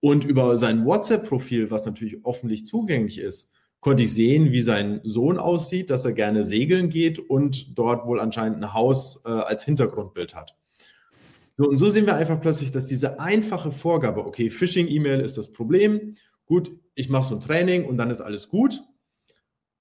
Und 0.00 0.24
über 0.24 0.56
sein 0.56 0.84
WhatsApp-Profil, 0.86 1.70
was 1.70 1.84
natürlich 1.84 2.24
öffentlich 2.24 2.64
zugänglich 2.64 3.18
ist, 3.18 3.52
konnte 3.80 4.02
ich 4.02 4.12
sehen, 4.12 4.52
wie 4.52 4.62
sein 4.62 5.00
Sohn 5.04 5.38
aussieht, 5.38 5.90
dass 5.90 6.04
er 6.04 6.12
gerne 6.12 6.44
segeln 6.44 6.90
geht 6.90 7.18
und 7.18 7.78
dort 7.78 8.06
wohl 8.06 8.20
anscheinend 8.20 8.58
ein 8.58 8.74
Haus 8.74 9.22
äh, 9.24 9.28
als 9.28 9.64
Hintergrundbild 9.64 10.34
hat. 10.34 10.54
So, 11.56 11.64
und 11.68 11.78
so 11.78 11.90
sehen 11.90 12.06
wir 12.06 12.16
einfach 12.16 12.40
plötzlich, 12.40 12.70
dass 12.70 12.86
diese 12.86 13.20
einfache 13.20 13.72
Vorgabe, 13.72 14.24
okay, 14.24 14.48
Phishing-E-Mail 14.48 15.20
ist 15.20 15.36
das 15.36 15.52
Problem, 15.52 16.14
gut, 16.46 16.72
ich 16.94 17.08
mache 17.08 17.28
so 17.28 17.34
ein 17.34 17.40
Training 17.40 17.84
und 17.84 17.98
dann 17.98 18.10
ist 18.10 18.20
alles 18.20 18.48
gut, 18.48 18.82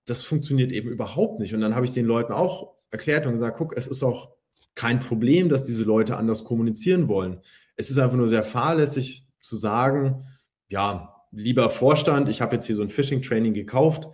das 0.05 0.24
funktioniert 0.24 0.72
eben 0.72 0.89
überhaupt 0.89 1.39
nicht. 1.39 1.53
Und 1.53 1.61
dann 1.61 1.76
habe 1.76 1.86
ich 1.86 1.91
den 1.91 2.05
Leuten 2.05 2.34
auch 2.34 2.76
erklärt 2.91 3.26
und 3.26 3.34
gesagt, 3.34 3.57
guck, 3.57 3.78
es 3.78 3.88
ist 3.88 4.03
auch 4.03 4.32
kein 4.76 4.99
Problem, 4.99 5.49
dass 5.49 5.65
diese 5.65 5.84
Leute 5.84 6.17
anders 6.17 6.43
kommunizieren 6.43 7.07
wollen. 7.07 7.41
Es 7.76 7.89
ist 7.89 7.97
einfach 7.97 8.17
nur 8.17 8.30
sehr 8.30 8.43
fahrlässig 8.43 9.28
zu 9.40 9.58
sagen, 9.58 10.24
ja, 10.68 11.16
lieber 11.32 11.70
Vorstand, 11.70 12.30
ich 12.30 12.42
habe 12.42 12.56
jetzt 12.56 12.66
hier 12.66 12.76
so 12.76 12.82
ein 12.82 12.90
Phishing-Training 12.90 13.54
gekauft, 13.54 14.08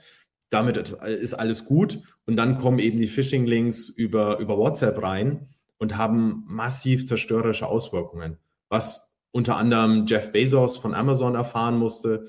damit 0.50 0.78
ist 0.78 1.34
alles 1.34 1.66
gut. 1.66 2.02
Und 2.26 2.38
dann 2.38 2.58
kommen 2.60 2.80
eben 2.80 2.98
die 2.98 3.08
Phishing-Links 3.08 3.90
über, 3.90 4.40
über 4.40 4.58
WhatsApp 4.58 5.02
rein 5.02 5.50
und 5.78 5.98
haben 5.98 6.44
massiv 6.48 7.06
zerstörerische 7.06 7.68
Auswirkungen. 7.68 8.38
Was 8.70 9.12
unter 9.32 9.58
anderem 9.58 10.06
Jeff 10.06 10.32
Bezos 10.32 10.78
von 10.78 10.94
Amazon 10.94 11.36
erfahren 11.36 11.78
musste, 11.78 12.28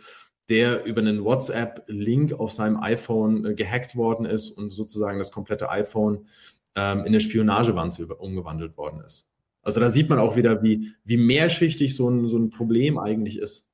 der 0.49 0.85
über 0.85 1.01
einen 1.01 1.25
WhatsApp-Link 1.25 2.33
auf 2.33 2.53
seinem 2.53 2.81
iPhone 2.81 3.45
äh, 3.45 3.55
gehackt 3.55 3.97
worden 3.97 4.27
ist 4.27 4.51
und 4.51 4.71
sozusagen 4.71 5.19
das 5.19 5.33
komplette 5.33 5.71
iPhone 5.71 6.27
ähm, 6.75 7.01
in 7.01 7.07
eine 7.07 7.21
Spionagewanze 7.21 8.07
umgewandelt 8.07 8.77
worden 8.77 9.01
ist. 9.05 9.33
Also 9.67 9.81
da 9.81 9.91
sieht 9.91 10.09
man 10.09 10.21
auch 10.21 10.37
wieder, 10.37 10.63
wie, 10.63 10.95
wie 11.03 11.17
mehrschichtig 11.17 11.97
so 11.97 12.09
ein, 12.09 12.29
so 12.29 12.39
ein 12.39 12.51
Problem 12.51 13.01
eigentlich 13.01 13.37
ist. 13.37 13.69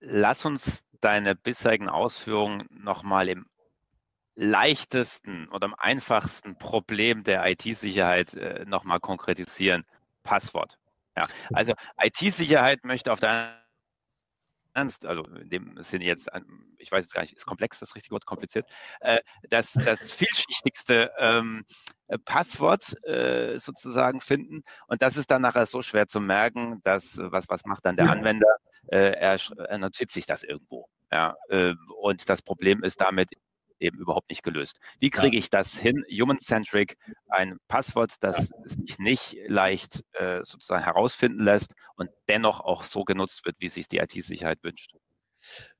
Lass 0.00 0.44
uns 0.44 0.84
deine 1.00 1.36
bisherigen 1.36 1.88
Ausführungen 1.88 2.66
nochmal 2.68 3.28
im 3.28 3.46
leichtesten 4.34 5.46
oder 5.50 5.66
am 5.66 5.74
einfachsten 5.78 6.58
Problem 6.58 7.22
der 7.22 7.48
IT-Sicherheit 7.48 8.34
äh, 8.34 8.64
nochmal 8.66 8.98
konkretisieren. 8.98 9.84
Passwort. 10.24 10.78
Ja, 11.16 11.22
also 11.52 11.74
IT-Sicherheit 12.02 12.84
möchte 12.84 13.12
auf 13.12 13.20
der 13.20 13.59
ernst, 14.74 15.06
also 15.06 15.24
in 15.24 15.50
dem 15.50 15.82
Sinne 15.82 16.04
jetzt, 16.04 16.28
ich 16.78 16.90
weiß 16.90 17.04
jetzt 17.04 17.14
gar 17.14 17.22
nicht, 17.22 17.34
ist 17.34 17.46
komplex 17.46 17.78
das 17.80 17.94
richtige 17.94 18.14
Wort, 18.14 18.26
kompliziert, 18.26 18.70
äh, 19.00 19.18
das, 19.48 19.72
das 19.72 20.12
vielschichtigste 20.12 21.10
ähm, 21.18 21.64
äh, 22.08 22.18
Passwort 22.18 22.94
äh, 23.06 23.58
sozusagen 23.58 24.20
finden 24.20 24.62
und 24.86 25.02
das 25.02 25.16
ist 25.16 25.30
dann 25.30 25.42
nachher 25.42 25.66
so 25.66 25.82
schwer 25.82 26.06
zu 26.06 26.20
merken, 26.20 26.80
dass, 26.82 27.18
was, 27.20 27.48
was 27.48 27.64
macht 27.64 27.86
dann 27.86 27.96
der 27.96 28.10
Anwender? 28.10 28.56
Äh, 28.88 29.12
er, 29.12 29.38
er 29.68 29.78
notiert 29.78 30.10
sich 30.10 30.26
das 30.26 30.42
irgendwo. 30.42 30.88
Ja, 31.12 31.36
äh, 31.48 31.74
und 32.00 32.28
das 32.28 32.42
Problem 32.42 32.82
ist 32.82 33.00
damit 33.00 33.30
eben 33.80 33.98
überhaupt 33.98 34.30
nicht 34.30 34.42
gelöst. 34.42 34.78
Wie 34.98 35.10
kriege 35.10 35.36
ich 35.36 35.50
das 35.50 35.76
hin, 35.76 36.04
human-centric, 36.10 36.96
ein 37.28 37.58
Passwort, 37.68 38.14
das 38.20 38.50
sich 38.64 38.98
nicht 38.98 39.36
leicht 39.48 40.04
äh, 40.12 40.44
sozusagen 40.44 40.84
herausfinden 40.84 41.42
lässt 41.42 41.74
und 41.96 42.10
dennoch 42.28 42.60
auch 42.60 42.84
so 42.84 43.04
genutzt 43.04 43.44
wird, 43.44 43.56
wie 43.58 43.68
sich 43.68 43.88
die 43.88 43.98
IT-Sicherheit 43.98 44.58
wünscht? 44.62 44.94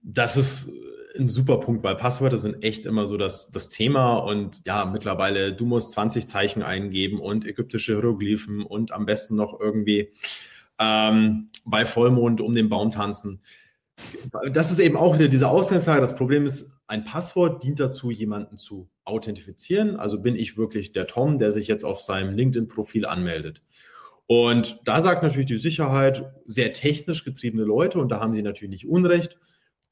Das 0.03 0.37
ist 0.37 0.71
ein 1.19 1.29
super 1.29 1.59
Punkt, 1.61 1.83
weil 1.83 1.97
Passwörter 1.97 2.39
sind 2.39 2.63
echt 2.65 2.87
immer 2.87 3.07
so 3.07 3.17
das, 3.17 3.51
das 3.51 3.69
Thema 3.69 4.17
und 4.19 4.63
ja, 4.67 4.85
mittlerweile, 4.87 5.53
du 5.53 5.67
musst 5.67 5.93
20 5.93 6.27
Zeichen 6.27 6.63
eingeben 6.63 7.21
und 7.21 7.47
ägyptische 7.47 7.93
Hieroglyphen 7.93 8.63
und 8.63 8.93
am 8.93 9.07
besten 9.07 9.37
noch 9.37 9.59
irgendwie 9.61 10.13
ähm, 10.79 11.51
bei 11.67 11.85
Vollmond 11.85 12.41
um 12.41 12.55
den 12.55 12.69
Baum 12.69 12.91
tanzen. 12.91 13.43
Das 14.53 14.71
ist 14.71 14.79
eben 14.79 14.97
auch 14.97 15.19
wieder 15.19 15.29
diese 15.29 15.49
Ausgangslage. 15.49 16.01
Das 16.01 16.17
Problem 16.17 16.47
ist, 16.47 16.80
ein 16.91 17.05
Passwort 17.05 17.63
dient 17.63 17.79
dazu, 17.79 18.11
jemanden 18.11 18.59
zu 18.59 18.91
authentifizieren. 19.05 19.95
Also 19.95 20.21
bin 20.21 20.35
ich 20.35 20.59
wirklich 20.59 20.91
der 20.91 21.07
Tom, 21.07 21.39
der 21.39 21.53
sich 21.53 21.69
jetzt 21.69 21.85
auf 21.85 22.01
seinem 22.01 22.35
LinkedIn-Profil 22.35 23.07
anmeldet. 23.07 23.63
Und 24.27 24.81
da 24.85 25.01
sagt 25.01 25.23
natürlich 25.23 25.47
die 25.47 25.57
Sicherheit, 25.57 26.33
sehr 26.47 26.73
technisch 26.73 27.25
getriebene 27.25 27.63
Leute, 27.63 28.01
und 28.01 28.09
da 28.11 28.19
haben 28.19 28.35
sie 28.35 28.43
natürlich 28.43 28.71
nicht 28.71 28.89
Unrecht, 28.89 29.39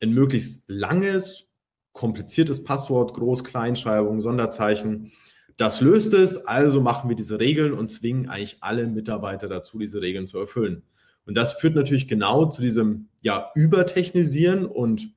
ein 0.01 0.13
möglichst 0.13 0.65
langes, 0.69 1.47
kompliziertes 1.93 2.65
Passwort, 2.65 3.17
Groß-, 3.17 3.45
Kleinschreibung, 3.45 4.21
Sonderzeichen, 4.21 5.13
das 5.57 5.81
löst 5.81 6.15
es. 6.15 6.47
Also 6.47 6.81
machen 6.81 7.09
wir 7.09 7.17
diese 7.17 7.39
Regeln 7.39 7.75
und 7.75 7.91
zwingen 7.91 8.29
eigentlich 8.29 8.59
alle 8.61 8.87
Mitarbeiter 8.89 9.49
dazu, 9.49 9.79
diese 9.79 10.01
Regeln 10.01 10.27
zu 10.27 10.39
erfüllen. 10.39 10.83
Und 11.27 11.37
das 11.37 11.53
führt 11.55 11.75
natürlich 11.77 12.09
genau 12.09 12.47
zu 12.47 12.61
diesem 12.61 13.09
ja, 13.21 13.51
Übertechnisieren 13.55 14.67
und 14.67 15.13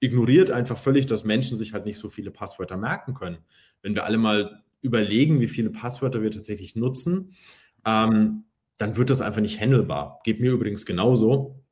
ignoriert 0.00 0.50
einfach 0.50 0.78
völlig, 0.78 1.06
dass 1.06 1.24
Menschen 1.24 1.56
sich 1.56 1.72
halt 1.72 1.84
nicht 1.84 1.98
so 1.98 2.10
viele 2.10 2.30
Passwörter 2.30 2.76
merken 2.76 3.14
können. 3.14 3.38
Wenn 3.82 3.94
wir 3.94 4.04
alle 4.04 4.18
mal 4.18 4.62
überlegen, 4.80 5.40
wie 5.40 5.48
viele 5.48 5.70
Passwörter 5.70 6.22
wir 6.22 6.30
tatsächlich 6.30 6.74
nutzen, 6.74 7.34
ähm, 7.84 8.44
dann 8.78 8.96
wird 8.96 9.10
das 9.10 9.20
einfach 9.20 9.42
nicht 9.42 9.60
handelbar. 9.60 10.20
Geht 10.24 10.40
mir 10.40 10.52
übrigens 10.52 10.86
genauso. 10.86 11.62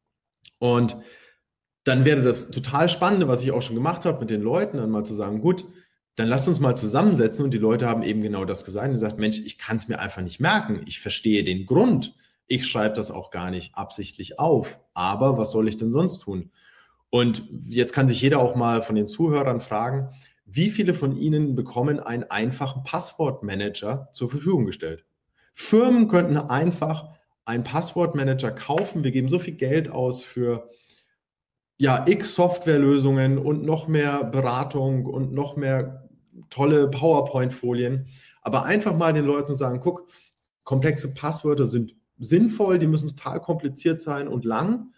Und 0.59 0.97
dann 1.85 2.05
wäre 2.05 2.21
das 2.21 2.51
total 2.51 2.89
Spannende, 2.91 3.29
was 3.29 3.43
ich 3.43 3.51
auch 3.51 3.63
schon 3.63 3.77
gemacht 3.77 4.05
habe 4.05 4.21
mit 4.21 4.31
den 4.31 4.43
Leuten, 4.43 4.77
dann 4.77 4.91
mal 4.91 5.05
zu 5.05 5.15
sagen, 5.15 5.41
gut, 5.41 5.65
dann 6.17 6.29
lasst 6.29 6.49
uns 6.49 6.61
mal 6.61 6.77
zusammensetzen. 6.77 7.47
Und 7.47 7.55
die 7.55 7.59
Leute 7.59 7.89
haben 7.89 8.03
eben 8.03 8.21
genau 8.21 8.45
das 8.45 8.65
gesagt. 8.65 8.89
Und 8.89 8.93
gesagt, 8.93 9.19
Mensch, 9.19 9.39
ich 9.39 9.57
kann 9.57 9.79
es 9.79 9.89
mir 9.89 10.01
einfach 10.01 10.21
nicht 10.21 10.39
merken. 10.39 10.83
Ich 10.87 11.01
verstehe 11.01 11.45
den 11.45 11.65
Grund. 11.65 12.15
Ich 12.47 12.67
schreibe 12.67 12.95
das 12.95 13.11
auch 13.11 13.31
gar 13.31 13.51
nicht 13.51 13.75
absichtlich 13.75 14.39
auf. 14.39 14.81
Aber 14.93 15.39
was 15.39 15.51
soll 15.51 15.69
ich 15.69 15.79
denn 15.79 15.93
sonst 15.93 16.19
tun? 16.19 16.51
Und 17.11 17.49
jetzt 17.67 17.93
kann 17.93 18.09
sich 18.09 18.21
jeder 18.21 18.39
auch 18.39 18.55
mal 18.55 18.83
von 18.83 18.95
den 18.95 19.09
Zuhörern 19.09 19.61
fragen, 19.61 20.11
wie 20.45 20.71
viele 20.71 20.95
von 20.95 21.17
Ihnen 21.17 21.55
bekommen 21.55 22.01
einen 22.01 22.25
einfachen 22.25 22.83
Passwortmanager 22.83 24.09
zur 24.13 24.31
Verfügung 24.31 24.65
gestellt? 24.65 25.05
Firmen 25.55 26.09
könnten 26.09 26.37
einfach 26.37 27.11
einen 27.45 27.65
Passwortmanager 27.65 28.51
kaufen. 28.53 29.05
Wir 29.05 29.11
geben 29.11 29.29
so 29.29 29.39
viel 29.39 29.55
Geld 29.55 29.91
aus 29.91 30.23
für 30.23 30.71
ja, 31.79 32.05
x 32.07 32.35
Softwarelösungen 32.35 33.39
und 33.39 33.65
noch 33.65 33.89
mehr 33.89 34.25
Beratung 34.25 35.07
und 35.07 35.33
noch 35.33 35.57
mehr 35.57 36.09
tolle 36.51 36.89
PowerPoint-Folien. 36.89 38.07
Aber 38.43 38.65
einfach 38.65 38.97
mal 38.97 39.13
den 39.13 39.25
Leuten 39.25 39.57
sagen, 39.57 39.81
guck, 39.81 40.09
komplexe 40.65 41.15
Passwörter 41.15 41.67
sind 41.67 41.95
sinnvoll, 42.19 42.79
die 42.79 42.87
müssen 42.87 43.09
total 43.09 43.41
kompliziert 43.41 44.01
sein 44.01 44.29
und 44.29 44.45
lang. 44.45 44.93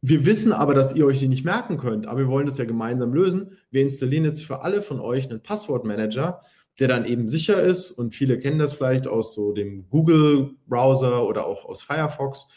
Wir 0.00 0.24
wissen 0.24 0.52
aber, 0.52 0.74
dass 0.74 0.94
ihr 0.94 1.06
euch 1.06 1.18
die 1.18 1.28
nicht 1.28 1.44
merken 1.44 1.76
könnt, 1.76 2.06
aber 2.06 2.20
wir 2.20 2.28
wollen 2.28 2.46
das 2.46 2.58
ja 2.58 2.64
gemeinsam 2.64 3.12
lösen. 3.12 3.58
Wir 3.70 3.82
installieren 3.82 4.24
jetzt 4.24 4.44
für 4.44 4.62
alle 4.62 4.80
von 4.80 5.00
euch 5.00 5.28
einen 5.28 5.42
Passwortmanager, 5.42 6.40
der 6.78 6.88
dann 6.88 7.04
eben 7.04 7.28
sicher 7.28 7.60
ist 7.60 7.90
und 7.90 8.14
viele 8.14 8.38
kennen 8.38 8.60
das 8.60 8.74
vielleicht 8.74 9.08
aus 9.08 9.34
so 9.34 9.52
dem 9.52 9.88
Google-Browser 9.90 11.26
oder 11.26 11.46
auch 11.46 11.64
aus 11.64 11.82
Firefox. 11.82 12.48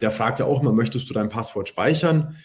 Der 0.00 0.12
fragt 0.12 0.38
ja 0.38 0.46
auch 0.46 0.62
mal, 0.62 0.72
möchtest 0.72 1.10
du 1.10 1.14
dein 1.14 1.28
Passwort 1.28 1.68
speichern? 1.68 2.36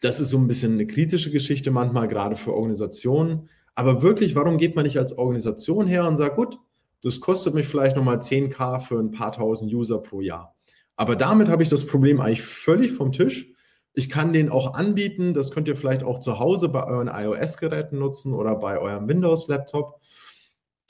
Das 0.00 0.20
ist 0.20 0.28
so 0.28 0.36
ein 0.36 0.46
bisschen 0.46 0.74
eine 0.74 0.86
kritische 0.86 1.30
Geschichte 1.30 1.70
manchmal, 1.70 2.08
gerade 2.08 2.36
für 2.36 2.52
Organisationen. 2.52 3.48
Aber 3.74 4.02
wirklich, 4.02 4.34
warum 4.34 4.58
geht 4.58 4.76
man 4.76 4.84
nicht 4.84 4.98
als 4.98 5.16
Organisation 5.16 5.86
her 5.86 6.06
und 6.06 6.18
sagt, 6.18 6.36
gut, 6.36 6.58
das 7.02 7.20
kostet 7.20 7.54
mich 7.54 7.66
vielleicht 7.66 7.96
nochmal 7.96 8.18
10k 8.18 8.80
für 8.80 8.98
ein 8.98 9.10
paar 9.10 9.32
tausend 9.32 9.72
User 9.72 9.98
pro 10.00 10.20
Jahr. 10.20 10.54
Aber 10.96 11.16
damit 11.16 11.48
habe 11.48 11.62
ich 11.62 11.68
das 11.68 11.86
Problem 11.86 12.20
eigentlich 12.20 12.42
völlig 12.42 12.92
vom 12.92 13.12
Tisch. 13.12 13.52
Ich 13.98 14.10
kann 14.10 14.34
den 14.34 14.50
auch 14.50 14.74
anbieten. 14.74 15.32
Das 15.32 15.50
könnt 15.50 15.68
ihr 15.68 15.74
vielleicht 15.74 16.02
auch 16.02 16.20
zu 16.20 16.38
Hause 16.38 16.68
bei 16.68 16.84
euren 16.86 17.08
iOS-Geräten 17.08 17.98
nutzen 17.98 18.34
oder 18.34 18.54
bei 18.54 18.78
eurem 18.78 19.08
Windows-Laptop. 19.08 20.02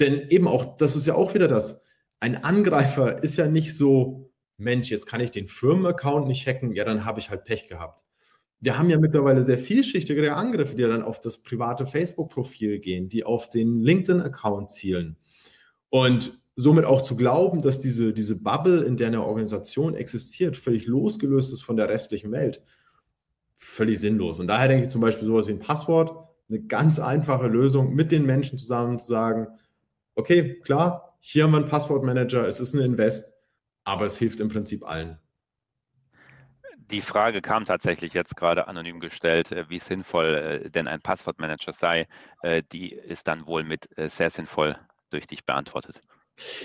Denn 0.00 0.28
eben 0.28 0.48
auch, 0.48 0.76
das 0.76 0.96
ist 0.96 1.06
ja 1.06 1.14
auch 1.14 1.32
wieder 1.32 1.46
das. 1.46 1.82
Ein 2.18 2.42
Angreifer 2.42 3.22
ist 3.22 3.36
ja 3.36 3.46
nicht 3.46 3.76
so, 3.76 4.32
Mensch, 4.58 4.90
jetzt 4.90 5.06
kann 5.06 5.20
ich 5.20 5.30
den 5.30 5.46
Firmenaccount 5.46 6.26
nicht 6.26 6.46
hacken, 6.48 6.72
ja, 6.72 6.84
dann 6.84 7.04
habe 7.04 7.20
ich 7.20 7.30
halt 7.30 7.44
Pech 7.44 7.68
gehabt. 7.68 8.04
Wir 8.58 8.76
haben 8.76 8.90
ja 8.90 8.98
mittlerweile 8.98 9.44
sehr 9.44 9.58
vielschichtigere 9.58 10.34
Angriffe, 10.34 10.74
die 10.74 10.82
dann 10.82 11.02
auf 11.02 11.20
das 11.20 11.38
private 11.38 11.86
Facebook-Profil 11.86 12.80
gehen, 12.80 13.08
die 13.08 13.22
auf 13.22 13.48
den 13.48 13.82
LinkedIn-Account 13.82 14.72
zielen. 14.72 15.16
Und 15.90 16.40
somit 16.56 16.86
auch 16.86 17.02
zu 17.02 17.16
glauben, 17.16 17.62
dass 17.62 17.78
diese, 17.78 18.12
diese 18.12 18.42
Bubble, 18.42 18.82
in 18.82 18.96
der 18.96 19.08
eine 19.08 19.24
Organisation 19.24 19.94
existiert, 19.94 20.56
völlig 20.56 20.86
losgelöst 20.86 21.52
ist 21.52 21.62
von 21.62 21.76
der 21.76 21.88
restlichen 21.88 22.32
Welt, 22.32 22.62
völlig 23.56 24.00
sinnlos. 24.00 24.40
Und 24.40 24.46
daher 24.46 24.68
denke 24.68 24.84
ich 24.84 24.90
zum 24.90 25.00
Beispiel 25.00 25.26
sowas 25.26 25.46
wie 25.46 25.52
ein 25.52 25.58
Passwort, 25.58 26.28
eine 26.48 26.60
ganz 26.62 26.98
einfache 26.98 27.48
Lösung, 27.48 27.94
mit 27.94 28.12
den 28.12 28.24
Menschen 28.24 28.58
zusammen 28.58 28.98
zu 28.98 29.06
sagen, 29.06 29.48
okay, 30.14 30.60
klar, 30.60 31.16
hier 31.20 31.44
haben 31.44 31.52
wir 31.52 31.58
einen 31.58 31.68
Passwortmanager, 31.68 32.46
es 32.46 32.60
ist 32.60 32.74
ein 32.74 32.80
Invest, 32.80 33.34
aber 33.84 34.06
es 34.06 34.16
hilft 34.16 34.40
im 34.40 34.48
Prinzip 34.48 34.86
allen. 34.86 35.18
Die 36.90 37.00
Frage 37.00 37.40
kam 37.40 37.64
tatsächlich 37.64 38.12
jetzt 38.12 38.36
gerade 38.36 38.68
anonym 38.68 39.00
gestellt, 39.00 39.50
äh, 39.50 39.68
wie 39.68 39.80
sinnvoll 39.80 40.62
äh, 40.66 40.70
denn 40.70 40.86
ein 40.86 41.00
Passwortmanager 41.00 41.72
sei. 41.72 42.06
Äh, 42.42 42.62
die 42.72 42.92
ist 42.92 43.26
dann 43.26 43.46
wohl 43.46 43.64
mit 43.64 43.88
sehr 43.96 44.30
sinnvoll 44.30 44.76
durch 45.10 45.26
dich 45.26 45.44
beantwortet. 45.44 46.00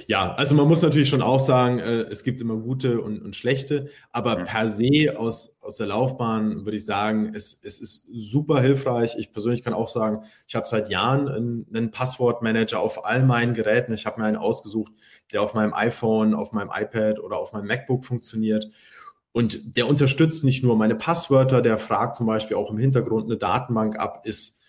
Ja, 0.08 0.34
also 0.36 0.54
man 0.54 0.68
muss 0.68 0.82
natürlich 0.82 1.08
schon 1.08 1.22
auch 1.22 1.40
sagen, 1.40 1.80
äh, 1.80 2.02
es 2.02 2.24
gibt 2.24 2.42
immer 2.42 2.58
gute 2.58 3.00
und, 3.00 3.22
und 3.22 3.36
schlechte, 3.36 3.90
aber 4.12 4.40
mhm. 4.40 4.44
per 4.44 4.68
se 4.68 5.16
aus, 5.18 5.58
aus 5.62 5.78
der 5.78 5.88
Laufbahn 5.88 6.66
würde 6.66 6.76
ich 6.76 6.86
sagen, 6.86 7.32
es, 7.34 7.60
es 7.64 7.80
ist 7.80 8.08
super 8.12 8.60
hilfreich. 8.60 9.16
Ich 9.18 9.32
persönlich 9.32 9.64
kann 9.64 9.74
auch 9.74 9.88
sagen, 9.88 10.24
ich 10.48 10.56
habe 10.56 10.68
seit 10.68 10.90
Jahren 10.90 11.30
einen, 11.30 11.68
einen 11.74 11.92
Passwortmanager 11.92 12.80
auf 12.80 13.06
all 13.06 13.24
meinen 13.24 13.54
Geräten. 13.54 13.94
Ich 13.94 14.06
habe 14.06 14.20
mir 14.20 14.28
einen 14.28 14.38
ausgesucht, 14.38 14.92
der 15.32 15.42
auf 15.42 15.54
meinem 15.54 15.74
iPhone, 15.74 16.34
auf 16.34 16.52
meinem 16.52 16.72
iPad 16.74 17.20
oder 17.20 17.38
auf 17.38 17.54
meinem 17.54 17.68
MacBook 17.68 18.04
funktioniert. 18.04 18.68
Und 19.32 19.78
der 19.78 19.88
unterstützt 19.88 20.44
nicht 20.44 20.64
nur 20.64 20.76
meine 20.76 20.96
Passwörter, 20.96 21.62
der 21.62 21.78
fragt 21.78 22.18
zum 22.18 22.26
Beispiel 22.26 22.58
auch 22.58 22.70
im 22.70 22.78
Hintergrund 22.78 23.26
eine 23.26 23.38
Datenbank 23.38 23.98
ab, 23.98 24.24
ist 24.26 24.61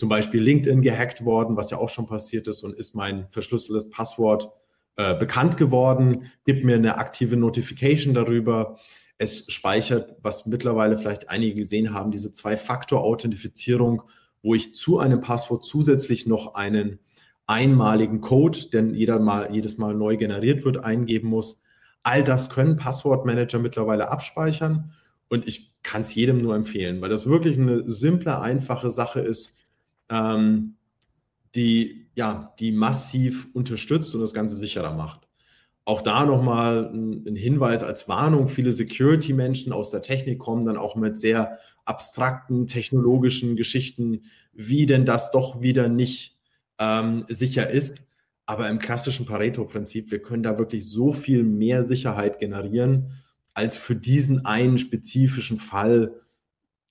zum 0.00 0.08
Beispiel 0.08 0.42
LinkedIn 0.42 0.80
gehackt 0.80 1.24
worden, 1.24 1.56
was 1.56 1.70
ja 1.70 1.76
auch 1.78 1.90
schon 1.90 2.06
passiert 2.06 2.48
ist 2.48 2.64
und 2.64 2.74
ist 2.74 2.96
mein 2.96 3.28
verschlüsseltes 3.28 3.90
Passwort 3.90 4.50
äh, 4.96 5.14
bekannt 5.14 5.58
geworden, 5.58 6.24
gibt 6.44 6.64
mir 6.64 6.74
eine 6.74 6.96
aktive 6.96 7.36
Notification 7.36 8.14
darüber. 8.14 8.78
Es 9.18 9.44
speichert, 9.52 10.16
was 10.22 10.46
mittlerweile 10.46 10.96
vielleicht 10.96 11.28
einige 11.28 11.54
gesehen 11.54 11.92
haben, 11.92 12.10
diese 12.10 12.32
Zwei-Faktor-Authentifizierung, 12.32 14.02
wo 14.42 14.54
ich 14.54 14.74
zu 14.74 14.98
einem 14.98 15.20
Passwort 15.20 15.64
zusätzlich 15.64 16.26
noch 16.26 16.54
einen 16.54 16.98
einmaligen 17.46 18.22
Code, 18.22 18.70
der 18.72 18.86
jeder 18.86 19.18
mal, 19.18 19.52
jedes 19.52 19.76
Mal 19.76 19.94
neu 19.94 20.16
generiert 20.16 20.64
wird, 20.64 20.82
eingeben 20.82 21.28
muss. 21.28 21.62
All 22.02 22.24
das 22.24 22.48
können 22.48 22.76
Passwortmanager 22.76 23.58
mittlerweile 23.58 24.10
abspeichern 24.10 24.92
und 25.28 25.46
ich 25.46 25.74
kann 25.82 26.00
es 26.00 26.14
jedem 26.14 26.38
nur 26.38 26.54
empfehlen, 26.56 27.02
weil 27.02 27.10
das 27.10 27.26
wirklich 27.26 27.58
eine 27.58 27.88
simple, 27.90 28.40
einfache 28.40 28.90
Sache 28.90 29.20
ist, 29.20 29.59
ähm, 30.10 30.76
die, 31.54 32.08
ja, 32.14 32.54
die 32.58 32.72
massiv 32.72 33.48
unterstützt 33.54 34.14
und 34.14 34.20
das 34.20 34.34
Ganze 34.34 34.56
sicherer 34.56 34.94
macht. 34.94 35.26
Auch 35.84 36.02
da 36.02 36.24
nochmal 36.24 36.90
ein, 36.92 37.34
Hinweis 37.34 37.82
als 37.82 38.08
Warnung. 38.08 38.48
Viele 38.48 38.72
Security-Menschen 38.72 39.72
aus 39.72 39.90
der 39.90 40.02
Technik 40.02 40.38
kommen 40.38 40.64
dann 40.64 40.76
auch 40.76 40.94
mit 40.94 41.16
sehr 41.16 41.58
abstrakten 41.84 42.66
technologischen 42.66 43.56
Geschichten, 43.56 44.22
wie 44.52 44.86
denn 44.86 45.06
das 45.06 45.30
doch 45.32 45.62
wieder 45.62 45.88
nicht 45.88 46.38
ähm, 46.78 47.24
sicher 47.28 47.70
ist. 47.70 48.08
Aber 48.46 48.68
im 48.68 48.78
klassischen 48.78 49.26
Pareto-Prinzip, 49.26 50.10
wir 50.10 50.20
können 50.20 50.42
da 50.42 50.58
wirklich 50.58 50.88
so 50.88 51.12
viel 51.12 51.42
mehr 51.44 51.84
Sicherheit 51.84 52.38
generieren, 52.38 53.10
als 53.54 53.76
für 53.76 53.96
diesen 53.96 54.44
einen 54.44 54.78
spezifischen 54.78 55.58
Fall, 55.58 56.14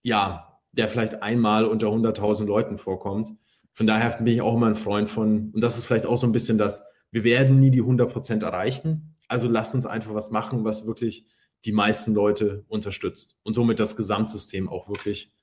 ja, 0.01 0.48
der 0.79 0.87
vielleicht 0.87 1.21
einmal 1.21 1.65
unter 1.65 1.87
100.000 1.87 2.45
Leuten 2.45 2.77
vorkommt. 2.77 3.31
Von 3.73 3.85
daher 3.85 4.11
bin 4.17 4.27
ich 4.27 4.41
auch 4.41 4.55
immer 4.55 4.67
ein 4.67 4.75
Freund 4.75 5.09
von, 5.09 5.51
und 5.51 5.61
das 5.61 5.77
ist 5.77 5.83
vielleicht 5.83 6.05
auch 6.05 6.17
so 6.17 6.25
ein 6.25 6.31
bisschen 6.31 6.57
das, 6.57 6.85
wir 7.11 7.25
werden 7.25 7.59
nie 7.59 7.69
die 7.69 7.83
100% 7.83 8.43
erreichen. 8.43 9.13
Also 9.27 9.49
lasst 9.49 9.75
uns 9.75 9.85
einfach 9.85 10.13
was 10.13 10.31
machen, 10.31 10.63
was 10.63 10.87
wirklich 10.87 11.25
die 11.65 11.73
meisten 11.73 12.13
Leute 12.13 12.63
unterstützt 12.69 13.35
und 13.43 13.55
somit 13.55 13.81
das 13.81 13.97
Gesamtsystem 13.97 14.69
auch 14.69 14.87
wirklich 14.87 15.33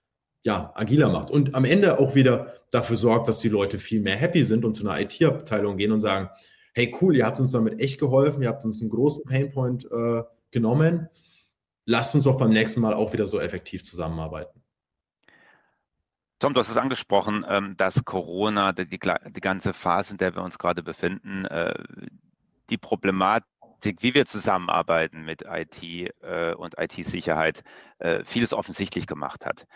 ja, 0.42 0.72
agiler 0.74 1.10
macht. 1.10 1.30
Und 1.30 1.54
am 1.54 1.66
Ende 1.66 1.98
auch 1.98 2.14
wieder 2.14 2.54
dafür 2.70 2.96
sorgt, 2.96 3.28
dass 3.28 3.40
die 3.40 3.50
Leute 3.50 3.76
viel 3.76 4.00
mehr 4.00 4.16
happy 4.16 4.44
sind 4.44 4.64
und 4.64 4.74
zu 4.74 4.88
einer 4.88 4.98
IT-Abteilung 4.98 5.76
gehen 5.76 5.92
und 5.92 6.00
sagen, 6.00 6.30
hey 6.72 6.94
cool, 7.02 7.14
ihr 7.14 7.26
habt 7.26 7.40
uns 7.40 7.52
damit 7.52 7.78
echt 7.78 8.00
geholfen, 8.00 8.42
ihr 8.42 8.48
habt 8.48 8.64
uns 8.64 8.80
einen 8.80 8.90
großen 8.90 9.24
Painpoint 9.24 9.86
äh, 9.90 10.22
genommen. 10.50 11.08
Lasst 11.84 12.14
uns 12.14 12.24
doch 12.24 12.38
beim 12.38 12.50
nächsten 12.50 12.80
Mal 12.80 12.94
auch 12.94 13.12
wieder 13.12 13.26
so 13.26 13.38
effektiv 13.38 13.84
zusammenarbeiten. 13.84 14.62
Tom, 16.38 16.52
du 16.52 16.60
hast 16.60 16.68
es 16.68 16.76
angesprochen, 16.76 17.46
ähm, 17.48 17.76
dass 17.78 18.04
Corona, 18.04 18.72
die, 18.72 18.86
die 18.86 19.40
ganze 19.40 19.72
Phase, 19.72 20.12
in 20.12 20.18
der 20.18 20.34
wir 20.34 20.42
uns 20.42 20.58
gerade 20.58 20.82
befinden, 20.82 21.46
äh, 21.46 21.82
die 22.68 22.76
Problematik, 22.76 24.02
wie 24.02 24.12
wir 24.12 24.26
zusammenarbeiten 24.26 25.24
mit 25.24 25.44
IT 25.48 25.82
äh, 25.82 26.52
und 26.54 26.74
IT-Sicherheit, 26.78 27.62
äh, 27.98 28.22
vieles 28.24 28.52
offensichtlich 28.52 29.06
gemacht 29.06 29.46
hat. 29.46 29.66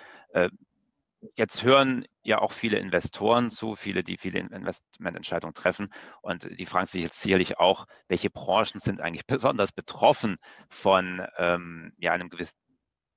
Jetzt 1.35 1.65
hören 1.65 2.07
ja 2.23 2.39
auch 2.39 2.53
viele 2.53 2.79
Investoren 2.79 3.51
zu, 3.51 3.77
viele, 3.77 4.03
die 4.03 4.17
viele 4.17 4.39
Investmententscheidungen 4.41 5.53
treffen. 5.53 5.93
Und 6.23 6.49
die 6.59 6.65
fragen 6.65 6.87
sich 6.87 7.03
jetzt 7.03 7.21
sicherlich 7.21 7.59
auch, 7.59 7.87
welche 8.09 8.31
Branchen 8.31 8.81
sind 8.81 9.01
eigentlich 9.03 9.27
besonders 9.27 9.71
betroffen 9.71 10.39
von 10.71 11.27
ähm, 11.37 11.93
ja, 11.99 12.13
einem 12.13 12.31
gewissen 12.31 12.57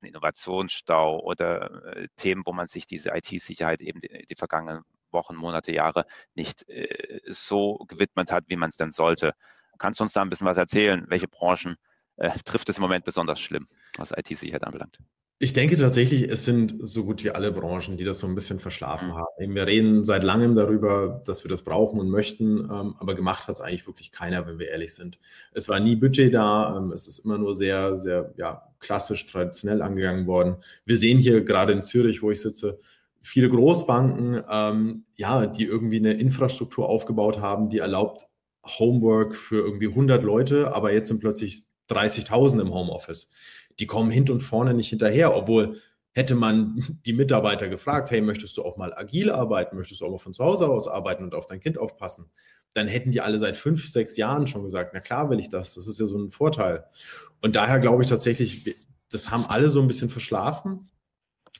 Innovationsstau 0.06 1.20
oder 1.20 1.96
äh, 1.96 2.08
Themen, 2.16 2.44
wo 2.46 2.54
man 2.54 2.68
sich 2.68 2.86
diese 2.86 3.12
IT-Sicherheit 3.12 3.82
eben 3.82 4.02
die, 4.02 4.26
die, 4.26 4.36
vergangenen 4.36 4.84
Wochen, 5.12 5.36
Monate, 5.36 5.72
Jahre 5.72 6.06
nicht 6.34 6.68
äh, 6.70 7.20
so 7.28 7.86
gewidmet 7.88 8.32
hat, 8.32 8.46
wie 8.48 8.56
man 8.56 8.70
es 8.70 8.78
denn 8.78 8.92
sollte. 8.92 9.34
Kannst 9.78 10.00
du 10.00 10.04
uns 10.04 10.14
da 10.14 10.22
ein 10.22 10.30
bisschen 10.30 10.48
was 10.48 10.58
erzählen? 10.58 11.06
Welche 11.08 11.28
Branchen 11.28 11.78
äh, 12.18 12.38
trifft 12.46 12.70
es 12.70 12.78
im 12.78 12.82
Moment 12.82 13.06
besonders 13.06 13.40
schlimm, 13.40 13.68
was 13.98 14.12
IT-Sicherheit 14.12 14.64
anbelangt? 14.64 14.98
Ich 15.44 15.52
denke 15.52 15.76
tatsächlich, 15.76 16.32
es 16.32 16.46
sind 16.46 16.76
so 16.80 17.04
gut 17.04 17.22
wie 17.26 17.32
alle 17.32 17.52
Branchen, 17.52 17.98
die 17.98 18.06
das 18.06 18.20
so 18.20 18.28
ein 18.28 18.34
bisschen 18.34 18.62
verschlafen 18.62 19.10
mhm. 19.10 19.16
haben. 19.16 19.56
Wir 19.56 19.68
reden 19.68 20.06
seit 20.06 20.24
langem 20.24 20.56
darüber, 20.56 21.22
dass 21.26 21.44
wir 21.44 21.50
das 21.50 21.64
brauchen 21.64 22.00
und 22.00 22.10
möchten, 22.10 22.60
ähm, 22.60 22.96
aber 22.98 23.14
gemacht 23.14 23.50
hat 23.50 23.58
es 23.58 23.62
eigentlich 23.62 23.86
wirklich 23.86 24.14
keiner, 24.14 24.48
wenn 24.48 24.58
wir 24.58 24.70
ehrlich 24.70 24.94
sind. 24.94 25.18
Es 25.52 25.68
war 25.68 25.82
nie 25.82 25.98
Budget 25.98 26.34
da, 26.34 26.78
ähm, 26.78 26.94
es 26.94 27.10
ist 27.10 27.20
immer 27.20 27.38
nur 27.38 27.56
sehr, 27.56 27.98
sehr 27.98 28.34
ja, 28.38 28.70
klassisch, 28.80 29.26
traditionell 29.26 29.82
angegangen 29.82 30.28
worden. 30.28 30.56
Wir 30.86 30.98
sehen 30.98 31.18
hier 31.18 31.44
gerade 31.44 31.74
in 31.74 31.84
Zürich, 31.84 32.24
wo 32.24 32.32
ich 32.32 32.40
sitze, 32.40 32.80
viele 33.22 33.50
Großbanken, 33.50 34.46
ähm, 34.50 35.04
ja, 35.16 35.46
die 35.46 35.66
irgendwie 35.66 35.98
eine 35.98 36.14
Infrastruktur 36.14 36.88
aufgebaut 36.88 37.42
haben, 37.42 37.68
die 37.68 37.80
erlaubt 37.80 38.28
Homework 38.66 39.36
für 39.36 39.58
irgendwie 39.58 39.90
100 39.90 40.24
Leute, 40.24 40.74
aber 40.74 40.94
jetzt 40.94 41.10
sind 41.10 41.20
plötzlich 41.20 41.66
30.000 41.90 42.62
im 42.62 42.74
Homeoffice 42.74 43.30
die 43.80 43.88
kommen 43.88 44.12
hinten 44.12 44.32
und 44.32 44.42
vorne 44.42 44.74
nicht 44.74 44.90
hinterher, 44.90 45.36
obwohl 45.36 45.82
hätte 46.14 46.36
man 46.36 47.00
die 47.06 47.14
Mitarbeiter 47.14 47.68
gefragt, 47.68 48.12
hey, 48.12 48.22
möchtest 48.22 48.58
du 48.58 48.64
auch 48.64 48.78
mal 48.78 48.94
agil 48.94 49.32
arbeiten, 49.32 49.76
möchtest 49.76 50.02
du 50.02 50.06
auch 50.06 50.12
mal 50.12 50.20
von 50.20 50.34
zu 50.34 50.44
Hause 50.44 50.68
aus 50.68 50.88
arbeiten 50.88 51.24
und 51.24 51.34
auf 51.34 51.48
dein 51.48 51.60
Kind 51.60 51.78
aufpassen, 51.78 52.30
dann 52.74 52.88
hätten 52.88 53.12
die 53.12 53.22
alle 53.22 53.40
seit 53.40 53.58
fünf, 53.58 53.88
sechs 53.90 54.18
Jahren 54.18 54.48
schon 54.48 54.64
gesagt, 54.64 54.92
na 54.94 55.00
klar 55.00 55.30
will 55.30 55.40
ich 55.40 55.50
das, 55.50 55.76
das 55.76 55.88
ist 55.88 56.00
ja 56.00 56.06
so 56.06 56.18
ein 56.18 56.32
Vorteil. 56.32 56.86
Und 57.42 57.56
daher 57.56 57.80
glaube 57.80 58.04
ich 58.04 58.10
tatsächlich, 58.10 58.76
das 59.12 59.32
haben 59.32 59.46
alle 59.48 59.70
so 59.70 59.82
ein 59.82 59.88
bisschen 59.88 60.10
verschlafen, 60.10 60.90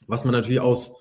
was 0.08 0.24
man 0.24 0.34
natürlich 0.34 0.60
aus 0.60 0.96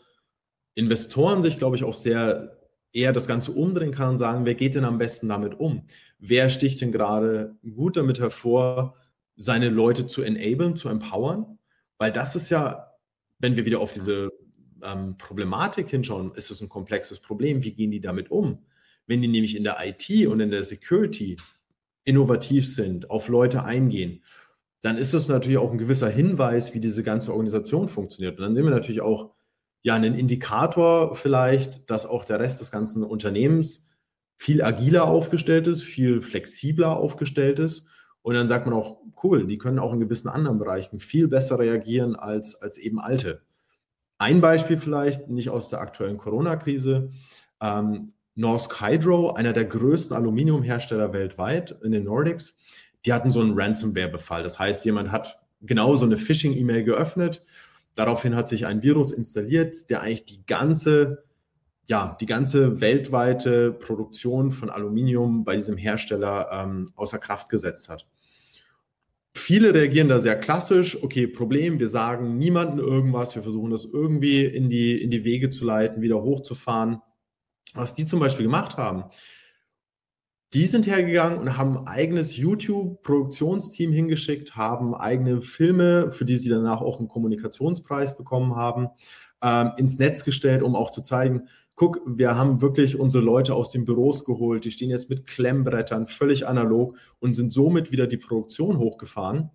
Investoren 0.74 1.42
sich, 1.42 1.58
glaube 1.58 1.76
ich, 1.76 1.84
auch 1.84 1.94
sehr 1.94 2.58
eher 2.92 3.12
das 3.12 3.26
Ganze 3.26 3.52
umdrehen 3.52 3.92
kann 3.92 4.10
und 4.10 4.18
sagen, 4.18 4.44
wer 4.44 4.54
geht 4.54 4.74
denn 4.74 4.84
am 4.84 4.98
besten 4.98 5.28
damit 5.28 5.58
um? 5.58 5.86
Wer 6.18 6.50
sticht 6.50 6.80
denn 6.80 6.92
gerade 6.92 7.56
gut 7.74 7.96
damit 7.96 8.20
hervor, 8.20 8.96
seine 9.37 9.68
Leute 9.68 10.07
zu 10.07 10.22
enablen, 10.22 10.76
zu 10.76 10.89
empowern, 10.89 11.59
weil 11.99 12.12
das 12.12 12.37
ist 12.37 12.51
ja, 12.51 12.93
wenn 13.39 13.57
wir 13.57 13.64
wieder 13.64 13.80
auf 13.80 13.93
diese 13.93 14.30
ähm, 14.83 15.16
Problematik 15.18 15.89
hinschauen, 15.89 16.35
ist 16.35 16.51
es 16.51 16.61
ein 16.61 16.68
komplexes 16.68 17.20
Problem. 17.20 17.62
Wie 17.62 17.72
gehen 17.72 17.91
die 17.91 18.01
damit 18.01 18.30
um? 18.30 18.59
Wenn 19.07 19.22
die 19.22 19.28
nämlich 19.28 19.57
in 19.57 19.64
der 19.64 19.78
IT 19.80 20.26
und 20.26 20.41
in 20.41 20.51
der 20.51 20.64
Security 20.64 21.37
innovativ 22.05 22.68
sind, 22.68 23.11
auf 23.11 23.28
Leute 23.28 23.64
eingehen, 23.64 24.22
dann 24.83 24.99
ist 24.99 25.14
das 25.14 25.28
natürlich 25.28 25.59
auch 25.59 25.70
ein 25.70 25.78
gewisser 25.78 26.09
Hinweis, 26.09 26.74
wie 26.74 26.80
diese 26.80 27.05
ganze 27.05 27.33
Organisation 27.33 27.89
funktioniert. 27.89 28.39
Und 28.39 28.43
dann 28.43 28.55
sehen 28.55 28.64
wir 28.64 28.70
natürlich 28.70 29.01
auch 29.01 29.30
ja 29.83 29.95
einen 29.95 30.14
Indikator 30.14 31.14
vielleicht, 31.14 31.89
dass 31.89 32.07
auch 32.07 32.24
der 32.24 32.41
Rest 32.41 32.61
des 32.61 32.72
ganzen 32.72 33.05
Unternehmens 33.05 33.89
viel 34.37 34.62
agiler 34.62 35.05
aufgestellt 35.05 35.68
ist, 35.68 35.83
viel 35.83 36.20
flexibler 36.20 36.97
aufgestellt 36.97 37.61
ist. 37.61 37.89
Und 38.22 38.34
dann 38.34 38.48
sagt 38.48 38.66
man 38.66 38.74
auch, 38.74 38.98
cool, 39.22 39.46
die 39.46 39.58
können 39.58 39.78
auch 39.78 39.92
in 39.92 40.00
gewissen 40.00 40.28
anderen 40.28 40.58
Bereichen 40.58 41.00
viel 41.00 41.28
besser 41.28 41.58
reagieren 41.58 42.16
als, 42.16 42.54
als 42.54 42.78
eben 42.78 43.00
alte. 43.00 43.42
Ein 44.18 44.40
Beispiel 44.40 44.76
vielleicht, 44.76 45.28
nicht 45.28 45.50
aus 45.50 45.70
der 45.70 45.80
aktuellen 45.80 46.18
Corona-Krise. 46.18 47.10
Ähm, 47.60 48.12
Norsk 48.34 48.80
Hydro, 48.80 49.32
einer 49.32 49.52
der 49.52 49.64
größten 49.64 50.16
Aluminiumhersteller 50.16 51.12
weltweit 51.12 51.76
in 51.82 51.92
den 51.92 52.04
Nordics, 52.04 52.56
die 53.04 53.12
hatten 53.12 53.30
so 53.30 53.40
einen 53.40 53.58
Ransomware-Befall. 53.58 54.42
Das 54.42 54.58
heißt, 54.58 54.84
jemand 54.84 55.12
hat 55.12 55.40
genau 55.60 55.96
so 55.96 56.06
eine 56.06 56.16
Phishing-E-Mail 56.16 56.84
geöffnet. 56.84 57.44
Daraufhin 57.94 58.34
hat 58.34 58.48
sich 58.48 58.64
ein 58.64 58.82
Virus 58.82 59.12
installiert, 59.12 59.90
der 59.90 60.00
eigentlich 60.00 60.24
die 60.24 60.46
ganze, 60.46 61.24
ja, 61.86 62.16
die 62.20 62.26
ganze 62.26 62.80
weltweite 62.80 63.72
Produktion 63.72 64.52
von 64.52 64.70
Aluminium 64.70 65.44
bei 65.44 65.56
diesem 65.56 65.76
Hersteller 65.76 66.48
ähm, 66.52 66.90
außer 66.94 67.18
Kraft 67.18 67.48
gesetzt 67.48 67.88
hat. 67.88 68.06
Viele 69.35 69.74
reagieren 69.74 70.09
da 70.09 70.18
sehr 70.18 70.39
klassisch. 70.39 71.03
Okay, 71.03 71.26
Problem, 71.26 71.78
wir 71.78 71.89
sagen 71.89 72.37
niemandem 72.37 72.78
irgendwas, 72.78 73.35
wir 73.35 73.43
versuchen 73.43 73.70
das 73.70 73.87
irgendwie 73.87 74.45
in 74.45 74.68
die, 74.68 75.01
in 75.01 75.11
die 75.11 75.24
Wege 75.24 75.49
zu 75.49 75.64
leiten, 75.64 76.03
wieder 76.03 76.22
hochzufahren. 76.22 77.01
Was 77.74 77.95
die 77.95 78.05
zum 78.05 78.20
Beispiel 78.20 78.45
gemacht 78.45 78.76
haben, 78.76 79.05
die 80.53 80.66
sind 80.66 80.87
hergegangen 80.87 81.39
und 81.39 81.57
haben 81.57 81.78
ein 81.78 81.87
eigenes 81.87 82.37
YouTube-Produktionsteam 82.37 83.91
hingeschickt, 83.91 84.55
haben 84.55 84.95
eigene 84.95 85.41
Filme, 85.41 86.11
für 86.11 86.26
die 86.26 86.37
sie 86.37 86.51
danach 86.51 86.83
auch 86.83 86.99
einen 86.99 87.09
Kommunikationspreis 87.09 88.18
bekommen 88.18 88.55
haben, 88.55 88.89
ähm, 89.43 89.72
ins 89.78 89.99
Netz 89.99 90.24
gestellt, 90.24 90.62
um 90.62 90.76
auch 90.76 90.91
zu 90.91 91.03
zeigen, 91.03 91.49
guck, 91.83 92.01
wir 92.07 92.37
haben 92.37 92.61
wirklich 92.61 93.01
unsere 93.01 93.24
Leute 93.24 93.57
aus 93.57 93.70
den 93.70 93.85
Büros 93.85 94.24
geholt, 94.24 94.64
die 94.64 94.70
stehen 94.70 94.91
jetzt 94.91 95.11
mit 95.11 95.26
Klemmbrettern, 95.26 96.07
völlig 96.07 96.47
analog 96.47 96.97
und 97.18 97.35
sind 97.35 97.53
somit 97.53 97.91
wieder 97.91 98.07
die 98.07 98.18
Produktion 98.18 98.78
hochgefahren. 98.78 99.51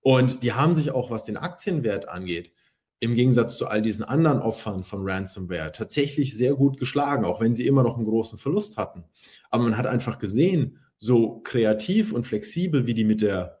Und 0.00 0.44
die 0.44 0.52
haben 0.52 0.74
sich 0.76 0.92
auch, 0.92 1.10
was 1.10 1.24
den 1.24 1.36
Aktienwert 1.36 2.08
angeht, 2.08 2.52
im 3.00 3.16
Gegensatz 3.16 3.56
zu 3.56 3.66
all 3.66 3.82
diesen 3.82 4.04
anderen 4.04 4.38
Opfern 4.38 4.84
von 4.84 5.00
Ransomware 5.02 5.72
tatsächlich 5.72 6.36
sehr 6.36 6.54
gut 6.54 6.78
geschlagen, 6.78 7.24
auch 7.24 7.40
wenn 7.40 7.52
sie 7.52 7.66
immer 7.66 7.82
noch 7.82 7.96
einen 7.96 8.06
großen 8.06 8.38
Verlust 8.38 8.76
hatten. 8.76 9.02
Aber 9.50 9.64
man 9.64 9.76
hat 9.76 9.88
einfach 9.88 10.20
gesehen, 10.20 10.78
so 10.98 11.40
kreativ 11.40 12.12
und 12.12 12.28
flexibel, 12.28 12.86
wie 12.86 12.94
die 12.94 13.02
mit 13.02 13.22
der 13.22 13.58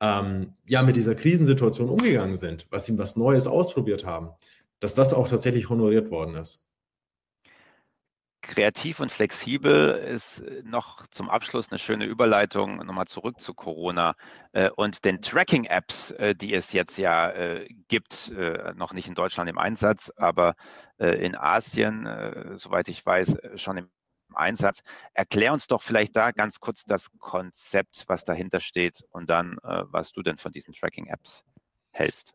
ähm, 0.00 0.52
ja 0.64 0.84
mit 0.84 0.94
dieser 0.94 1.16
Krisensituation 1.16 1.88
umgegangen 1.88 2.36
sind, 2.36 2.68
was 2.70 2.84
sie 2.86 2.96
was 2.98 3.16
Neues 3.16 3.48
ausprobiert 3.48 4.06
haben, 4.06 4.30
dass 4.78 4.94
das 4.94 5.12
auch 5.12 5.26
tatsächlich 5.28 5.68
honoriert 5.68 6.12
worden 6.12 6.36
ist 6.36 6.68
kreativ 8.46 9.00
und 9.00 9.10
flexibel 9.10 9.90
ist 9.92 10.40
äh, 10.40 10.62
noch 10.64 11.06
zum 11.08 11.30
Abschluss 11.30 11.70
eine 11.70 11.78
schöne 11.78 12.04
Überleitung 12.04 12.76
nochmal 12.76 13.06
zurück 13.06 13.40
zu 13.40 13.54
Corona 13.54 14.14
äh, 14.52 14.70
und 14.70 15.04
den 15.04 15.20
Tracking-Apps, 15.20 16.12
äh, 16.12 16.34
die 16.34 16.54
es 16.54 16.72
jetzt 16.72 16.98
ja 16.98 17.32
gibt, 17.88 18.32
noch 18.76 18.92
nicht 18.92 19.08
in 19.08 19.14
Deutschland 19.14 19.48
im 19.50 19.58
Einsatz, 19.58 20.12
aber 20.16 20.54
in 20.98 21.34
Asien, 21.34 22.08
soweit 22.56 22.88
ich 22.88 23.04
weiß, 23.04 23.36
schon 23.56 23.76
im 23.78 23.90
Einsatz. 24.32 24.82
Erklär 25.12 25.52
uns 25.52 25.66
doch 25.66 25.82
vielleicht 25.82 26.16
da 26.16 26.30
ganz 26.30 26.60
kurz 26.60 26.84
das 26.84 27.10
Konzept, 27.18 28.04
was 28.06 28.24
dahinter 28.24 28.60
steht 28.60 29.04
und 29.10 29.30
dann, 29.30 29.58
was 29.62 30.12
du 30.12 30.22
denn 30.22 30.38
von 30.38 30.52
diesen 30.52 30.74
Tracking-Apps 30.74 31.44
hältst. 31.90 32.34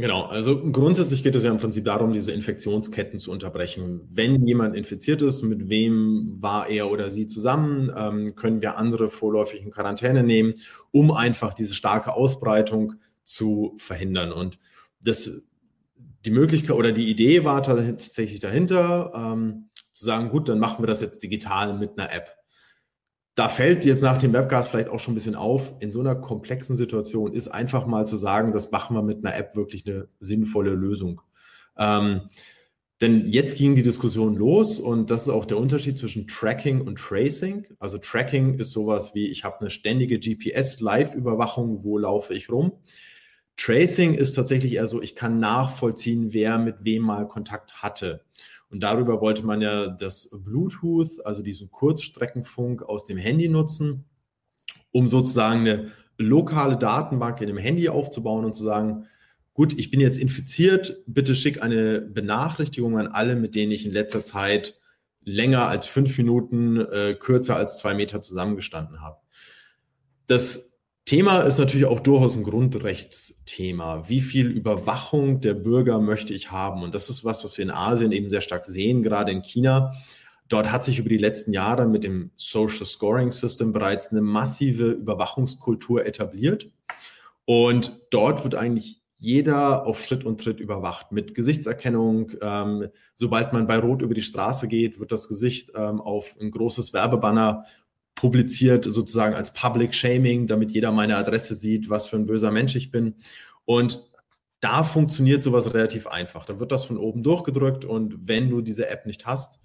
Genau, 0.00 0.26
also 0.26 0.62
grundsätzlich 0.70 1.24
geht 1.24 1.34
es 1.34 1.42
ja 1.42 1.50
im 1.50 1.58
Prinzip 1.58 1.84
darum, 1.84 2.12
diese 2.12 2.30
Infektionsketten 2.30 3.18
zu 3.18 3.32
unterbrechen. 3.32 4.02
Wenn 4.08 4.46
jemand 4.46 4.76
infiziert 4.76 5.22
ist, 5.22 5.42
mit 5.42 5.68
wem 5.68 6.36
war 6.38 6.68
er 6.68 6.88
oder 6.92 7.10
sie 7.10 7.26
zusammen, 7.26 7.92
ähm, 7.96 8.36
können 8.36 8.62
wir 8.62 8.76
andere 8.76 9.08
vorläufig 9.08 9.60
in 9.60 9.72
Quarantäne 9.72 10.22
nehmen, 10.22 10.54
um 10.92 11.10
einfach 11.10 11.52
diese 11.52 11.74
starke 11.74 12.12
Ausbreitung 12.12 12.94
zu 13.24 13.74
verhindern. 13.78 14.30
Und 14.30 14.60
das, 15.00 15.42
die 16.24 16.30
Möglichkeit 16.30 16.76
oder 16.76 16.92
die 16.92 17.10
Idee 17.10 17.42
war 17.42 17.60
tatsächlich 17.64 18.38
dahinter, 18.38 19.10
ähm, 19.16 19.70
zu 19.90 20.04
sagen, 20.04 20.28
gut, 20.28 20.48
dann 20.48 20.60
machen 20.60 20.80
wir 20.80 20.86
das 20.86 21.00
jetzt 21.00 21.24
digital 21.24 21.76
mit 21.76 21.98
einer 21.98 22.14
App 22.14 22.37
da 23.38 23.48
fällt 23.48 23.84
jetzt 23.84 24.02
nach 24.02 24.18
dem 24.18 24.32
Webcast 24.32 24.68
vielleicht 24.68 24.88
auch 24.88 24.98
schon 24.98 25.12
ein 25.12 25.14
bisschen 25.14 25.36
auf, 25.36 25.72
in 25.78 25.92
so 25.92 26.00
einer 26.00 26.16
komplexen 26.16 26.76
Situation 26.76 27.32
ist 27.32 27.46
einfach 27.46 27.86
mal 27.86 28.04
zu 28.04 28.16
sagen, 28.16 28.52
das 28.52 28.72
machen 28.72 28.96
wir 28.96 29.02
mit 29.02 29.24
einer 29.24 29.36
App 29.36 29.54
wirklich 29.54 29.86
eine 29.86 30.08
sinnvolle 30.18 30.72
Lösung. 30.72 31.20
Ähm, 31.76 32.22
denn 33.00 33.28
jetzt 33.28 33.56
ging 33.56 33.76
die 33.76 33.82
Diskussion 33.82 34.34
los 34.34 34.80
und 34.80 35.12
das 35.12 35.22
ist 35.22 35.28
auch 35.28 35.44
der 35.44 35.58
Unterschied 35.58 35.96
zwischen 35.96 36.26
Tracking 36.26 36.80
und 36.80 36.98
Tracing. 36.98 37.64
Also 37.78 37.98
Tracking 37.98 38.54
ist 38.54 38.72
sowas 38.72 39.14
wie, 39.14 39.28
ich 39.28 39.44
habe 39.44 39.60
eine 39.60 39.70
ständige 39.70 40.18
GPS-Live-Überwachung, 40.18 41.84
wo 41.84 41.96
laufe 41.96 42.34
ich 42.34 42.50
rum. 42.50 42.72
Tracing 43.56 44.14
ist 44.14 44.32
tatsächlich 44.32 44.74
eher 44.74 44.88
so, 44.88 45.00
ich 45.00 45.14
kann 45.14 45.38
nachvollziehen, 45.38 46.32
wer 46.32 46.58
mit 46.58 46.76
wem 46.80 47.02
mal 47.02 47.28
Kontakt 47.28 47.82
hatte. 47.82 48.24
Und 48.70 48.80
darüber 48.80 49.20
wollte 49.20 49.44
man 49.44 49.60
ja 49.60 49.88
das 49.88 50.30
Bluetooth, 50.30 51.24
also 51.24 51.42
diesen 51.42 51.70
Kurzstreckenfunk 51.70 52.82
aus 52.82 53.04
dem 53.04 53.16
Handy 53.16 53.48
nutzen, 53.48 54.04
um 54.90 55.08
sozusagen 55.08 55.60
eine 55.60 55.92
lokale 56.18 56.76
Datenbank 56.76 57.40
in 57.40 57.46
dem 57.46 57.56
Handy 57.56 57.88
aufzubauen 57.88 58.44
und 58.44 58.54
zu 58.54 58.64
sagen, 58.64 59.06
gut, 59.54 59.78
ich 59.78 59.90
bin 59.90 60.00
jetzt 60.00 60.18
infiziert, 60.18 61.02
bitte 61.06 61.34
schick 61.34 61.62
eine 61.62 62.00
Benachrichtigung 62.00 62.98
an 62.98 63.06
alle, 63.06 63.36
mit 63.36 63.54
denen 63.54 63.72
ich 63.72 63.86
in 63.86 63.92
letzter 63.92 64.24
Zeit 64.24 64.78
länger 65.24 65.66
als 65.66 65.86
fünf 65.86 66.16
Minuten, 66.18 66.80
äh, 66.80 67.14
kürzer 67.18 67.56
als 67.56 67.78
zwei 67.78 67.94
Meter 67.94 68.20
zusammengestanden 68.20 69.00
habe. 69.00 69.18
Das 70.26 70.67
Thema 71.08 71.38
ist 71.38 71.58
natürlich 71.58 71.86
auch 71.86 72.00
durchaus 72.00 72.36
ein 72.36 72.42
Grundrechtsthema. 72.42 74.10
Wie 74.10 74.20
viel 74.20 74.50
Überwachung 74.50 75.40
der 75.40 75.54
Bürger 75.54 76.00
möchte 76.00 76.34
ich 76.34 76.50
haben? 76.50 76.82
Und 76.82 76.94
das 76.94 77.08
ist 77.08 77.24
was, 77.24 77.42
was 77.44 77.56
wir 77.56 77.64
in 77.64 77.70
Asien 77.70 78.12
eben 78.12 78.28
sehr 78.28 78.42
stark 78.42 78.66
sehen, 78.66 79.02
gerade 79.02 79.32
in 79.32 79.40
China. 79.40 79.94
Dort 80.50 80.70
hat 80.70 80.84
sich 80.84 80.98
über 80.98 81.08
die 81.08 81.16
letzten 81.16 81.54
Jahre 81.54 81.86
mit 81.86 82.04
dem 82.04 82.30
Social 82.36 82.84
Scoring 82.84 83.32
System 83.32 83.72
bereits 83.72 84.10
eine 84.10 84.20
massive 84.20 84.90
Überwachungskultur 84.90 86.04
etabliert. 86.04 86.70
Und 87.46 88.02
dort 88.10 88.44
wird 88.44 88.54
eigentlich 88.54 89.00
jeder 89.16 89.86
auf 89.86 90.04
Schritt 90.04 90.24
und 90.24 90.42
Tritt 90.42 90.60
überwacht 90.60 91.10
mit 91.10 91.34
Gesichtserkennung. 91.34 92.32
Ähm, 92.42 92.88
sobald 93.14 93.54
man 93.54 93.66
bei 93.66 93.78
Rot 93.78 94.02
über 94.02 94.12
die 94.12 94.20
Straße 94.20 94.68
geht, 94.68 95.00
wird 95.00 95.10
das 95.10 95.26
Gesicht 95.26 95.72
ähm, 95.74 96.02
auf 96.02 96.36
ein 96.38 96.50
großes 96.50 96.92
Werbebanner 96.92 97.64
publiziert, 98.18 98.84
sozusagen 98.84 99.36
als 99.36 99.52
Public 99.52 99.94
Shaming, 99.94 100.48
damit 100.48 100.72
jeder 100.72 100.90
meine 100.90 101.16
Adresse 101.16 101.54
sieht, 101.54 101.88
was 101.88 102.08
für 102.08 102.16
ein 102.16 102.26
böser 102.26 102.50
Mensch 102.50 102.74
ich 102.74 102.90
bin. 102.90 103.14
Und 103.64 104.02
da 104.58 104.82
funktioniert 104.82 105.44
sowas 105.44 105.72
relativ 105.72 106.08
einfach. 106.08 106.44
Da 106.44 106.58
wird 106.58 106.72
das 106.72 106.84
von 106.84 106.96
oben 106.96 107.22
durchgedrückt 107.22 107.84
und 107.84 108.26
wenn 108.26 108.50
du 108.50 108.60
diese 108.60 108.88
App 108.88 109.06
nicht 109.06 109.24
hast, 109.24 109.60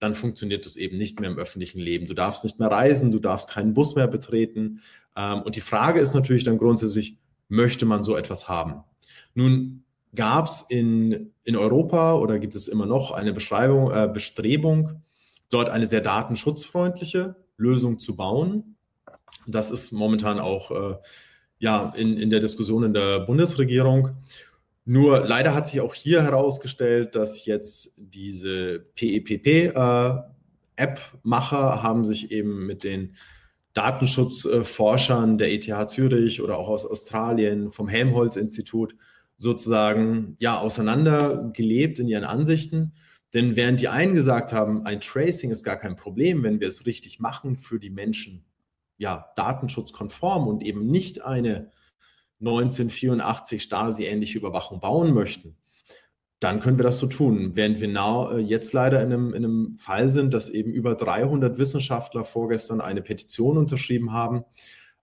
dann 0.00 0.14
funktioniert 0.14 0.66
das 0.66 0.76
eben 0.76 0.98
nicht 0.98 1.18
mehr 1.18 1.30
im 1.30 1.38
öffentlichen 1.38 1.78
Leben. 1.78 2.06
Du 2.06 2.12
darfst 2.12 2.44
nicht 2.44 2.58
mehr 2.58 2.70
reisen, 2.70 3.10
du 3.10 3.20
darfst 3.20 3.48
keinen 3.48 3.72
Bus 3.72 3.94
mehr 3.94 4.06
betreten. 4.06 4.82
Ähm, 5.16 5.40
und 5.40 5.56
die 5.56 5.62
Frage 5.62 5.98
ist 5.98 6.12
natürlich 6.12 6.44
dann 6.44 6.58
grundsätzlich, 6.58 7.16
möchte 7.48 7.86
man 7.86 8.04
so 8.04 8.18
etwas 8.18 8.50
haben? 8.50 8.84
Nun 9.32 9.84
gab 10.14 10.44
es 10.44 10.62
in, 10.68 11.32
in 11.44 11.56
Europa 11.56 12.16
oder 12.16 12.38
gibt 12.38 12.54
es 12.54 12.68
immer 12.68 12.84
noch 12.84 13.12
eine 13.12 13.32
Beschreibung, 13.32 13.90
äh, 13.92 14.10
Bestrebung, 14.12 15.02
dort 15.48 15.70
eine 15.70 15.86
sehr 15.86 16.02
datenschutzfreundliche 16.02 17.36
Lösung 17.56 17.98
zu 17.98 18.16
bauen. 18.16 18.76
Das 19.46 19.70
ist 19.70 19.92
momentan 19.92 20.40
auch 20.40 20.70
äh, 20.70 20.96
ja, 21.58 21.92
in, 21.96 22.16
in 22.16 22.30
der 22.30 22.40
Diskussion 22.40 22.84
in 22.84 22.94
der 22.94 23.20
Bundesregierung. 23.20 24.16
Nur 24.84 25.26
leider 25.26 25.54
hat 25.54 25.66
sich 25.66 25.80
auch 25.80 25.94
hier 25.94 26.22
herausgestellt, 26.22 27.14
dass 27.14 27.46
jetzt 27.46 27.94
diese 27.96 28.80
PEPP-App-Macher 28.96 31.74
äh, 31.74 31.82
haben 31.82 32.04
sich 32.04 32.30
eben 32.30 32.66
mit 32.66 32.84
den 32.84 33.14
Datenschutzforschern 33.72 35.38
der 35.38 35.52
ETH 35.52 35.90
Zürich 35.90 36.42
oder 36.42 36.58
auch 36.58 36.68
aus 36.68 36.86
Australien 36.86 37.70
vom 37.70 37.88
Helmholtz-Institut 37.88 38.94
sozusagen 39.36 40.36
ja 40.38 40.60
auseinandergelebt 40.60 41.98
in 41.98 42.06
ihren 42.06 42.24
Ansichten 42.24 42.92
denn 43.34 43.56
während 43.56 43.80
die 43.80 43.88
einen 43.88 44.14
gesagt 44.14 44.52
haben, 44.52 44.86
ein 44.86 45.00
Tracing 45.00 45.50
ist 45.50 45.64
gar 45.64 45.76
kein 45.76 45.96
Problem, 45.96 46.42
wenn 46.42 46.60
wir 46.60 46.68
es 46.68 46.86
richtig 46.86 47.20
machen 47.20 47.56
für 47.56 47.80
die 47.80 47.90
Menschen, 47.90 48.44
ja, 48.96 49.32
datenschutzkonform 49.36 50.46
und 50.46 50.62
eben 50.62 50.86
nicht 50.86 51.24
eine 51.24 51.72
1984 52.40 53.62
Stasi-ähnliche 53.62 54.38
Überwachung 54.38 54.80
bauen 54.80 55.12
möchten, 55.12 55.56
dann 56.40 56.60
können 56.60 56.78
wir 56.78 56.84
das 56.84 56.98
so 56.98 57.06
tun. 57.06 57.52
Während 57.54 57.80
wir 57.80 57.88
now, 57.88 58.30
äh, 58.30 58.38
jetzt 58.38 58.72
leider 58.72 59.02
in 59.02 59.12
einem, 59.12 59.34
in 59.34 59.44
einem 59.44 59.76
Fall 59.76 60.08
sind, 60.08 60.34
dass 60.34 60.48
eben 60.48 60.72
über 60.72 60.94
300 60.94 61.58
Wissenschaftler 61.58 62.24
vorgestern 62.24 62.80
eine 62.80 63.02
Petition 63.02 63.56
unterschrieben 63.56 64.12
haben 64.12 64.44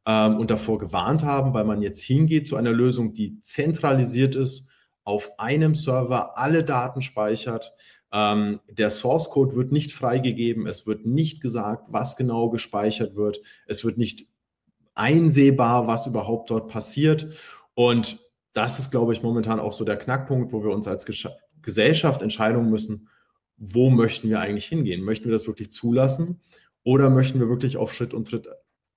ähm, 0.05 0.37
und 0.37 0.51
davor 0.51 0.77
gewarnt 0.77 1.23
haben, 1.23 1.53
weil 1.53 1.65
man 1.65 1.81
jetzt 1.81 2.01
hingeht 2.01 2.47
zu 2.47 2.55
einer 2.55 2.71
Lösung, 2.71 3.13
die 3.13 3.39
zentralisiert 3.41 4.35
ist, 4.35 4.69
auf 5.03 5.39
einem 5.39 5.73
Server 5.73 6.37
alle 6.37 6.63
Daten 6.63 7.01
speichert. 7.01 7.73
Ähm, 8.13 8.59
der 8.69 8.89
Source 8.89 9.29
Code 9.29 9.55
wird 9.55 9.71
nicht 9.71 9.93
freigegeben. 9.93 10.67
Es 10.67 10.85
wird 10.85 11.05
nicht 11.05 11.41
gesagt, 11.41 11.87
was 11.89 12.17
genau 12.17 12.49
gespeichert 12.49 13.15
wird. 13.15 13.41
Es 13.67 13.83
wird 13.83 13.97
nicht 13.97 14.27
einsehbar, 14.93 15.87
was 15.87 16.07
überhaupt 16.07 16.49
dort 16.49 16.67
passiert. 16.67 17.27
Und 17.73 18.19
das 18.53 18.79
ist, 18.79 18.91
glaube 18.91 19.13
ich, 19.13 19.23
momentan 19.23 19.59
auch 19.59 19.73
so 19.73 19.85
der 19.85 19.97
Knackpunkt, 19.97 20.51
wo 20.51 20.63
wir 20.63 20.71
uns 20.71 20.87
als 20.87 21.05
Gesellschaft 21.61 22.21
entscheiden 22.21 22.69
müssen, 22.69 23.07
wo 23.57 23.89
möchten 23.89 24.29
wir 24.29 24.39
eigentlich 24.39 24.65
hingehen? 24.65 25.03
Möchten 25.03 25.25
wir 25.25 25.31
das 25.31 25.47
wirklich 25.47 25.71
zulassen 25.71 26.41
oder 26.83 27.09
möchten 27.09 27.39
wir 27.39 27.47
wirklich 27.47 27.77
auf 27.77 27.93
Schritt 27.93 28.13
und 28.13 28.27
Tritt 28.27 28.47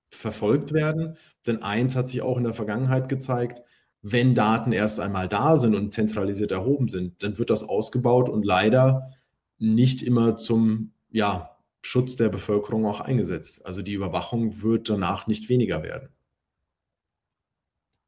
verfolgt 0.09 0.73
werden? 0.73 1.17
Denn 1.45 1.61
eins 1.61 1.95
hat 1.95 2.07
sich 2.07 2.21
auch 2.21 2.37
in 2.37 2.43
der 2.43 2.53
Vergangenheit 2.53 3.07
gezeigt, 3.07 3.61
wenn 4.07 4.35
Daten 4.35 4.71
erst 4.71 4.99
einmal 4.99 5.27
da 5.27 5.57
sind 5.57 5.73
und 5.73 5.91
zentralisiert 5.91 6.51
erhoben 6.51 6.89
sind, 6.89 7.23
dann 7.23 7.39
wird 7.39 7.49
das 7.49 7.63
ausgebaut 7.63 8.29
und 8.29 8.45
leider 8.45 9.09
nicht 9.57 10.03
immer 10.03 10.35
zum 10.35 10.93
ja, 11.09 11.57
Schutz 11.81 12.15
der 12.15 12.29
Bevölkerung 12.29 12.85
auch 12.85 13.01
eingesetzt. 13.01 13.65
Also 13.65 13.81
die 13.81 13.93
Überwachung 13.93 14.61
wird 14.61 14.89
danach 14.89 15.25
nicht 15.25 15.49
weniger 15.49 15.81
werden. 15.81 16.09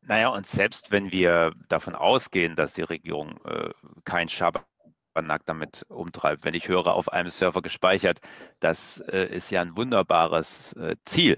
Naja, 0.04 0.30
und 0.30 0.46
selbst 0.46 0.92
wenn 0.92 1.12
wir 1.12 1.54
davon 1.68 1.96
ausgehen, 1.96 2.56
dass 2.56 2.74
die 2.74 2.84
Regierung 2.84 3.40
äh, 3.46 3.72
kein 4.04 4.30
Schabernack 4.30 5.46
damit 5.46 5.84
umtreibt, 5.90 6.46
wenn 6.46 6.54
ich 6.54 6.68
höre, 6.68 6.94
auf 6.94 7.12
einem 7.12 7.32
Server 7.32 7.64
gespeichert, 7.64 8.20
das 8.60 9.00
äh, 9.00 9.34
ist 9.34 9.50
ja 9.50 9.62
ein 9.62 9.76
wunderbares 9.76 10.74
äh, 10.74 10.96
Ziel 11.06 11.38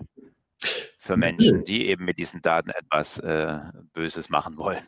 für 1.09 1.17
Menschen, 1.17 1.65
die 1.65 1.87
eben 1.87 2.05
mit 2.05 2.17
diesen 2.17 2.41
Daten 2.41 2.69
etwas 2.69 3.19
äh, 3.19 3.59
Böses 3.93 4.29
machen 4.29 4.57
wollen. 4.57 4.83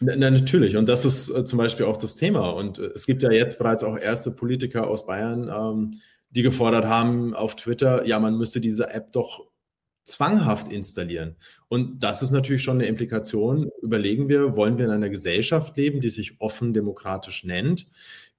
Na, 0.00 0.14
na, 0.16 0.30
natürlich. 0.30 0.76
Und 0.76 0.88
das 0.88 1.04
ist 1.04 1.30
äh, 1.30 1.44
zum 1.44 1.58
Beispiel 1.58 1.86
auch 1.86 1.96
das 1.96 2.16
Thema. 2.16 2.48
Und 2.50 2.78
äh, 2.78 2.86
es 2.86 3.06
gibt 3.06 3.22
ja 3.22 3.30
jetzt 3.30 3.58
bereits 3.58 3.84
auch 3.84 3.96
erste 3.96 4.32
Politiker 4.32 4.88
aus 4.88 5.06
Bayern, 5.06 5.48
ähm, 5.48 6.00
die 6.30 6.42
gefordert 6.42 6.86
haben 6.86 7.34
auf 7.34 7.56
Twitter, 7.56 8.06
ja, 8.06 8.18
man 8.18 8.36
müsste 8.36 8.60
diese 8.60 8.90
App 8.90 9.12
doch 9.12 9.46
zwanghaft 10.04 10.72
installieren. 10.72 11.36
Und 11.68 12.02
das 12.02 12.22
ist 12.22 12.30
natürlich 12.30 12.62
schon 12.62 12.78
eine 12.78 12.86
Implikation. 12.86 13.70
Überlegen 13.82 14.28
wir, 14.28 14.56
wollen 14.56 14.78
wir 14.78 14.86
in 14.86 14.90
einer 14.90 15.10
Gesellschaft 15.10 15.76
leben, 15.76 16.00
die 16.00 16.10
sich 16.10 16.40
offen 16.40 16.72
demokratisch 16.72 17.44
nennt, 17.44 17.86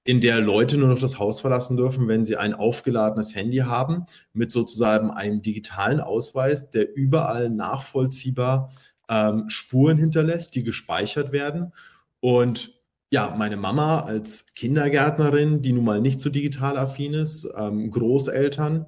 in 0.04 0.20
der 0.20 0.40
Leute 0.40 0.78
nur 0.78 0.88
noch 0.88 0.98
das 0.98 1.18
Haus 1.18 1.40
verlassen 1.40 1.76
dürfen, 1.76 2.08
wenn 2.08 2.24
sie 2.24 2.36
ein 2.36 2.54
aufgeladenes 2.54 3.34
Handy 3.34 3.58
haben, 3.58 4.06
mit 4.32 4.50
sozusagen 4.50 5.10
einem 5.10 5.42
digitalen 5.42 6.00
Ausweis, 6.00 6.70
der 6.70 6.94
überall 6.96 7.50
nachvollziehbar 7.50 8.70
ähm, 9.08 9.44
Spuren 9.48 9.98
hinterlässt, 9.98 10.54
die 10.54 10.64
gespeichert 10.64 11.32
werden. 11.32 11.72
Und 12.20 12.72
ja, 13.10 13.34
meine 13.36 13.56
Mama 13.56 14.00
als 14.00 14.46
Kindergärtnerin, 14.54 15.62
die 15.62 15.72
nun 15.72 15.84
mal 15.84 16.00
nicht 16.00 16.18
so 16.18 16.30
digital 16.30 16.78
affin 16.78 17.14
ist, 17.14 17.48
ähm, 17.56 17.90
Großeltern, 17.90 18.86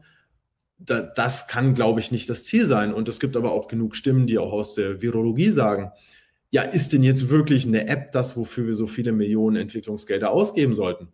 da, 0.79 1.01
das 1.03 1.47
kann, 1.47 1.75
glaube 1.75 2.01
ich, 2.01 2.11
nicht 2.11 2.29
das 2.29 2.45
Ziel 2.45 2.67
sein. 2.67 2.93
Und 2.93 3.09
es 3.09 3.21
gibt 3.21 3.37
aber 3.37 3.53
auch 3.53 3.69
genug 3.69 3.95
Stimmen, 3.95 4.27
die 4.27 4.39
auch 4.39 4.53
aus 4.53 4.75
der 4.75 5.01
Virologie 5.01 5.51
sagen, 5.51 5.93
ja, 6.55 6.63
ist 6.63 6.93
denn 6.93 7.03
jetzt 7.03 7.31
wirklich 7.31 7.67
eine 7.67 7.89
App 7.89 8.13
das, 8.13 8.37
wofür 8.37 8.69
wir 8.69 8.77
so 8.77 8.87
viele 8.87 9.11
Millionen 9.11 9.57
Entwicklungsgelder 9.57 10.31
ausgeben 10.31 10.73
sollten? 10.77 11.09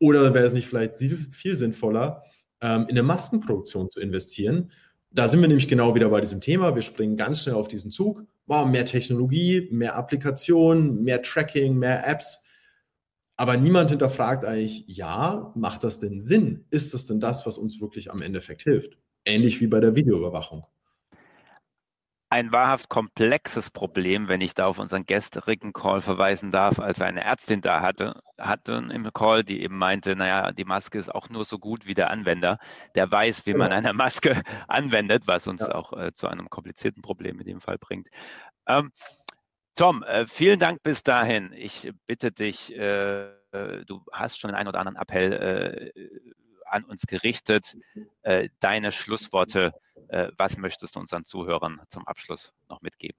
Oder 0.00 0.34
wäre 0.34 0.44
es 0.44 0.52
nicht 0.52 0.66
vielleicht 0.66 0.96
viel 0.96 1.54
sinnvoller, 1.54 2.24
ähm, 2.60 2.86
in 2.88 2.98
eine 2.98 3.04
Maskenproduktion 3.04 3.88
zu 3.88 4.00
investieren? 4.00 4.72
Da 5.12 5.28
sind 5.28 5.42
wir 5.42 5.46
nämlich 5.46 5.68
genau 5.68 5.94
wieder 5.94 6.08
bei 6.08 6.20
diesem 6.20 6.40
Thema. 6.40 6.74
Wir 6.74 6.82
springen 6.82 7.16
ganz 7.16 7.40
schnell 7.40 7.54
auf 7.54 7.68
diesen 7.68 7.92
Zug. 7.92 8.24
Wow, 8.46 8.68
mehr 8.68 8.84
Technologie, 8.84 9.68
mehr 9.70 9.94
Applikationen, 9.94 11.04
mehr 11.04 11.22
Tracking, 11.22 11.78
mehr 11.78 12.04
Apps. 12.04 12.44
Aber 13.36 13.56
niemand 13.56 13.90
hinterfragt 13.90 14.44
eigentlich, 14.44 14.86
ja, 14.88 15.52
macht 15.54 15.84
das 15.84 16.00
denn 16.00 16.20
Sinn? 16.20 16.64
Ist 16.70 16.94
das 16.94 17.06
denn 17.06 17.20
das, 17.20 17.46
was 17.46 17.58
uns 17.58 17.80
wirklich 17.80 18.10
am 18.10 18.22
Endeffekt 18.22 18.62
hilft? 18.62 18.98
Ähnlich 19.24 19.60
wie 19.60 19.68
bei 19.68 19.78
der 19.78 19.94
Videoüberwachung 19.94 20.64
ein 22.30 22.52
wahrhaft 22.52 22.88
komplexes 22.88 23.70
Problem, 23.70 24.28
wenn 24.28 24.40
ich 24.40 24.54
da 24.54 24.66
auf 24.66 24.78
unseren 24.78 25.04
gestrigen 25.04 25.72
Call 25.72 26.00
verweisen 26.00 26.52
darf, 26.52 26.78
als 26.78 27.00
wir 27.00 27.06
eine 27.06 27.24
Ärztin 27.24 27.60
da 27.60 27.80
hatte, 27.80 28.22
hatten 28.38 28.90
im 28.92 29.12
Call, 29.12 29.42
die 29.42 29.62
eben 29.62 29.76
meinte, 29.76 30.14
naja, 30.14 30.52
die 30.52 30.64
Maske 30.64 30.98
ist 30.98 31.12
auch 31.12 31.28
nur 31.28 31.44
so 31.44 31.58
gut 31.58 31.86
wie 31.88 31.94
der 31.94 32.10
Anwender, 32.10 32.58
der 32.94 33.10
weiß, 33.10 33.46
wie 33.46 33.54
man 33.54 33.72
eine 33.72 33.92
Maske 33.92 34.40
anwendet, 34.68 35.24
was 35.26 35.48
uns 35.48 35.62
ja. 35.62 35.74
auch 35.74 35.92
äh, 35.92 36.12
zu 36.12 36.28
einem 36.28 36.48
komplizierten 36.48 37.02
Problem 37.02 37.40
in 37.40 37.46
dem 37.46 37.60
Fall 37.60 37.78
bringt. 37.78 38.08
Ähm, 38.68 38.92
Tom, 39.74 40.04
äh, 40.04 40.26
vielen 40.28 40.60
Dank 40.60 40.84
bis 40.84 41.02
dahin. 41.02 41.52
Ich 41.52 41.92
bitte 42.06 42.30
dich, 42.30 42.72
äh, 42.76 43.22
äh 43.52 43.84
du 43.86 44.04
hast 44.12 44.38
schon 44.38 44.50
den 44.50 44.56
einen 44.56 44.68
oder 44.68 44.78
anderen 44.78 44.98
Appell 44.98 45.32
äh, 45.32 46.08
an 46.70 46.84
uns 46.84 47.02
gerichtet. 47.02 47.76
Äh, 48.22 48.48
deine 48.60 48.92
Schlussworte, 48.92 49.72
äh, 50.08 50.28
was 50.36 50.56
möchtest 50.56 50.96
du 50.96 51.00
unseren 51.00 51.24
Zuhörern 51.24 51.80
zum 51.88 52.06
Abschluss 52.06 52.52
noch 52.68 52.82
mitgeben? 52.82 53.16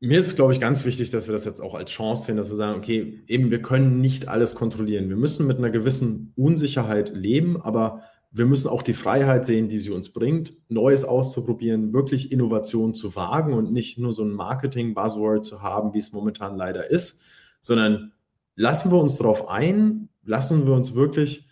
Mir 0.00 0.18
ist, 0.18 0.36
glaube 0.36 0.52
ich, 0.52 0.60
ganz 0.60 0.84
wichtig, 0.84 1.10
dass 1.10 1.28
wir 1.28 1.32
das 1.32 1.46
jetzt 1.46 1.60
auch 1.60 1.74
als 1.74 1.90
Chance 1.90 2.26
sehen, 2.26 2.36
dass 2.36 2.50
wir 2.50 2.56
sagen, 2.56 2.78
okay, 2.78 3.22
eben 3.26 3.50
wir 3.50 3.62
können 3.62 4.00
nicht 4.00 4.28
alles 4.28 4.54
kontrollieren. 4.54 5.08
Wir 5.08 5.16
müssen 5.16 5.46
mit 5.46 5.58
einer 5.58 5.70
gewissen 5.70 6.32
Unsicherheit 6.36 7.10
leben, 7.14 7.60
aber 7.62 8.02
wir 8.30 8.44
müssen 8.44 8.68
auch 8.68 8.82
die 8.82 8.94
Freiheit 8.94 9.46
sehen, 9.46 9.68
die 9.68 9.78
sie 9.78 9.90
uns 9.90 10.12
bringt, 10.12 10.52
Neues 10.68 11.04
auszuprobieren, 11.04 11.92
wirklich 11.92 12.32
Innovation 12.32 12.92
zu 12.92 13.14
wagen 13.14 13.54
und 13.54 13.72
nicht 13.72 13.96
nur 13.96 14.12
so 14.12 14.24
ein 14.24 14.32
Marketing-Buzzword 14.32 15.46
zu 15.46 15.62
haben, 15.62 15.94
wie 15.94 16.00
es 16.00 16.12
momentan 16.12 16.56
leider 16.56 16.90
ist, 16.90 17.20
sondern 17.60 18.12
lassen 18.56 18.90
wir 18.90 18.98
uns 18.98 19.16
darauf 19.16 19.48
ein, 19.48 20.08
lassen 20.24 20.66
wir 20.66 20.74
uns 20.74 20.94
wirklich 20.94 21.43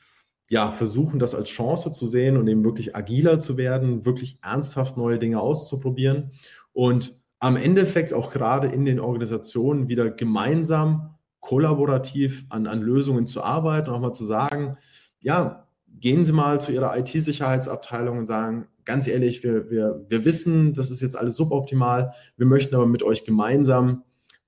ja, 0.53 0.71
versuchen, 0.71 1.19
das 1.19 1.35
als 1.35 1.49
Chance 1.49 1.93
zu 1.93 2.07
sehen 2.07 2.37
und 2.37 2.47
eben 2.47 2.63
wirklich 2.63 2.95
agiler 2.95 3.39
zu 3.39 3.57
werden, 3.57 4.05
wirklich 4.05 4.39
ernsthaft 4.43 4.99
neue 4.99 5.19
Dinge 5.19 5.41
auszuprobieren 5.41 6.33
und 6.75 7.19
am 7.39 7.57
Endeffekt 7.57 8.13
auch 8.13 8.31
gerade 8.31 8.67
in 8.67 8.85
den 8.85 9.01
Organisationen 9.01 9.89
wieder 9.89 10.11
gemeinsam 10.11 11.15
kollaborativ 11.41 12.45
an, 12.51 12.67
an 12.67 12.83
Lösungen 12.83 13.27
zu 13.27 13.43
arbeiten, 13.43 13.89
auch 13.89 13.99
mal 13.99 14.13
zu 14.13 14.27
sagen, 14.27 14.77
ja, 15.23 15.69
gehen 15.87 16.27
Sie 16.27 16.35
mal 16.35 16.61
zu 16.61 16.71
Ihrer 16.71 16.99
IT-Sicherheitsabteilung 16.99 18.19
und 18.19 18.27
sagen, 18.27 18.69
ganz 18.85 19.09
ehrlich, 19.09 19.43
wir, 19.43 19.71
wir, 19.71 20.05
wir 20.07 20.27
wissen, 20.27 20.75
das 20.75 20.91
ist 20.91 21.01
jetzt 21.01 21.17
alles 21.17 21.35
suboptimal, 21.35 22.13
wir 22.37 22.45
möchten 22.45 22.75
aber 22.75 22.87
mit 22.87 23.03
euch 23.03 23.25
gemeinsam 23.25 24.03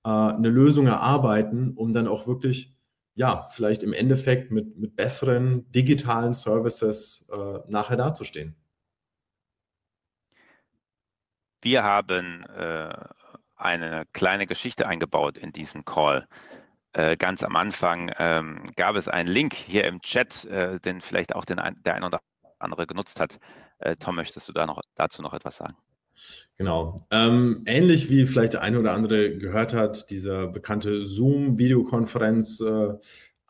äh, 0.04 0.10
eine 0.10 0.50
Lösung 0.50 0.86
erarbeiten, 0.86 1.72
um 1.74 1.94
dann 1.94 2.08
auch 2.08 2.26
wirklich 2.26 2.73
ja, 3.14 3.46
vielleicht 3.46 3.82
im 3.82 3.92
Endeffekt 3.92 4.50
mit, 4.50 4.76
mit 4.76 4.96
besseren 4.96 5.70
digitalen 5.70 6.34
Services 6.34 7.28
äh, 7.32 7.70
nachher 7.70 7.96
dazustehen. 7.96 8.56
Wir 11.62 11.82
haben 11.82 12.44
äh, 12.44 12.92
eine 13.56 14.04
kleine 14.12 14.46
Geschichte 14.46 14.86
eingebaut 14.86 15.38
in 15.38 15.52
diesen 15.52 15.84
Call. 15.84 16.28
Äh, 16.92 17.16
ganz 17.16 17.42
am 17.42 17.56
Anfang 17.56 18.12
ähm, 18.18 18.66
gab 18.76 18.96
es 18.96 19.08
einen 19.08 19.28
Link 19.28 19.54
hier 19.54 19.84
im 19.84 20.00
Chat, 20.02 20.44
äh, 20.44 20.78
den 20.80 21.00
vielleicht 21.00 21.34
auch 21.34 21.44
den 21.44 21.56
der 21.56 21.94
ein 21.94 22.04
oder 22.04 22.20
andere 22.58 22.86
genutzt 22.86 23.20
hat. 23.20 23.38
Äh, 23.78 23.96
Tom, 23.96 24.16
möchtest 24.16 24.48
du 24.48 24.52
da 24.52 24.66
noch, 24.66 24.82
dazu 24.94 25.22
noch 25.22 25.32
etwas 25.34 25.56
sagen? 25.56 25.76
Genau. 26.56 27.06
Ähm, 27.10 27.62
ähnlich 27.66 28.10
wie 28.10 28.26
vielleicht 28.26 28.52
der 28.52 28.62
eine 28.62 28.78
oder 28.78 28.92
andere 28.92 29.36
gehört 29.36 29.74
hat, 29.74 30.10
dieser 30.10 30.46
bekannte 30.46 31.04
Zoom-Videokonferenz. 31.04 32.60
Äh, 32.60 32.94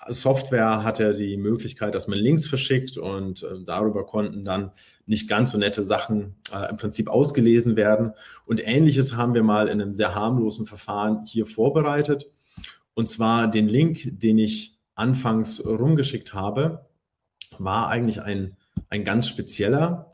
hat 0.06 0.98
ja 0.98 1.12
die 1.12 1.36
Möglichkeit, 1.36 1.94
dass 1.94 2.08
man 2.08 2.18
Links 2.18 2.46
verschickt 2.46 2.98
und 2.98 3.42
äh, 3.42 3.64
darüber 3.64 4.04
konnten 4.04 4.44
dann 4.44 4.72
nicht 5.06 5.28
ganz 5.28 5.52
so 5.52 5.58
nette 5.58 5.84
Sachen 5.84 6.36
äh, 6.52 6.70
im 6.70 6.76
Prinzip 6.76 7.08
ausgelesen 7.08 7.76
werden. 7.76 8.12
Und 8.44 8.66
ähnliches 8.66 9.16
haben 9.16 9.34
wir 9.34 9.42
mal 9.42 9.68
in 9.68 9.80
einem 9.80 9.94
sehr 9.94 10.14
harmlosen 10.14 10.66
Verfahren 10.66 11.24
hier 11.26 11.46
vorbereitet. 11.46 12.30
Und 12.94 13.08
zwar 13.08 13.50
den 13.50 13.68
Link, 13.68 14.20
den 14.20 14.38
ich 14.38 14.78
anfangs 14.94 15.64
rumgeschickt 15.64 16.34
habe, 16.34 16.86
war 17.58 17.88
eigentlich 17.88 18.22
ein, 18.22 18.56
ein 18.88 19.04
ganz 19.04 19.28
spezieller. 19.28 20.10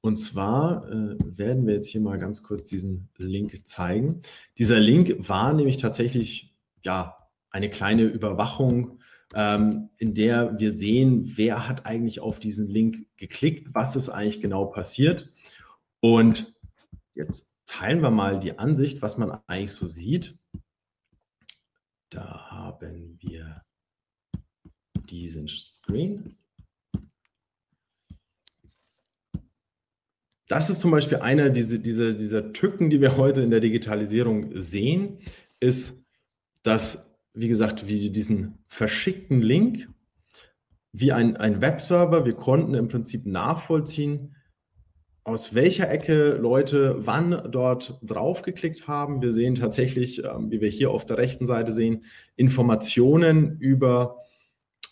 Und 0.00 0.16
zwar 0.16 0.88
äh, 0.88 1.16
werden 1.20 1.66
wir 1.66 1.74
jetzt 1.74 1.88
hier 1.88 2.00
mal 2.00 2.18
ganz 2.18 2.42
kurz 2.42 2.66
diesen 2.66 3.08
Link 3.16 3.66
zeigen. 3.66 4.22
Dieser 4.56 4.78
Link 4.78 5.28
war 5.28 5.52
nämlich 5.52 5.76
tatsächlich 5.76 6.54
ja 6.84 7.16
eine 7.50 7.68
kleine 7.68 8.04
Überwachung, 8.04 9.00
ähm, 9.34 9.90
in 9.98 10.14
der 10.14 10.58
wir 10.58 10.72
sehen, 10.72 11.36
wer 11.36 11.68
hat 11.68 11.86
eigentlich 11.86 12.20
auf 12.20 12.38
diesen 12.38 12.68
Link 12.68 13.06
geklickt, 13.16 13.74
was 13.74 13.96
ist 13.96 14.08
eigentlich 14.08 14.40
genau 14.40 14.66
passiert. 14.66 15.32
Und 16.00 16.54
jetzt 17.14 17.54
teilen 17.66 18.00
wir 18.02 18.10
mal 18.10 18.38
die 18.38 18.58
Ansicht, 18.58 19.02
was 19.02 19.18
man 19.18 19.38
eigentlich 19.46 19.72
so 19.72 19.86
sieht. 19.86 20.38
Da 22.10 22.50
haben 22.50 23.18
wir 23.20 23.62
diesen 25.10 25.48
Screen. 25.48 26.36
Das 30.48 30.70
ist 30.70 30.80
zum 30.80 30.90
Beispiel 30.90 31.18
einer 31.18 31.50
dieser, 31.50 31.78
dieser, 31.78 32.14
dieser 32.14 32.52
Tücken, 32.52 32.88
die 32.88 33.00
wir 33.02 33.16
heute 33.18 33.42
in 33.42 33.50
der 33.50 33.60
Digitalisierung 33.60 34.60
sehen, 34.60 35.18
ist, 35.60 36.06
dass, 36.62 37.18
wie 37.34 37.48
gesagt, 37.48 37.86
wie 37.86 38.10
diesen 38.10 38.58
verschickten 38.68 39.42
Link, 39.42 39.88
wie 40.92 41.12
ein, 41.12 41.36
ein 41.36 41.60
Webserver, 41.60 42.24
wir 42.24 42.32
konnten 42.32 42.74
im 42.74 42.88
Prinzip 42.88 43.26
nachvollziehen, 43.26 44.34
aus 45.22 45.54
welcher 45.54 45.90
Ecke 45.90 46.38
Leute 46.40 46.96
wann 47.00 47.48
dort 47.50 47.98
draufgeklickt 48.02 48.88
haben. 48.88 49.20
Wir 49.20 49.32
sehen 49.32 49.56
tatsächlich, 49.56 50.24
ähm, 50.24 50.50
wie 50.50 50.62
wir 50.62 50.70
hier 50.70 50.90
auf 50.90 51.04
der 51.04 51.18
rechten 51.18 51.46
Seite 51.46 51.72
sehen, 51.72 52.04
Informationen 52.36 53.58
über, 53.58 54.16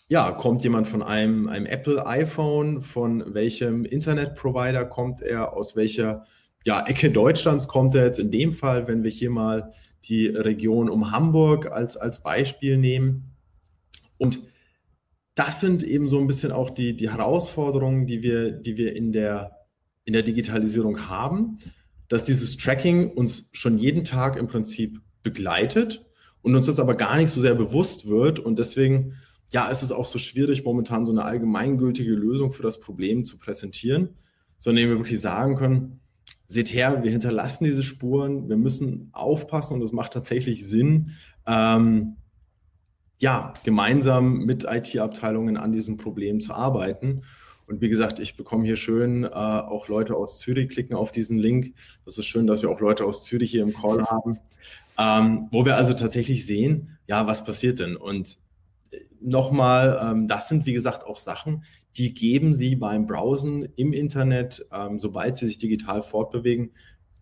ja, 0.09 0.31
kommt 0.31 0.63
jemand 0.63 0.87
von 0.87 1.03
einem, 1.03 1.49
einem 1.49 1.65
Apple 1.65 2.05
iPhone, 2.05 2.81
von 2.81 3.33
welchem 3.33 3.85
Internetprovider 3.85 4.85
kommt 4.85 5.21
er, 5.21 5.53
aus 5.53 5.75
welcher 5.75 6.25
ja, 6.65 6.85
Ecke 6.85 7.11
Deutschlands 7.11 7.67
kommt 7.67 7.95
er 7.95 8.05
jetzt 8.05 8.19
in 8.19 8.31
dem 8.31 8.53
Fall, 8.53 8.87
wenn 8.87 9.03
wir 9.03 9.11
hier 9.11 9.29
mal 9.29 9.73
die 10.05 10.27
Region 10.27 10.89
um 10.89 11.11
Hamburg 11.11 11.71
als, 11.71 11.97
als 11.97 12.23
Beispiel 12.23 12.77
nehmen. 12.77 13.35
Und 14.17 14.39
das 15.35 15.61
sind 15.61 15.83
eben 15.83 16.07
so 16.09 16.19
ein 16.19 16.27
bisschen 16.27 16.51
auch 16.51 16.69
die, 16.69 16.95
die 16.95 17.11
Herausforderungen, 17.11 18.07
die 18.07 18.21
wir, 18.21 18.51
die 18.51 18.77
wir 18.77 18.95
in 18.95 19.11
der 19.11 19.57
in 20.07 20.13
der 20.13 20.23
Digitalisierung 20.23 21.09
haben, 21.09 21.59
dass 22.07 22.23
dieses 22.23 22.55
Tracking 22.55 23.11
uns 23.11 23.49
schon 23.51 23.77
jeden 23.77 24.05
Tag 24.05 24.37
im 24.37 24.47
Prinzip 24.47 25.01
begleitet 25.21 26.05
und 26.41 26.55
uns 26.55 26.67
das 26.67 26.79
aber 26.79 26.95
gar 26.95 27.17
nicht 27.17 27.29
so 27.29 27.41
sehr 27.41 27.55
bewusst 27.55 28.07
wird. 28.07 28.39
Und 28.39 28.57
deswegen, 28.57 29.15
ja, 29.49 29.69
ist 29.69 29.83
es 29.83 29.91
auch 29.91 30.05
so 30.05 30.19
schwierig, 30.19 30.63
momentan 30.65 31.05
so 31.05 31.11
eine 31.11 31.23
allgemeingültige 31.23 32.13
Lösung 32.13 32.51
für 32.51 32.63
das 32.63 32.79
Problem 32.79 33.25
zu 33.25 33.37
präsentieren, 33.37 34.09
sondern 34.57 34.89
wir 34.89 34.97
wirklich 34.97 35.21
sagen 35.21 35.55
können, 35.55 35.99
seht 36.47 36.73
her, 36.73 37.03
wir 37.03 37.11
hinterlassen 37.11 37.65
diese 37.65 37.83
Spuren, 37.83 38.49
wir 38.49 38.57
müssen 38.57 39.09
aufpassen 39.13 39.75
und 39.75 39.83
es 39.83 39.91
macht 39.91 40.13
tatsächlich 40.13 40.67
Sinn, 40.67 41.11
ähm, 41.45 42.15
ja, 43.19 43.53
gemeinsam 43.63 44.45
mit 44.45 44.65
IT-Abteilungen 44.65 45.57
an 45.57 45.71
diesem 45.71 45.97
Problem 45.97 46.39
zu 46.39 46.53
arbeiten. 46.53 47.23
Und 47.65 47.81
wie 47.81 47.89
gesagt, 47.89 48.19
ich 48.19 48.37
bekomme 48.37 48.63
hier 48.63 48.77
schön 48.77 49.23
äh, 49.23 49.27
auch 49.27 49.87
Leute 49.87 50.15
aus 50.15 50.39
Zürich 50.39 50.69
klicken 50.69 50.95
auf 50.95 51.11
diesen 51.11 51.37
Link. 51.37 51.73
Das 52.05 52.17
ist 52.17 52.25
schön, 52.25 52.47
dass 52.47 52.61
wir 52.61 52.69
auch 52.69 52.79
Leute 52.79 53.05
aus 53.05 53.23
Zürich 53.23 53.51
hier 53.51 53.63
im 53.63 53.73
Call 53.73 54.05
haben, 54.05 54.39
ähm, 54.97 55.47
wo 55.51 55.65
wir 55.65 55.75
also 55.75 55.93
tatsächlich 55.93 56.45
sehen, 56.45 56.97
ja, 57.07 57.27
was 57.27 57.43
passiert 57.43 57.79
denn? 57.79 57.97
Und 57.97 58.37
nochmal, 59.21 59.99
ähm, 60.01 60.27
das 60.27 60.49
sind 60.49 60.65
wie 60.65 60.73
gesagt 60.73 61.05
auch 61.05 61.19
Sachen, 61.19 61.63
die 61.95 62.13
geben 62.13 62.53
Sie 62.53 62.75
beim 62.75 63.05
Browsen 63.05 63.67
im 63.75 63.93
Internet, 63.93 64.65
ähm, 64.71 64.99
sobald 64.99 65.35
Sie 65.35 65.47
sich 65.47 65.57
digital 65.57 66.03
fortbewegen, 66.03 66.71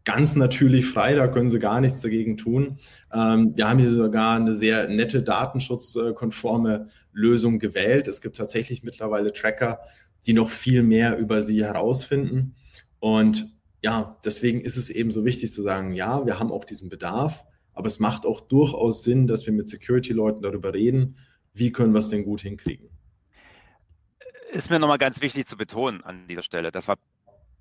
ganz 0.03 0.35
natürlich 0.35 0.85
frei, 0.85 1.15
da 1.15 1.27
können 1.27 1.49
Sie 1.49 1.59
gar 1.59 1.81
nichts 1.81 2.01
dagegen 2.01 2.37
tun. 2.37 2.77
Ähm, 3.13 3.53
wir 3.55 3.67
haben 3.67 3.79
hier 3.79 3.93
sogar 3.93 4.35
eine 4.35 4.53
sehr 4.55 4.87
nette 4.87 5.23
datenschutzkonforme 5.23 6.87
Lösung 7.11 7.59
gewählt. 7.59 8.07
Es 8.07 8.21
gibt 8.21 8.35
tatsächlich 8.35 8.83
mittlerweile 8.83 9.33
Tracker, 9.33 9.79
die 10.25 10.33
noch 10.33 10.49
viel 10.49 10.83
mehr 10.83 11.17
über 11.17 11.41
sie 11.41 11.63
herausfinden. 11.63 12.55
Und 12.99 13.53
ja, 13.81 14.17
deswegen 14.25 14.61
ist 14.61 14.77
es 14.77 14.89
eben 14.89 15.11
so 15.11 15.25
wichtig 15.25 15.53
zu 15.53 15.61
sagen, 15.61 15.93
ja, 15.93 16.25
wir 16.25 16.39
haben 16.39 16.51
auch 16.51 16.65
diesen 16.65 16.89
Bedarf, 16.89 17.43
aber 17.73 17.87
es 17.87 17.99
macht 17.99 18.25
auch 18.25 18.41
durchaus 18.41 19.03
Sinn, 19.03 19.27
dass 19.27 19.45
wir 19.45 19.53
mit 19.53 19.69
Security-Leuten 19.69 20.41
darüber 20.41 20.73
reden, 20.73 21.17
wie 21.55 21.71
können 21.71 21.93
wir 21.93 21.99
es 21.99 22.09
denn 22.09 22.23
gut 22.23 22.41
hinkriegen. 22.41 22.89
Ist 24.51 24.69
mir 24.69 24.79
nochmal 24.79 24.97
ganz 24.97 25.21
wichtig 25.21 25.47
zu 25.47 25.57
betonen 25.57 26.03
an 26.03 26.27
dieser 26.27 26.43
Stelle. 26.43 26.71
Das 26.71 26.87
war 26.87 26.97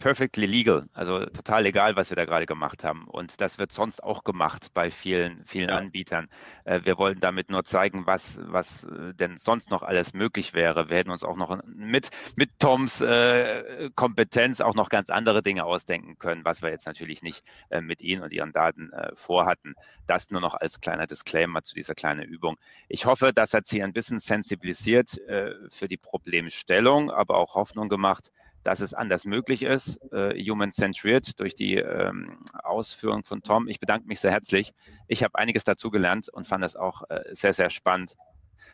perfectly 0.04 0.44
legal, 0.44 0.86
also 0.92 1.24
total 1.24 1.62
legal, 1.62 1.96
was 1.96 2.10
wir 2.10 2.16
da 2.16 2.26
gerade 2.26 2.44
gemacht 2.44 2.84
haben. 2.84 3.08
Und 3.08 3.40
das 3.40 3.56
wird 3.56 3.72
sonst 3.72 4.04
auch 4.04 4.22
gemacht 4.22 4.66
bei 4.74 4.90
vielen, 4.90 5.42
vielen 5.46 5.70
ja. 5.70 5.76
Anbietern. 5.76 6.28
Äh, 6.66 6.80
wir 6.84 6.98
wollen 6.98 7.20
damit 7.20 7.48
nur 7.48 7.64
zeigen, 7.64 8.06
was, 8.06 8.38
was 8.42 8.84
äh, 8.84 9.14
denn 9.14 9.38
sonst 9.38 9.70
noch 9.70 9.82
alles 9.82 10.12
möglich 10.12 10.52
wäre. 10.52 10.90
Wir 10.90 10.98
hätten 10.98 11.10
uns 11.10 11.24
auch 11.24 11.38
noch 11.38 11.58
mit, 11.64 12.10
mit 12.36 12.50
Toms 12.58 13.00
äh, 13.00 13.88
Kompetenz 13.94 14.60
auch 14.60 14.74
noch 14.74 14.90
ganz 14.90 15.08
andere 15.08 15.40
Dinge 15.40 15.64
ausdenken 15.64 16.18
können, 16.18 16.44
was 16.44 16.60
wir 16.60 16.68
jetzt 16.68 16.84
natürlich 16.84 17.22
nicht 17.22 17.42
äh, 17.70 17.80
mit 17.80 18.02
Ihnen 18.02 18.22
und 18.22 18.32
Ihren 18.34 18.52
Daten 18.52 18.92
äh, 18.92 19.08
vorhatten. 19.14 19.74
Das 20.06 20.30
nur 20.30 20.42
noch 20.42 20.52
als 20.52 20.82
kleiner 20.82 21.06
Disclaimer 21.06 21.62
zu 21.62 21.74
dieser 21.74 21.94
kleinen 21.94 22.24
Übung. 22.24 22.58
Ich 22.88 23.06
hoffe, 23.06 23.32
das 23.32 23.54
hat 23.54 23.66
Sie 23.66 23.82
ein 23.82 23.94
bisschen 23.94 24.18
sensibilisiert 24.18 25.16
äh, 25.28 25.54
für 25.70 25.88
die 25.88 25.96
Problemstellung, 25.96 27.10
aber 27.10 27.38
auch 27.38 27.54
Hoffnung 27.54 27.88
gemacht, 27.88 28.30
dass 28.64 28.80
es 28.80 28.94
anders 28.94 29.24
möglich 29.24 29.62
ist, 29.62 30.00
äh, 30.12 30.34
human-centered 30.42 31.38
durch 31.38 31.54
die 31.54 31.76
ähm, 31.76 32.38
Ausführung 32.62 33.22
von 33.22 33.42
Tom. 33.42 33.68
Ich 33.68 33.78
bedanke 33.78 34.08
mich 34.08 34.20
sehr 34.20 34.32
herzlich. 34.32 34.72
Ich 35.06 35.22
habe 35.22 35.38
einiges 35.38 35.64
dazugelernt 35.64 36.28
und 36.30 36.46
fand 36.46 36.64
es 36.64 36.74
auch 36.74 37.02
äh, 37.10 37.20
sehr, 37.32 37.52
sehr 37.52 37.70
spannend 37.70 38.16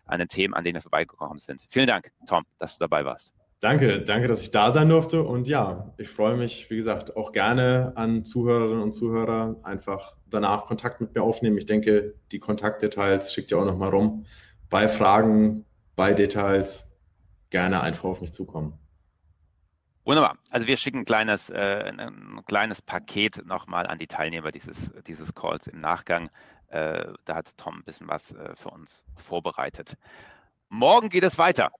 an 0.06 0.18
den 0.18 0.28
Themen, 0.28 0.54
an 0.54 0.64
denen 0.64 0.76
wir 0.76 0.82
vorbeigekommen 0.82 1.38
sind. 1.38 1.62
Vielen 1.68 1.86
Dank, 1.86 2.10
Tom, 2.26 2.44
dass 2.58 2.74
du 2.74 2.78
dabei 2.78 3.04
warst. 3.04 3.32
Danke, 3.60 4.00
danke, 4.00 4.26
dass 4.26 4.40
ich 4.40 4.50
da 4.50 4.70
sein 4.70 4.88
durfte. 4.88 5.22
Und 5.22 5.46
ja, 5.46 5.92
ich 5.98 6.08
freue 6.08 6.36
mich, 6.36 6.70
wie 6.70 6.76
gesagt, 6.76 7.16
auch 7.16 7.32
gerne 7.32 7.92
an 7.94 8.24
Zuhörerinnen 8.24 8.82
und 8.82 8.92
Zuhörer 8.92 9.56
einfach 9.64 10.16
danach 10.30 10.64
Kontakt 10.64 11.02
mit 11.02 11.14
mir 11.14 11.22
aufnehmen. 11.22 11.58
Ich 11.58 11.66
denke, 11.66 12.14
die 12.32 12.38
Kontaktdetails 12.38 13.34
schickt 13.34 13.50
ihr 13.50 13.58
auch 13.58 13.66
nochmal 13.66 13.90
rum. 13.90 14.24
Bei 14.70 14.88
Fragen, 14.88 15.66
bei 15.94 16.14
Details 16.14 16.90
gerne 17.50 17.82
einfach 17.82 18.04
auf 18.04 18.22
mich 18.22 18.32
zukommen. 18.32 18.78
Wunderbar. 20.04 20.38
Also 20.50 20.66
wir 20.66 20.76
schicken 20.76 21.00
ein 21.00 21.04
kleines, 21.04 21.50
äh, 21.50 21.92
ein 21.96 22.42
kleines 22.46 22.80
Paket 22.80 23.44
nochmal 23.44 23.86
an 23.86 23.98
die 23.98 24.06
Teilnehmer 24.06 24.50
dieses, 24.50 24.92
dieses 25.06 25.34
Calls 25.34 25.66
im 25.66 25.80
Nachgang. 25.80 26.30
Äh, 26.68 27.12
da 27.24 27.36
hat 27.36 27.56
Tom 27.58 27.78
ein 27.78 27.84
bisschen 27.84 28.08
was 28.08 28.32
äh, 28.32 28.54
für 28.56 28.70
uns 28.70 29.04
vorbereitet. 29.16 29.96
Morgen 30.68 31.08
geht 31.10 31.24
es 31.24 31.36
weiter 31.36 31.72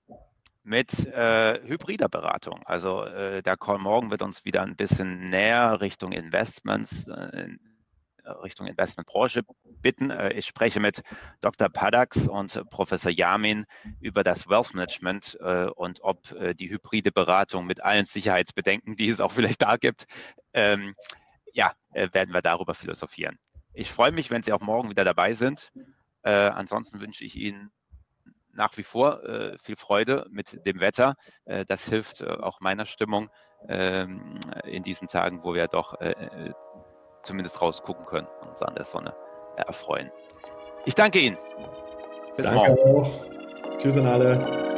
mit 0.62 1.06
äh, 1.06 1.60
hybrider 1.64 2.08
Beratung. 2.08 2.60
Also 2.66 3.04
äh, 3.04 3.42
der 3.42 3.56
Call 3.56 3.78
morgen 3.78 4.10
wird 4.10 4.22
uns 4.22 4.44
wieder 4.44 4.62
ein 4.62 4.76
bisschen 4.76 5.30
näher 5.30 5.80
Richtung 5.80 6.12
Investments, 6.12 7.06
äh, 7.08 7.48
Richtung 8.42 8.66
Investmentbranche 8.66 9.42
bitten. 9.64 10.10
Äh, 10.10 10.32
ich 10.32 10.46
spreche 10.46 10.80
mit 10.80 11.02
Dr. 11.40 11.68
Padax 11.68 12.28
und 12.28 12.62
Professor 12.70 13.10
Yamin 13.10 13.66
über 14.00 14.22
das 14.22 14.48
Wealth 14.48 14.74
Management 14.74 15.38
äh, 15.40 15.66
und 15.66 16.02
ob 16.02 16.32
äh, 16.32 16.54
die 16.54 16.70
hybride 16.70 17.12
Beratung 17.12 17.66
mit 17.66 17.82
allen 17.82 18.04
Sicherheitsbedenken, 18.04 18.96
die 18.96 19.08
es 19.08 19.20
auch 19.20 19.32
vielleicht 19.32 19.62
da 19.62 19.76
gibt, 19.76 20.06
ähm, 20.52 20.94
ja, 21.52 21.72
werden 21.92 22.32
wir 22.32 22.42
darüber 22.42 22.74
philosophieren. 22.74 23.36
Ich 23.72 23.90
freue 23.90 24.12
mich, 24.12 24.30
wenn 24.30 24.44
Sie 24.44 24.52
auch 24.52 24.60
morgen 24.60 24.88
wieder 24.88 25.02
dabei 25.02 25.32
sind. 25.32 25.72
ansonsten 26.22 27.00
wünsche 27.00 27.24
ich 27.24 27.34
Ihnen 27.34 27.72
nach 28.52 28.76
wie 28.76 28.82
vor 28.82 29.22
äh, 29.24 29.58
viel 29.58 29.76
Freude 29.76 30.26
mit 30.30 30.64
dem 30.66 30.80
Wetter. 30.80 31.14
Äh, 31.44 31.64
das 31.64 31.84
hilft 31.86 32.20
äh, 32.20 32.28
auch 32.28 32.60
meiner 32.60 32.86
Stimmung 32.86 33.30
ähm, 33.68 34.38
in 34.64 34.82
diesen 34.82 35.08
Tagen, 35.08 35.42
wo 35.42 35.54
wir 35.54 35.68
doch 35.68 35.94
zumindest 37.22 37.60
rausgucken 37.60 38.06
können 38.06 38.26
und 38.40 38.48
uns 38.48 38.62
an 38.62 38.74
der 38.74 38.84
Sonne 38.84 39.14
erfreuen. 39.56 40.10
Ich 40.84 40.94
danke 40.94 41.18
Ihnen. 41.18 41.36
Bis 42.36 42.46
danke 42.46 42.74
morgen. 42.74 43.04
Auch. 43.04 43.78
Tschüss 43.78 43.96
an 43.96 44.06
alle. 44.06 44.69